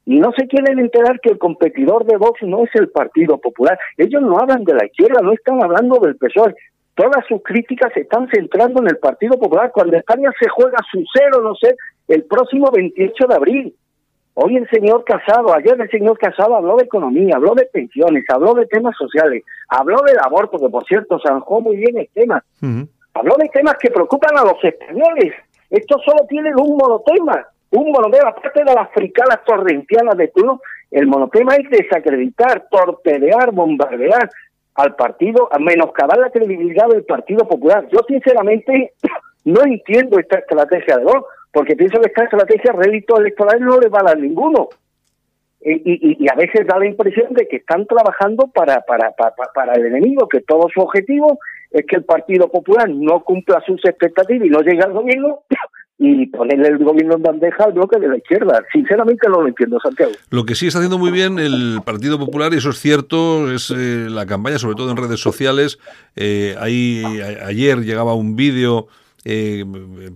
y 0.05 0.19
no 0.19 0.31
se 0.37 0.47
quieren 0.47 0.79
enterar 0.79 1.19
que 1.19 1.31
el 1.31 1.39
competidor 1.39 2.05
de 2.05 2.17
Vox 2.17 2.41
no 2.43 2.63
es 2.63 2.69
el 2.75 2.89
Partido 2.89 3.39
Popular. 3.39 3.77
Ellos 3.97 4.21
no 4.21 4.37
hablan 4.37 4.63
de 4.63 4.75
la 4.75 4.85
izquierda, 4.85 5.21
no 5.21 5.33
están 5.33 5.61
hablando 5.63 5.99
del 5.99 6.15
PSOE. 6.15 6.55
Todas 6.93 7.25
sus 7.27 7.41
críticas 7.43 7.91
se 7.93 8.01
están 8.01 8.29
centrando 8.29 8.81
en 8.81 8.87
el 8.87 8.97
Partido 8.97 9.37
Popular 9.37 9.71
cuando 9.73 9.97
España 9.97 10.29
se 10.39 10.47
juega 10.47 10.77
su 10.91 11.03
cero, 11.13 11.41
no 11.41 11.55
sé, 11.55 11.75
el 12.07 12.23
próximo 12.23 12.69
28 12.71 13.27
de 13.27 13.35
abril. 13.35 13.75
Hoy 14.35 14.57
el 14.57 14.69
señor 14.69 15.03
Casado, 15.05 15.53
ayer 15.55 15.79
el 15.79 15.89
señor 15.89 16.17
Casado 16.17 16.55
habló 16.55 16.75
de 16.77 16.83
economía, 16.83 17.35
habló 17.35 17.55
de 17.55 17.65
pensiones, 17.65 18.25
habló 18.29 18.53
de 18.53 18.65
temas 18.67 18.95
sociales, 18.97 19.43
habló 19.69 19.97
del 20.05 20.17
aborto, 20.19 20.59
que 20.59 20.69
por 20.69 20.85
cierto 20.85 21.19
zanjó 21.25 21.61
muy 21.61 21.77
bien 21.77 21.97
el 21.97 22.09
tema. 22.13 22.43
Habló 23.13 23.35
de 23.39 23.49
temas 23.49 23.75
que 23.79 23.89
preocupan 23.89 24.37
a 24.37 24.43
los 24.43 24.61
españoles. 24.63 25.33
Esto 25.69 25.97
solo 26.05 26.25
tiene 26.27 26.51
un 26.55 26.77
monotema, 26.77 27.45
un 27.71 27.91
monotema, 27.91 28.29
aparte 28.29 28.63
de 28.63 28.73
las 28.73 28.89
fricalas 28.91 29.43
torrencianas 29.45 30.17
de 30.17 30.27
turno, 30.29 30.61
el 30.91 31.07
monotema 31.07 31.55
es 31.55 31.69
desacreditar, 31.69 32.67
torpedear, 32.69 33.51
bombardear 33.51 34.29
al 34.75 34.95
partido, 34.95 35.47
a 35.51 35.59
menoscabar 35.59 36.17
la 36.17 36.29
credibilidad 36.29 36.87
del 36.87 37.03
Partido 37.03 37.47
Popular. 37.47 37.87
Yo 37.91 37.99
sinceramente 38.07 38.93
no 39.45 39.61
entiendo 39.63 40.19
esta 40.19 40.39
estrategia 40.39 40.97
de 40.97 41.05
Vox 41.05 41.25
porque 41.51 41.75
pienso 41.75 42.01
que 42.01 42.07
esta 42.07 42.25
estrategia 42.25 42.73
rédito 42.73 43.17
electoral 43.17 43.61
no 43.61 43.79
le 43.79 43.87
va 43.87 44.01
a 44.05 44.15
ninguno. 44.15 44.69
Y, 45.61 46.21
y, 46.23 46.27
a 46.29 46.35
veces 46.35 46.67
da 46.67 46.77
la 46.77 46.85
impresión 46.85 47.33
de 47.33 47.47
que 47.47 47.55
están 47.55 47.87
trabajando 47.87 48.47
para, 48.53 48.81
para, 48.81 49.11
para, 49.11 49.33
para 49.51 49.73
el 49.73 49.87
enemigo, 49.87 50.27
que 50.27 50.41
todo 50.41 50.67
su 50.71 50.79
objetivo 50.79 51.39
es 51.71 51.85
que 51.87 51.95
el 51.95 52.03
Partido 52.03 52.49
Popular 52.49 52.87
no 52.87 53.23
cumpla 53.23 53.63
sus 53.65 53.83
expectativas 53.83 54.45
y 54.45 54.49
no 54.49 54.59
llegue 54.59 54.83
al 54.83 54.93
gobierno 54.93 55.39
y 55.97 56.25
ponerle 56.27 56.67
el 56.67 56.77
gobierno 56.79 57.15
en 57.15 57.23
bandeja 57.23 57.63
al 57.63 57.73
bloque 57.73 57.99
de 57.99 58.09
la 58.09 58.17
izquierda. 58.17 58.61
Sinceramente 58.71 59.29
no 59.29 59.41
lo 59.41 59.47
entiendo, 59.47 59.79
Santiago. 59.81 60.11
Lo 60.29 60.45
que 60.45 60.55
sí 60.55 60.67
está 60.67 60.79
haciendo 60.79 60.97
muy 60.97 61.11
bien 61.11 61.39
el 61.39 61.79
Partido 61.85 62.19
Popular, 62.19 62.53
y 62.53 62.57
eso 62.57 62.69
es 62.69 62.79
cierto, 62.79 63.51
es 63.51 63.71
eh, 63.71 64.07
la 64.09 64.25
campaña, 64.25 64.59
sobre 64.59 64.75
todo 64.75 64.91
en 64.91 64.97
redes 64.97 65.21
sociales. 65.21 65.79
Eh, 66.15 66.55
ahí, 66.59 67.03
ayer 67.45 67.79
llegaba 67.81 68.13
un 68.13 68.35
vídeo 68.35 68.87
eh, 69.25 69.65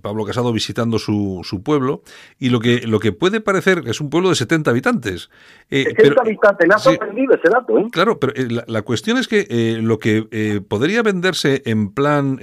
Pablo 0.02 0.24
Casado 0.24 0.54
visitando 0.54 1.00
su, 1.00 1.42
su, 1.44 1.64
pueblo, 1.64 2.04
y 2.38 2.50
lo 2.50 2.60
que, 2.60 2.82
lo 2.88 3.00
que 3.00 3.12
puede 3.12 3.42
parecer 3.42 3.84
que 3.84 3.90
es 3.92 4.00
un 4.00 4.10
pueblo 4.10 4.30
de 4.30 4.36
70 4.36 4.70
habitantes. 4.70 5.30
Eh, 5.70 5.86
70 5.96 6.22
habitantes, 6.22 6.68
me 6.68 6.76
ha 6.76 6.78
sorprendido 6.78 7.34
ese 7.34 7.50
dato. 7.50 7.78
¿eh? 7.80 7.88
Claro, 7.92 8.20
pero 8.20 8.34
eh, 8.36 8.64
la, 8.66 8.82
cuestión 8.84 9.18
es 9.18 9.28
que 9.28 9.48
eh, 9.50 9.80
lo 9.82 10.00
que 10.00 10.62
podría 10.68 11.02
venderse 11.02 11.64
en 11.66 11.94
plan 11.94 12.40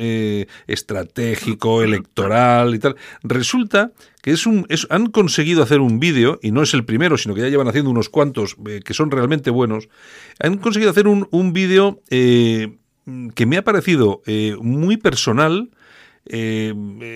estratégico, 0.66 1.82
electoral 1.82 2.74
y 2.74 2.78
tal, 2.78 2.96
resulta 3.22 3.92
que 4.22 4.32
es 4.32 4.46
un, 4.46 4.66
es, 4.68 4.88
han 4.90 5.06
conseguido 5.06 5.62
hacer 5.62 5.80
un 5.80 6.00
vídeo, 6.00 6.40
y 6.42 6.50
no 6.50 6.62
es 6.62 6.74
el 6.74 6.84
primero, 6.84 7.16
sino 7.16 7.34
que 7.34 7.42
ya 7.42 7.48
llevan 7.48 7.68
haciendo 7.68 7.90
unos 7.90 8.08
cuantos 8.08 8.56
que 8.84 8.94
son 8.94 9.12
realmente 9.12 9.50
buenos, 9.50 9.88
han 10.40 10.58
conseguido 10.58 10.90
hacer 10.90 11.06
un, 11.06 11.28
un 11.30 11.52
vídeo 11.52 12.00
que 12.08 13.46
me 13.46 13.56
ha 13.56 13.62
parecido 13.62 14.22
muy 14.60 14.96
personal, 14.96 15.70
eh, 16.28 16.72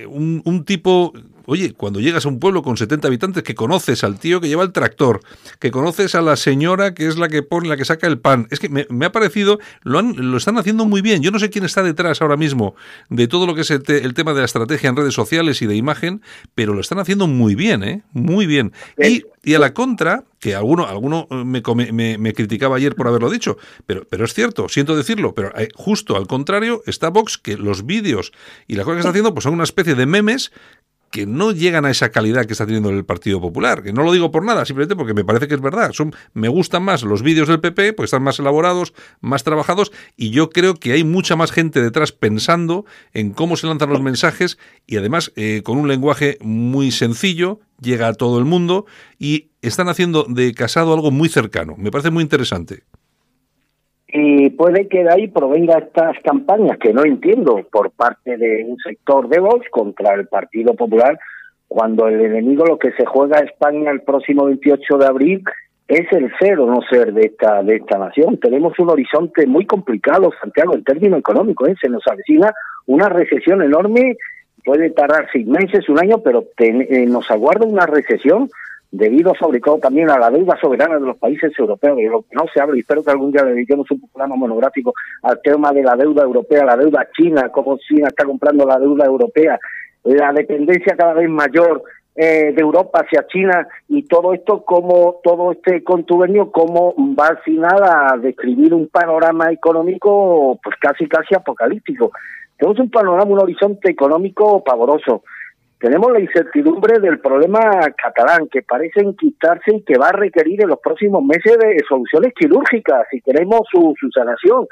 un, 0.08 0.42
un, 0.44 0.64
tipo 0.64 1.12
Oye, 1.46 1.72
cuando 1.72 2.00
llegas 2.00 2.26
a 2.26 2.28
un 2.28 2.38
pueblo 2.38 2.62
con 2.62 2.76
70 2.76 3.08
habitantes 3.08 3.42
que 3.42 3.54
conoces 3.54 4.04
al 4.04 4.18
tío 4.18 4.40
que 4.40 4.48
lleva 4.48 4.62
el 4.62 4.72
tractor, 4.72 5.20
que 5.58 5.70
conoces 5.70 6.14
a 6.14 6.22
la 6.22 6.36
señora 6.36 6.94
que 6.94 7.06
es 7.06 7.16
la 7.16 7.28
que 7.28 7.42
pone, 7.42 7.68
la 7.68 7.76
que 7.76 7.84
saca 7.84 8.06
el 8.06 8.18
pan, 8.18 8.46
es 8.50 8.60
que 8.60 8.68
me, 8.68 9.04
ha 9.04 9.12
parecido, 9.12 9.58
lo, 9.82 9.98
han, 9.98 10.30
lo 10.30 10.36
están 10.36 10.58
haciendo 10.58 10.84
muy 10.84 11.02
bien. 11.02 11.22
Yo 11.22 11.30
no 11.30 11.38
sé 11.38 11.50
quién 11.50 11.64
está 11.64 11.82
detrás 11.82 12.22
ahora 12.22 12.36
mismo 12.36 12.74
de 13.08 13.28
todo 13.28 13.46
lo 13.46 13.54
que 13.54 13.62
es 13.62 13.70
el, 13.70 13.82
tema 13.82 14.32
de 14.32 14.40
la 14.40 14.46
estrategia 14.46 14.88
en 14.88 14.96
redes 14.96 15.14
sociales 15.14 15.62
y 15.62 15.66
de 15.66 15.76
imagen, 15.76 16.22
pero 16.54 16.74
lo 16.74 16.80
están 16.80 16.98
haciendo 16.98 17.26
muy 17.26 17.54
bien, 17.54 17.82
¿eh? 17.82 18.02
Muy 18.12 18.46
bien. 18.46 18.72
Y, 18.98 19.22
y 19.42 19.54
a 19.54 19.58
la 19.58 19.72
contra, 19.72 20.24
que 20.38 20.54
alguno, 20.54 20.86
alguno 20.86 21.26
me, 21.30 21.62
me, 21.92 22.18
me, 22.18 22.32
criticaba 22.32 22.76
ayer 22.76 22.94
por 22.94 23.08
haberlo 23.08 23.30
dicho, 23.30 23.56
pero, 23.86 24.06
pero 24.08 24.24
es 24.24 24.34
cierto, 24.34 24.68
siento 24.68 24.96
decirlo, 24.96 25.34
pero 25.34 25.52
eh, 25.56 25.68
justo 25.74 26.16
al 26.16 26.26
contrario 26.26 26.82
está 26.86 27.10
Vox, 27.10 27.38
que 27.38 27.56
los 27.56 27.86
vídeos 27.86 28.32
y 28.66 28.74
las 28.74 28.84
cosas 28.84 28.96
que 28.96 29.00
está 29.00 29.10
haciendo 29.10 29.34
pues 29.34 29.44
son 29.44 29.54
una 29.54 29.64
especie 29.64 29.94
de 29.94 30.06
memes 30.06 30.52
que 31.10 31.26
no 31.26 31.50
llegan 31.50 31.84
a 31.84 31.90
esa 31.90 32.10
calidad 32.10 32.46
que 32.46 32.52
está 32.52 32.66
teniendo 32.66 32.90
el 32.90 33.04
Partido 33.04 33.40
Popular. 33.40 33.82
Que 33.82 33.92
no 33.92 34.02
lo 34.02 34.12
digo 34.12 34.30
por 34.30 34.44
nada, 34.44 34.64
simplemente 34.64 34.96
porque 34.96 35.14
me 35.14 35.24
parece 35.24 35.48
que 35.48 35.54
es 35.54 35.60
verdad. 35.60 35.92
Me 36.34 36.48
gustan 36.48 36.82
más 36.82 37.02
los 37.02 37.22
vídeos 37.22 37.48
del 37.48 37.60
PP, 37.60 37.94
pues 37.94 38.08
están 38.08 38.22
más 38.22 38.38
elaborados, 38.38 38.94
más 39.20 39.42
trabajados, 39.42 39.92
y 40.16 40.30
yo 40.30 40.50
creo 40.50 40.74
que 40.74 40.92
hay 40.92 41.04
mucha 41.04 41.36
más 41.36 41.52
gente 41.52 41.82
detrás 41.82 42.12
pensando 42.12 42.84
en 43.12 43.32
cómo 43.32 43.56
se 43.56 43.66
lanzan 43.66 43.90
los 43.90 44.00
mensajes 44.00 44.58
y 44.86 44.96
además 44.96 45.32
eh, 45.36 45.62
con 45.64 45.78
un 45.78 45.88
lenguaje 45.88 46.38
muy 46.40 46.92
sencillo, 46.92 47.60
llega 47.80 48.08
a 48.08 48.14
todo 48.14 48.38
el 48.38 48.44
mundo 48.44 48.86
y 49.18 49.50
están 49.62 49.88
haciendo 49.88 50.26
de 50.28 50.54
casado 50.54 50.94
algo 50.94 51.10
muy 51.10 51.28
cercano. 51.28 51.74
Me 51.76 51.90
parece 51.90 52.10
muy 52.10 52.22
interesante 52.22 52.84
y 54.12 54.50
puede 54.50 54.88
que 54.88 55.04
de 55.04 55.12
ahí 55.12 55.28
provenga 55.28 55.78
estas 55.78 56.18
campañas 56.24 56.78
que 56.78 56.92
no 56.92 57.04
entiendo 57.04 57.60
por 57.70 57.90
parte 57.92 58.36
de 58.36 58.64
un 58.66 58.76
sector 58.78 59.28
de 59.28 59.38
Vox 59.38 59.68
contra 59.70 60.14
el 60.14 60.26
Partido 60.26 60.74
Popular 60.74 61.18
cuando 61.68 62.08
el 62.08 62.20
enemigo 62.20 62.64
lo 62.64 62.78
que 62.78 62.90
se 62.92 63.06
juega 63.06 63.38
a 63.38 63.44
España 63.44 63.92
el 63.92 64.02
próximo 64.02 64.46
28 64.46 64.98
de 64.98 65.06
abril 65.06 65.44
es 65.86 66.10
el 66.12 66.32
cero 66.40 66.66
no 66.66 66.80
ser 66.88 67.12
de 67.12 67.22
esta 67.26 67.62
de 67.62 67.76
esta 67.76 67.98
nación. 67.98 68.38
Tenemos 68.38 68.78
un 68.78 68.90
horizonte 68.90 69.46
muy 69.46 69.66
complicado, 69.66 70.32
Santiago, 70.40 70.74
en 70.74 70.84
términos 70.84 71.18
económicos. 71.18 71.68
¿eh? 71.68 71.74
Se 71.80 71.88
nos 71.88 72.06
avecina 72.06 72.52
una 72.86 73.08
recesión 73.08 73.62
enorme, 73.62 74.16
puede 74.64 74.90
tardar 74.90 75.28
seis 75.32 75.46
meses, 75.46 75.88
un 75.88 75.98
año, 75.98 76.18
pero 76.18 76.44
eh, 76.58 77.06
nos 77.06 77.30
aguarda 77.30 77.66
una 77.66 77.86
recesión 77.86 78.48
debido 78.90 79.32
todo 79.62 79.78
también 79.78 80.10
a 80.10 80.18
la 80.18 80.30
deuda 80.30 80.58
soberana 80.60 80.96
de 80.98 81.06
los 81.06 81.16
países 81.16 81.52
europeos, 81.58 81.96
de 81.96 82.08
lo 82.08 82.22
que 82.22 82.34
no 82.34 82.44
se 82.52 82.60
habla, 82.60 82.76
y 82.76 82.80
espero 82.80 83.02
que 83.02 83.10
algún 83.10 83.30
día 83.30 83.44
dediquemos 83.44 83.90
un 83.90 84.00
programa 84.08 84.36
monográfico 84.36 84.92
al 85.22 85.40
tema 85.42 85.72
de 85.72 85.82
la 85.82 85.94
deuda 85.96 86.24
europea, 86.24 86.64
la 86.64 86.76
deuda 86.76 87.08
china, 87.16 87.50
cómo 87.50 87.78
China 87.78 88.08
está 88.08 88.24
comprando 88.24 88.66
la 88.66 88.78
deuda 88.78 89.06
europea, 89.06 89.58
la 90.04 90.32
dependencia 90.32 90.96
cada 90.96 91.14
vez 91.14 91.28
mayor 91.28 91.82
eh, 92.16 92.52
de 92.52 92.60
Europa 92.60 93.00
hacia 93.00 93.26
China 93.28 93.68
y 93.88 94.02
todo 94.02 94.34
esto 94.34 94.64
como 94.64 95.20
todo 95.22 95.52
este 95.52 95.84
contubernio 95.84 96.50
como 96.50 96.92
va 97.16 97.28
al 97.28 97.38
final 97.38 97.82
a 97.84 98.16
describir 98.16 98.74
un 98.74 98.88
panorama 98.88 99.52
económico 99.52 100.58
pues 100.62 100.76
casi 100.80 101.06
casi 101.06 101.34
apocalíptico. 101.34 102.10
Tenemos 102.58 102.80
un 102.80 102.90
panorama, 102.90 103.30
un 103.30 103.40
horizonte 103.40 103.90
económico 103.90 104.62
pavoroso 104.64 105.22
tenemos 105.80 106.12
la 106.12 106.20
incertidumbre 106.20 107.00
del 107.00 107.20
problema 107.20 107.60
catalán, 107.96 108.48
que 108.48 108.60
parece 108.60 109.00
enquistarse 109.00 109.76
y 109.76 109.82
que 109.82 109.96
va 109.96 110.08
a 110.08 110.12
requerir 110.12 110.62
en 110.62 110.68
los 110.68 110.78
próximos 110.78 111.24
meses 111.24 111.56
de 111.58 111.82
soluciones 111.88 112.34
quirúrgicas 112.34 113.06
si 113.10 113.22
queremos 113.22 113.62
su, 113.72 113.94
su 113.98 114.10
sanación. 114.10 114.66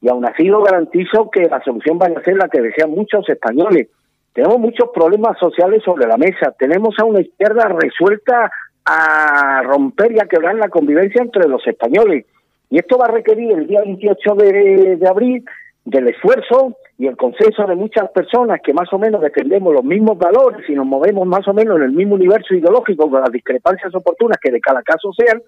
Y 0.00 0.08
aún 0.08 0.24
así 0.24 0.44
lo 0.44 0.62
garantizo 0.62 1.28
que 1.28 1.48
la 1.48 1.60
solución 1.64 1.98
vaya 1.98 2.20
a 2.20 2.22
ser 2.22 2.36
la 2.36 2.48
que 2.48 2.60
desean 2.60 2.90
muchos 2.90 3.28
españoles. 3.28 3.88
tenemos 4.32 4.60
muchos 4.60 4.90
problemas 4.94 5.36
sociales 5.38 5.82
sobre 5.84 6.06
la 6.06 6.16
mesa, 6.16 6.54
tenemos 6.56 6.94
a 7.00 7.04
una 7.04 7.20
izquierda 7.20 7.68
resuelta 7.68 8.50
a 8.84 9.62
romper 9.64 10.12
y 10.12 10.20
a 10.20 10.26
quebrar 10.26 10.54
la 10.54 10.68
convivencia 10.68 11.20
entre 11.20 11.48
los 11.48 11.66
españoles. 11.66 12.26
Y 12.70 12.78
esto 12.78 12.96
va 12.96 13.06
a 13.06 13.12
requerir 13.12 13.50
el 13.50 13.66
día 13.66 13.80
28 13.80 14.34
de, 14.36 14.96
de 15.00 15.08
abril 15.08 15.44
del 15.84 16.08
esfuerzo 16.08 16.76
y 16.96 17.06
el 17.06 17.16
consenso 17.16 17.66
de 17.66 17.74
muchas 17.74 18.10
personas 18.10 18.60
que 18.62 18.72
más 18.72 18.92
o 18.92 18.98
menos 18.98 19.20
defendemos 19.20 19.72
los 19.72 19.84
mismos 19.84 20.16
valores 20.16 20.68
y 20.68 20.74
nos 20.74 20.86
movemos 20.86 21.26
más 21.26 21.46
o 21.48 21.52
menos 21.52 21.76
en 21.78 21.84
el 21.84 21.92
mismo 21.92 22.14
universo 22.14 22.54
ideológico 22.54 23.10
con 23.10 23.20
las 23.20 23.32
discrepancias 23.32 23.92
oportunas 23.94 24.38
que 24.40 24.52
de 24.52 24.60
cada 24.60 24.82
caso 24.82 25.10
sean, 25.12 25.42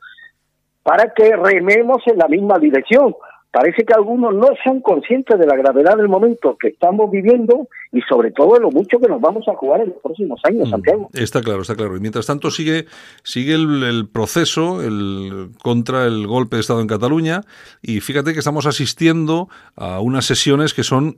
para 0.82 1.12
que 1.14 1.36
rememos 1.36 2.02
en 2.06 2.18
la 2.18 2.28
misma 2.28 2.58
dirección. 2.58 3.14
Parece 3.56 3.86
que 3.86 3.94
algunos 3.94 4.34
no 4.34 4.48
son 4.62 4.82
conscientes 4.82 5.38
de 5.38 5.46
la 5.46 5.56
gravedad 5.56 5.96
del 5.96 6.10
momento 6.10 6.58
que 6.60 6.68
estamos 6.68 7.10
viviendo 7.10 7.68
y 7.90 8.02
sobre 8.02 8.30
todo 8.30 8.52
de 8.52 8.60
lo 8.60 8.70
mucho 8.70 8.98
que 8.98 9.08
nos 9.08 9.18
vamos 9.18 9.48
a 9.48 9.54
jugar 9.54 9.80
en 9.80 9.88
los 9.88 9.96
próximos 10.02 10.38
años, 10.44 10.68
mm, 10.68 10.70
Santiago. 10.72 11.08
Está 11.14 11.40
claro, 11.40 11.62
está 11.62 11.74
claro. 11.74 11.96
Y 11.96 12.00
mientras 12.00 12.26
tanto 12.26 12.50
sigue, 12.50 12.84
sigue 13.22 13.54
el, 13.54 14.10
proceso 14.12 14.82
el, 14.82 15.52
contra 15.62 16.04
el 16.04 16.26
golpe 16.26 16.56
de 16.56 16.60
Estado 16.60 16.82
en 16.82 16.86
Cataluña 16.86 17.44
y 17.80 18.00
fíjate 18.00 18.34
que 18.34 18.40
estamos 18.40 18.66
asistiendo 18.66 19.48
a 19.74 20.00
unas 20.00 20.26
sesiones 20.26 20.74
que 20.74 20.84
son 20.84 21.16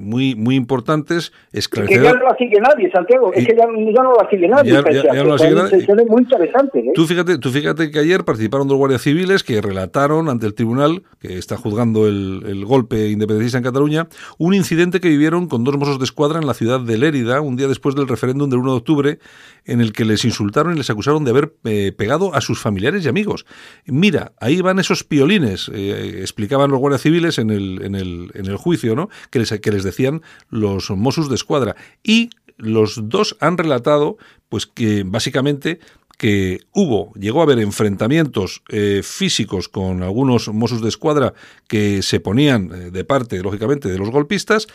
muy, 0.00 0.34
muy 0.34 0.56
importantes, 0.56 1.32
esclarecedoras. 1.52 2.12
Que 2.12 2.18
ya 2.18 2.24
no 2.24 2.30
la 2.30 2.36
sigue 2.36 2.60
nadie, 2.60 2.90
Santiago, 2.90 3.32
es 3.32 3.46
que 3.46 3.56
ya, 3.56 3.66
no 3.66 4.14
la 4.14 4.30
sigue 4.30 4.48
nadie. 4.48 4.72
Ya, 4.72 4.82
ya, 5.14 5.24
no 5.24 5.30
la 5.30 5.38
sigue 5.38 5.54
nadie. 5.54 6.06
muy 6.08 6.22
interesantes. 6.22 6.84
¿eh? 6.84 6.92
Tú, 6.94 7.06
fíjate, 7.06 7.38
tú 7.38 7.50
fíjate 7.50 7.90
que 7.90 7.98
ayer 7.98 8.24
participaron 8.24 8.68
dos 8.68 8.78
guardias 8.78 9.02
civiles 9.02 9.44
que 9.44 9.60
relataron 9.60 10.28
ante 10.28 10.46
el 10.46 10.54
tribunal, 10.54 11.02
que 11.20 11.38
está 11.38 11.56
juzgando 11.56 12.06
el, 12.06 12.42
el 12.46 12.64
golpe 12.64 13.08
independentista 13.08 13.58
en 13.58 13.64
Cataluña, 13.64 14.08
un 14.38 14.54
incidente 14.54 15.00
que 15.00 15.08
vivieron 15.08 15.48
con 15.48 15.64
dos 15.64 15.76
mozos 15.76 15.98
de 15.98 16.04
escuadra 16.04 16.38
en 16.38 16.46
la 16.46 16.54
ciudad 16.54 16.80
de 16.80 16.98
Lérida, 16.98 17.40
un 17.40 17.56
día 17.56 17.68
después 17.68 17.94
del 17.94 18.08
referéndum 18.08 18.48
del 18.50 18.60
1 18.60 18.70
de 18.70 18.76
octubre, 18.76 19.18
en 19.64 19.80
el 19.80 19.92
que 19.92 20.04
les 20.04 20.24
insultaron 20.24 20.74
y 20.74 20.76
les 20.76 20.90
acusaron 20.90 21.24
de 21.24 21.30
haber 21.30 21.54
eh, 21.64 21.92
pegado 21.96 22.34
a 22.34 22.40
sus 22.40 22.58
familiares 22.58 23.04
y 23.04 23.08
amigos. 23.08 23.46
Mira, 23.86 24.32
ahí 24.40 24.60
van 24.60 24.78
esos 24.78 25.04
piolines, 25.04 25.70
eh, 25.72 26.18
explicaban 26.20 26.70
los 26.70 26.80
guardias 26.80 27.02
civiles 27.02 27.38
en 27.38 27.50
el, 27.50 27.82
en 27.82 27.94
el, 27.94 28.30
en 28.34 28.46
el 28.46 28.56
juicio, 28.56 28.94
¿no? 28.94 29.08
Que 29.30 29.40
les, 29.40 29.50
que 29.60 29.70
les 29.70 29.84
decían 29.90 30.22
los 30.48 30.90
Mossos 30.90 31.28
de 31.28 31.34
Escuadra. 31.34 31.76
Y 32.02 32.30
los 32.56 33.08
dos 33.08 33.36
han 33.40 33.58
relatado, 33.58 34.16
pues 34.48 34.66
que 34.66 35.02
básicamente 35.04 35.80
que 36.18 36.58
hubo, 36.74 37.14
llegó 37.14 37.40
a 37.40 37.44
haber 37.44 37.60
enfrentamientos 37.60 38.62
eh, 38.68 39.00
físicos 39.02 39.70
con 39.70 40.02
algunos 40.02 40.48
Mossos 40.48 40.82
de 40.82 40.90
Escuadra 40.90 41.32
que 41.66 42.02
se 42.02 42.20
ponían 42.20 42.92
de 42.92 43.04
parte, 43.04 43.42
lógicamente, 43.42 43.88
de 43.88 43.96
los 43.96 44.10
golpistas 44.10 44.66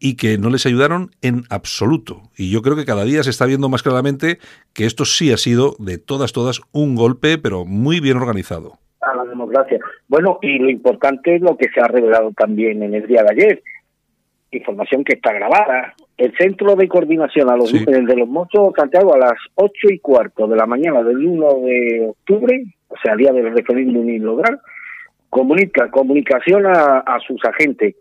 y 0.00 0.16
que 0.16 0.38
no 0.38 0.50
les 0.50 0.66
ayudaron 0.66 1.10
en 1.22 1.44
absoluto. 1.50 2.22
Y 2.36 2.50
yo 2.50 2.62
creo 2.62 2.74
que 2.74 2.86
cada 2.86 3.04
día 3.04 3.22
se 3.22 3.30
está 3.30 3.46
viendo 3.46 3.68
más 3.68 3.82
claramente 3.82 4.38
que 4.72 4.86
esto 4.86 5.04
sí 5.04 5.30
ha 5.30 5.36
sido 5.36 5.76
de 5.78 5.98
todas, 5.98 6.32
todas 6.32 6.62
un 6.72 6.96
golpe, 6.96 7.38
pero 7.38 7.64
muy 7.66 8.00
bien 8.00 8.16
organizado. 8.16 8.78
A 9.02 9.14
la 9.14 9.24
democracia. 9.24 9.78
Bueno, 10.08 10.38
y 10.42 10.58
lo 10.58 10.70
importante 10.70 11.36
es 11.36 11.42
lo 11.42 11.56
que 11.56 11.68
se 11.72 11.80
ha 11.80 11.86
revelado 11.86 12.32
también 12.36 12.82
en 12.82 12.94
el 12.94 13.06
día 13.06 13.22
de 13.22 13.30
ayer. 13.30 13.62
Información 14.52 15.04
que 15.04 15.14
está 15.14 15.32
grabada. 15.32 15.94
El 16.16 16.36
centro 16.36 16.74
de 16.74 16.88
coordinación 16.88 17.50
a 17.50 17.56
los 17.56 17.72
de 17.72 18.16
los 18.16 18.28
mochos 18.28 18.72
Santiago 18.76 19.14
a 19.14 19.18
las 19.18 19.38
ocho 19.54 19.88
y 19.88 19.98
cuarto 20.00 20.46
de 20.46 20.56
la 20.56 20.66
mañana 20.66 21.02
del 21.02 21.24
1 21.24 21.46
de 21.60 22.06
octubre, 22.10 22.64
o 22.88 22.96
sea, 23.02 23.16
día 23.16 23.32
del 23.32 23.52
referéndum 23.52 24.06
lograr 24.18 24.58
comunica 25.28 25.88
comunicación 25.90 26.66
a 26.66 27.18
sus 27.24 27.42
agentes 27.44 27.94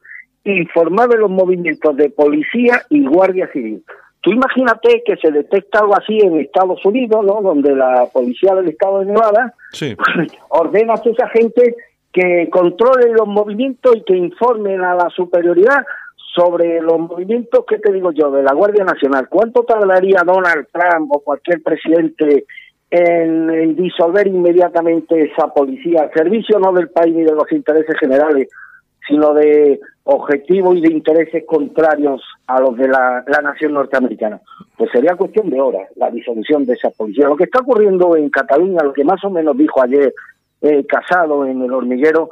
informar 0.44 1.10
de 1.10 1.18
los 1.18 1.30
movimientos 1.30 1.96
de 1.98 2.10
policía 2.10 2.82
y 2.90 3.06
guardia 3.06 3.50
civil. 3.52 3.84
Tú 4.22 4.32
imagínate 4.32 5.02
que 5.06 5.16
se 5.16 5.32
detecta 5.32 5.80
algo 5.80 5.96
así 5.96 6.20
en 6.20 6.40
Estados 6.40 6.84
Unidos, 6.86 7.26
¿no? 7.26 7.42
Donde 7.42 7.74
la 7.74 8.08
policía 8.12 8.54
del 8.56 8.70
estado 8.70 9.00
de 9.00 9.06
Nevada 9.06 9.54
ordena 10.50 10.94
a 10.94 11.04
sus 11.04 11.18
agentes 11.20 11.76
que 12.12 12.50
controlen 12.52 13.14
los 13.14 13.28
movimientos 13.28 13.96
y 13.96 14.04
que 14.04 14.18
informen 14.18 14.82
a 14.82 14.96
la 14.96 15.10
superioridad 15.10 15.86
sobre 16.36 16.82
los 16.82 17.00
movimientos, 17.00 17.66
¿qué 17.68 17.80
te 17.80 17.92
digo 17.92 18.12
yo?, 18.12 18.32
de 18.32 18.44
la 18.44 18.54
Guardia 18.54 18.84
Nacional. 18.84 19.28
¿Cuánto 19.30 19.64
tardaría 19.64 20.22
Donald 20.26 20.68
Trump 20.72 21.12
o 21.12 21.20
cualquier 21.20 21.62
presidente 21.64 22.46
en, 22.92 23.76
disolver 23.76 24.28
inmediatamente 24.28 25.32
esa 25.32 25.48
policía 25.48 26.10
servicio 26.14 26.60
no 26.60 26.74
del 26.74 26.90
país 26.90 27.16
ni 27.16 27.24
de 27.24 27.34
los 27.34 27.52
intereses 27.52 27.96
generales, 28.00 28.50
sino 29.08 29.34
de 29.34 29.80
objetivos 30.04 30.76
y 30.78 30.82
de 30.82 30.92
intereses 30.92 31.44
contrarios 31.46 32.22
a 32.48 32.60
los 32.60 32.76
de 32.78 32.88
la, 32.88 33.24
nación 33.44 33.74
norteamericana. 33.74 34.40
Pues 34.78 34.90
sería 34.92 35.16
cuestión 35.16 35.50
de 35.50 35.62
horas 35.62 35.90
la 35.96 36.10
disolución 36.10 36.66
de 36.66 36.74
esa 36.74 36.90
policía. 36.90 37.28
Lo 37.28 37.36
que 37.36 37.44
está 37.44 37.60
ocurriendo 37.60 38.16
en 38.16 38.30
Cataluña, 38.30 38.84
lo 38.84 38.94
que 38.94 39.04
más 39.04 39.24
o 39.24 39.30
menos 39.30 39.56
dijo 39.58 39.82
ayer 39.82 40.14
eh, 40.62 40.86
Casado 40.86 41.46
en 41.46 41.62
el 41.62 41.72
hormiguero, 41.72 42.30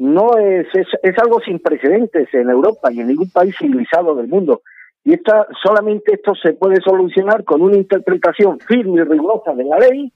no 0.00 0.36
es, 0.38 0.66
es, 0.74 1.18
algo 1.18 1.40
sin 1.40 1.58
precedentes 1.58 2.32
en 2.34 2.50
Europa 2.50 2.90
y 2.92 3.00
en 3.00 3.08
ningún 3.08 3.30
país 3.30 3.54
civilizado 3.58 4.14
del 4.14 4.28
mundo. 4.28 4.62
Y 5.04 5.14
esta, 5.14 5.46
solamente 5.62 6.14
esto 6.14 6.34
se 6.34 6.54
puede 6.54 6.80
solucionar 6.82 7.44
con 7.44 7.62
una 7.62 7.76
interpretación 7.76 8.58
firme 8.60 9.00
y 9.00 9.04
rigurosa 9.04 9.54
de 9.54 9.64
la 9.64 9.78
ley 9.78 10.12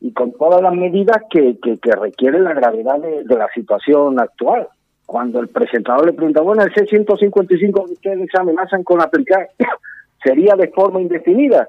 y 0.00 0.12
con 0.12 0.32
todas 0.32 0.60
las 0.62 0.74
medidas 0.74 1.22
que, 1.30 1.58
que, 1.60 1.92
requiere 1.92 2.40
la 2.40 2.52
gravedad 2.54 2.98
de 2.98 3.36
la 3.36 3.48
situación 3.54 4.20
actual 4.20 4.68
cuando 5.06 5.38
el 5.38 5.48
presentador 5.48 6.04
le 6.04 6.12
pregunta, 6.12 6.42
bueno, 6.42 6.62
el 6.64 6.74
C-155 6.74 7.86
que 7.86 7.92
ustedes 7.92 8.28
amenazan 8.34 8.82
con 8.82 9.00
aplicar 9.00 9.48
sería 10.22 10.56
de 10.56 10.68
forma 10.68 11.00
indefinida. 11.00 11.68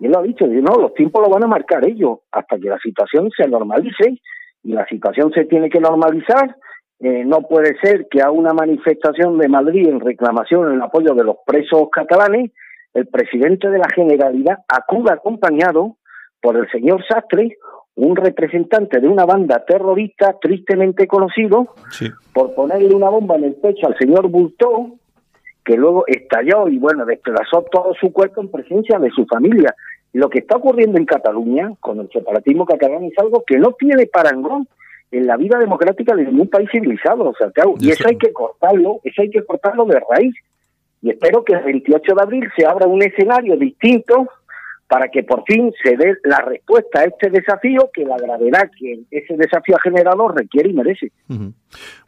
Y 0.00 0.06
él 0.06 0.12
lo 0.12 0.20
ha 0.20 0.22
dicho, 0.22 0.46
no, 0.46 0.76
los 0.76 0.94
tiempos 0.94 1.22
lo 1.22 1.28
van 1.28 1.44
a 1.44 1.48
marcar 1.48 1.84
ellos 1.84 2.20
hasta 2.32 2.58
que 2.58 2.68
la 2.68 2.78
situación 2.78 3.30
se 3.36 3.46
normalice 3.46 4.20
y 4.64 4.72
la 4.72 4.86
situación 4.86 5.30
se 5.32 5.44
tiene 5.44 5.68
que 5.68 5.80
normalizar. 5.80 6.56
Eh, 7.00 7.24
no 7.24 7.42
puede 7.42 7.78
ser 7.78 8.08
que 8.10 8.20
a 8.22 8.30
una 8.30 8.52
manifestación 8.52 9.38
de 9.38 9.48
Madrid 9.48 9.88
en 9.88 10.00
reclamación 10.00 10.72
en 10.72 10.82
apoyo 10.82 11.14
de 11.14 11.24
los 11.24 11.36
presos 11.46 11.88
catalanes, 11.92 12.50
el 12.94 13.06
presidente 13.06 13.68
de 13.70 13.78
la 13.78 13.88
Generalidad 13.94 14.58
acuda 14.68 15.14
acompañado 15.14 15.96
por 16.40 16.56
el 16.56 16.68
señor 16.70 17.04
Sastre 17.06 17.56
un 17.94 18.14
representante 18.14 19.00
de 19.00 19.08
una 19.08 19.24
banda 19.24 19.64
terrorista 19.66 20.36
tristemente 20.40 21.08
conocido 21.08 21.74
por 22.32 22.54
ponerle 22.54 22.94
una 22.94 23.10
bomba 23.10 23.34
en 23.36 23.44
el 23.44 23.54
pecho 23.54 23.88
al 23.88 23.98
señor 23.98 24.28
Bultó, 24.28 24.92
que 25.64 25.76
luego 25.76 26.04
estalló 26.06 26.68
y 26.68 26.78
bueno, 26.78 27.04
desplazó 27.04 27.62
todo 27.70 27.94
su 28.00 28.12
cuerpo 28.12 28.40
en 28.40 28.52
presencia 28.52 29.00
de 29.00 29.10
su 29.10 29.26
familia. 29.26 29.74
Lo 30.12 30.30
que 30.30 30.38
está 30.38 30.56
ocurriendo 30.56 30.96
en 30.96 31.06
Cataluña 31.06 31.72
con 31.80 31.98
el 31.98 32.08
separatismo 32.10 32.64
catalán 32.66 33.02
es 33.02 33.18
algo 33.18 33.42
que 33.44 33.58
no 33.58 33.72
tiene 33.72 34.06
parangón 34.06 34.68
en 35.10 35.26
la 35.26 35.36
vida 35.36 35.58
democrática 35.58 36.14
de 36.14 36.24
ningún 36.24 36.48
país 36.48 36.68
civilizado, 36.70 37.30
o 37.30 37.34
sea, 37.34 37.50
y 37.78 37.90
eso 37.90 38.08
hay 38.08 38.16
que 38.16 38.32
cortarlo, 38.32 39.00
eso 39.04 39.22
hay 39.22 39.30
que 39.30 39.44
cortarlo 39.44 39.86
de 39.86 40.00
raíz. 40.10 40.34
Y 41.00 41.10
espero 41.10 41.44
que 41.44 41.54
el 41.54 41.64
28 41.64 42.14
de 42.14 42.22
abril 42.22 42.48
se 42.56 42.66
abra 42.66 42.86
un 42.86 43.02
escenario 43.02 43.56
distinto 43.56 44.28
para 44.88 45.08
que 45.08 45.22
por 45.22 45.44
fin 45.44 45.72
se 45.82 45.96
dé 45.96 46.16
la 46.24 46.40
respuesta 46.40 47.00
a 47.00 47.04
este 47.04 47.30
desafío 47.30 47.90
que 47.92 48.04
la 48.04 48.16
gravedad 48.16 48.70
que 48.78 49.00
ese 49.10 49.36
desafío 49.36 49.76
ha 49.76 49.82
generado 49.82 50.28
requiere 50.28 50.70
y 50.70 50.72
merece. 50.72 51.12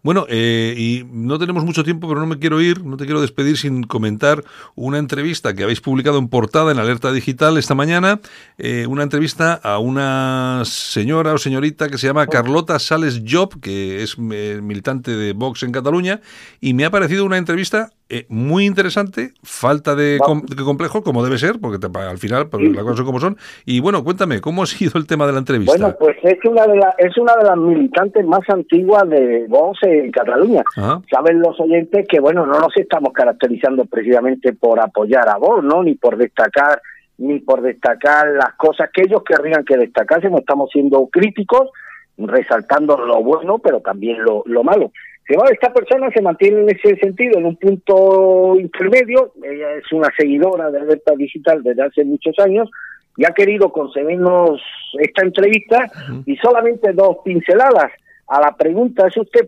Bueno, 0.02 0.24
eh, 0.30 0.74
y 0.78 1.04
no 1.12 1.38
tenemos 1.38 1.62
mucho 1.64 1.84
tiempo, 1.84 2.08
pero 2.08 2.20
no 2.20 2.26
me 2.26 2.38
quiero 2.38 2.60
ir, 2.60 2.84
no 2.84 2.96
te 2.96 3.04
quiero 3.04 3.20
despedir 3.20 3.58
sin 3.58 3.82
comentar 3.82 4.42
una 4.74 4.96
entrevista 4.96 5.54
que 5.54 5.62
habéis 5.62 5.82
publicado 5.82 6.18
en 6.18 6.28
portada 6.28 6.72
en 6.72 6.78
Alerta 6.78 7.12
Digital 7.12 7.58
esta 7.58 7.74
mañana, 7.74 8.20
eh, 8.56 8.86
una 8.88 9.02
entrevista 9.02 9.60
a 9.62 9.78
una 9.78 10.62
señora 10.64 11.34
o 11.34 11.38
señorita 11.38 11.88
que 11.88 11.98
se 11.98 12.06
llama 12.06 12.26
Carlota 12.28 12.78
Sales 12.78 13.22
Job, 13.28 13.60
que 13.60 14.02
es 14.02 14.16
eh, 14.32 14.60
militante 14.62 15.10
de 15.10 15.34
Vox 15.34 15.64
en 15.64 15.72
Cataluña, 15.72 16.20
y 16.62 16.72
me 16.72 16.86
ha 16.86 16.90
parecido 16.90 17.26
una 17.26 17.36
entrevista 17.36 17.90
muy 18.28 18.66
interesante, 18.66 19.34
falta 19.44 19.94
de, 19.94 20.18
complejo, 20.64 21.04
como 21.04 21.22
debe 21.22 21.38
ser, 21.38 21.60
porque 21.60 21.78
al 21.96 22.18
final 22.18 22.48
pues, 22.48 22.64
las 22.72 22.82
cosas 22.82 22.96
son 22.96 23.06
como 23.06 23.20
son. 23.20 23.36
Y 23.64 23.78
bueno, 23.78 24.02
cuéntame, 24.02 24.40
¿cómo 24.40 24.64
ha 24.64 24.66
sido 24.66 24.98
el 24.98 25.06
tema 25.06 25.28
de 25.28 25.32
la 25.32 25.38
entrevista? 25.38 25.76
Bueno, 25.78 25.94
pues 25.96 26.16
es 26.24 26.44
una 26.44 26.66
de, 26.66 26.80
es 26.98 27.16
una 27.16 27.36
de 27.36 27.44
las 27.44 27.56
militantes 27.56 28.26
más 28.26 28.40
antiguas 28.48 29.08
de 29.08 29.46
Vox 29.50 29.82
en 29.82 30.10
Cataluña. 30.10 30.62
Saben 31.10 31.40
los 31.40 31.60
oyentes 31.60 32.06
que, 32.08 32.20
bueno, 32.20 32.46
no 32.46 32.58
nos 32.58 32.74
estamos 32.76 33.12
caracterizando 33.12 33.84
precisamente 33.84 34.54
por 34.54 34.80
apoyar 34.80 35.28
a 35.28 35.36
vos, 35.36 35.62
¿no? 35.62 35.82
Ni 35.82 35.94
por 35.96 36.16
destacar 36.16 36.80
ni 37.18 37.38
por 37.40 37.60
destacar 37.60 38.28
las 38.28 38.54
cosas 38.54 38.88
que 38.94 39.02
ellos 39.02 39.22
querrían 39.22 39.62
que 39.64 39.76
destacásemos. 39.76 40.40
Estamos 40.40 40.70
siendo 40.72 41.06
críticos, 41.08 41.68
resaltando 42.16 42.96
lo 42.96 43.22
bueno, 43.22 43.58
pero 43.58 43.80
también 43.80 44.22
lo, 44.22 44.42
lo 44.46 44.64
malo. 44.64 44.90
esta 45.26 45.70
persona 45.70 46.10
se 46.14 46.22
mantiene 46.22 46.62
en 46.62 46.70
ese 46.70 46.96
sentido, 46.96 47.38
en 47.38 47.44
un 47.44 47.56
punto 47.56 48.56
intermedio. 48.58 49.32
Ella 49.42 49.74
es 49.74 49.92
una 49.92 50.08
seguidora 50.16 50.70
de 50.70 50.80
Alerta 50.80 51.14
Digital 51.14 51.62
desde 51.62 51.82
hace 51.82 52.04
muchos 52.04 52.38
años 52.38 52.70
y 53.18 53.26
ha 53.26 53.32
querido 53.32 53.70
concedernos 53.70 54.62
esta 54.98 55.22
entrevista 55.22 55.90
y 56.24 56.36
solamente 56.36 56.92
dos 56.94 57.18
pinceladas 57.22 57.92
a 58.30 58.40
la 58.40 58.56
pregunta, 58.56 59.08
¿es 59.08 59.16
usted 59.16 59.38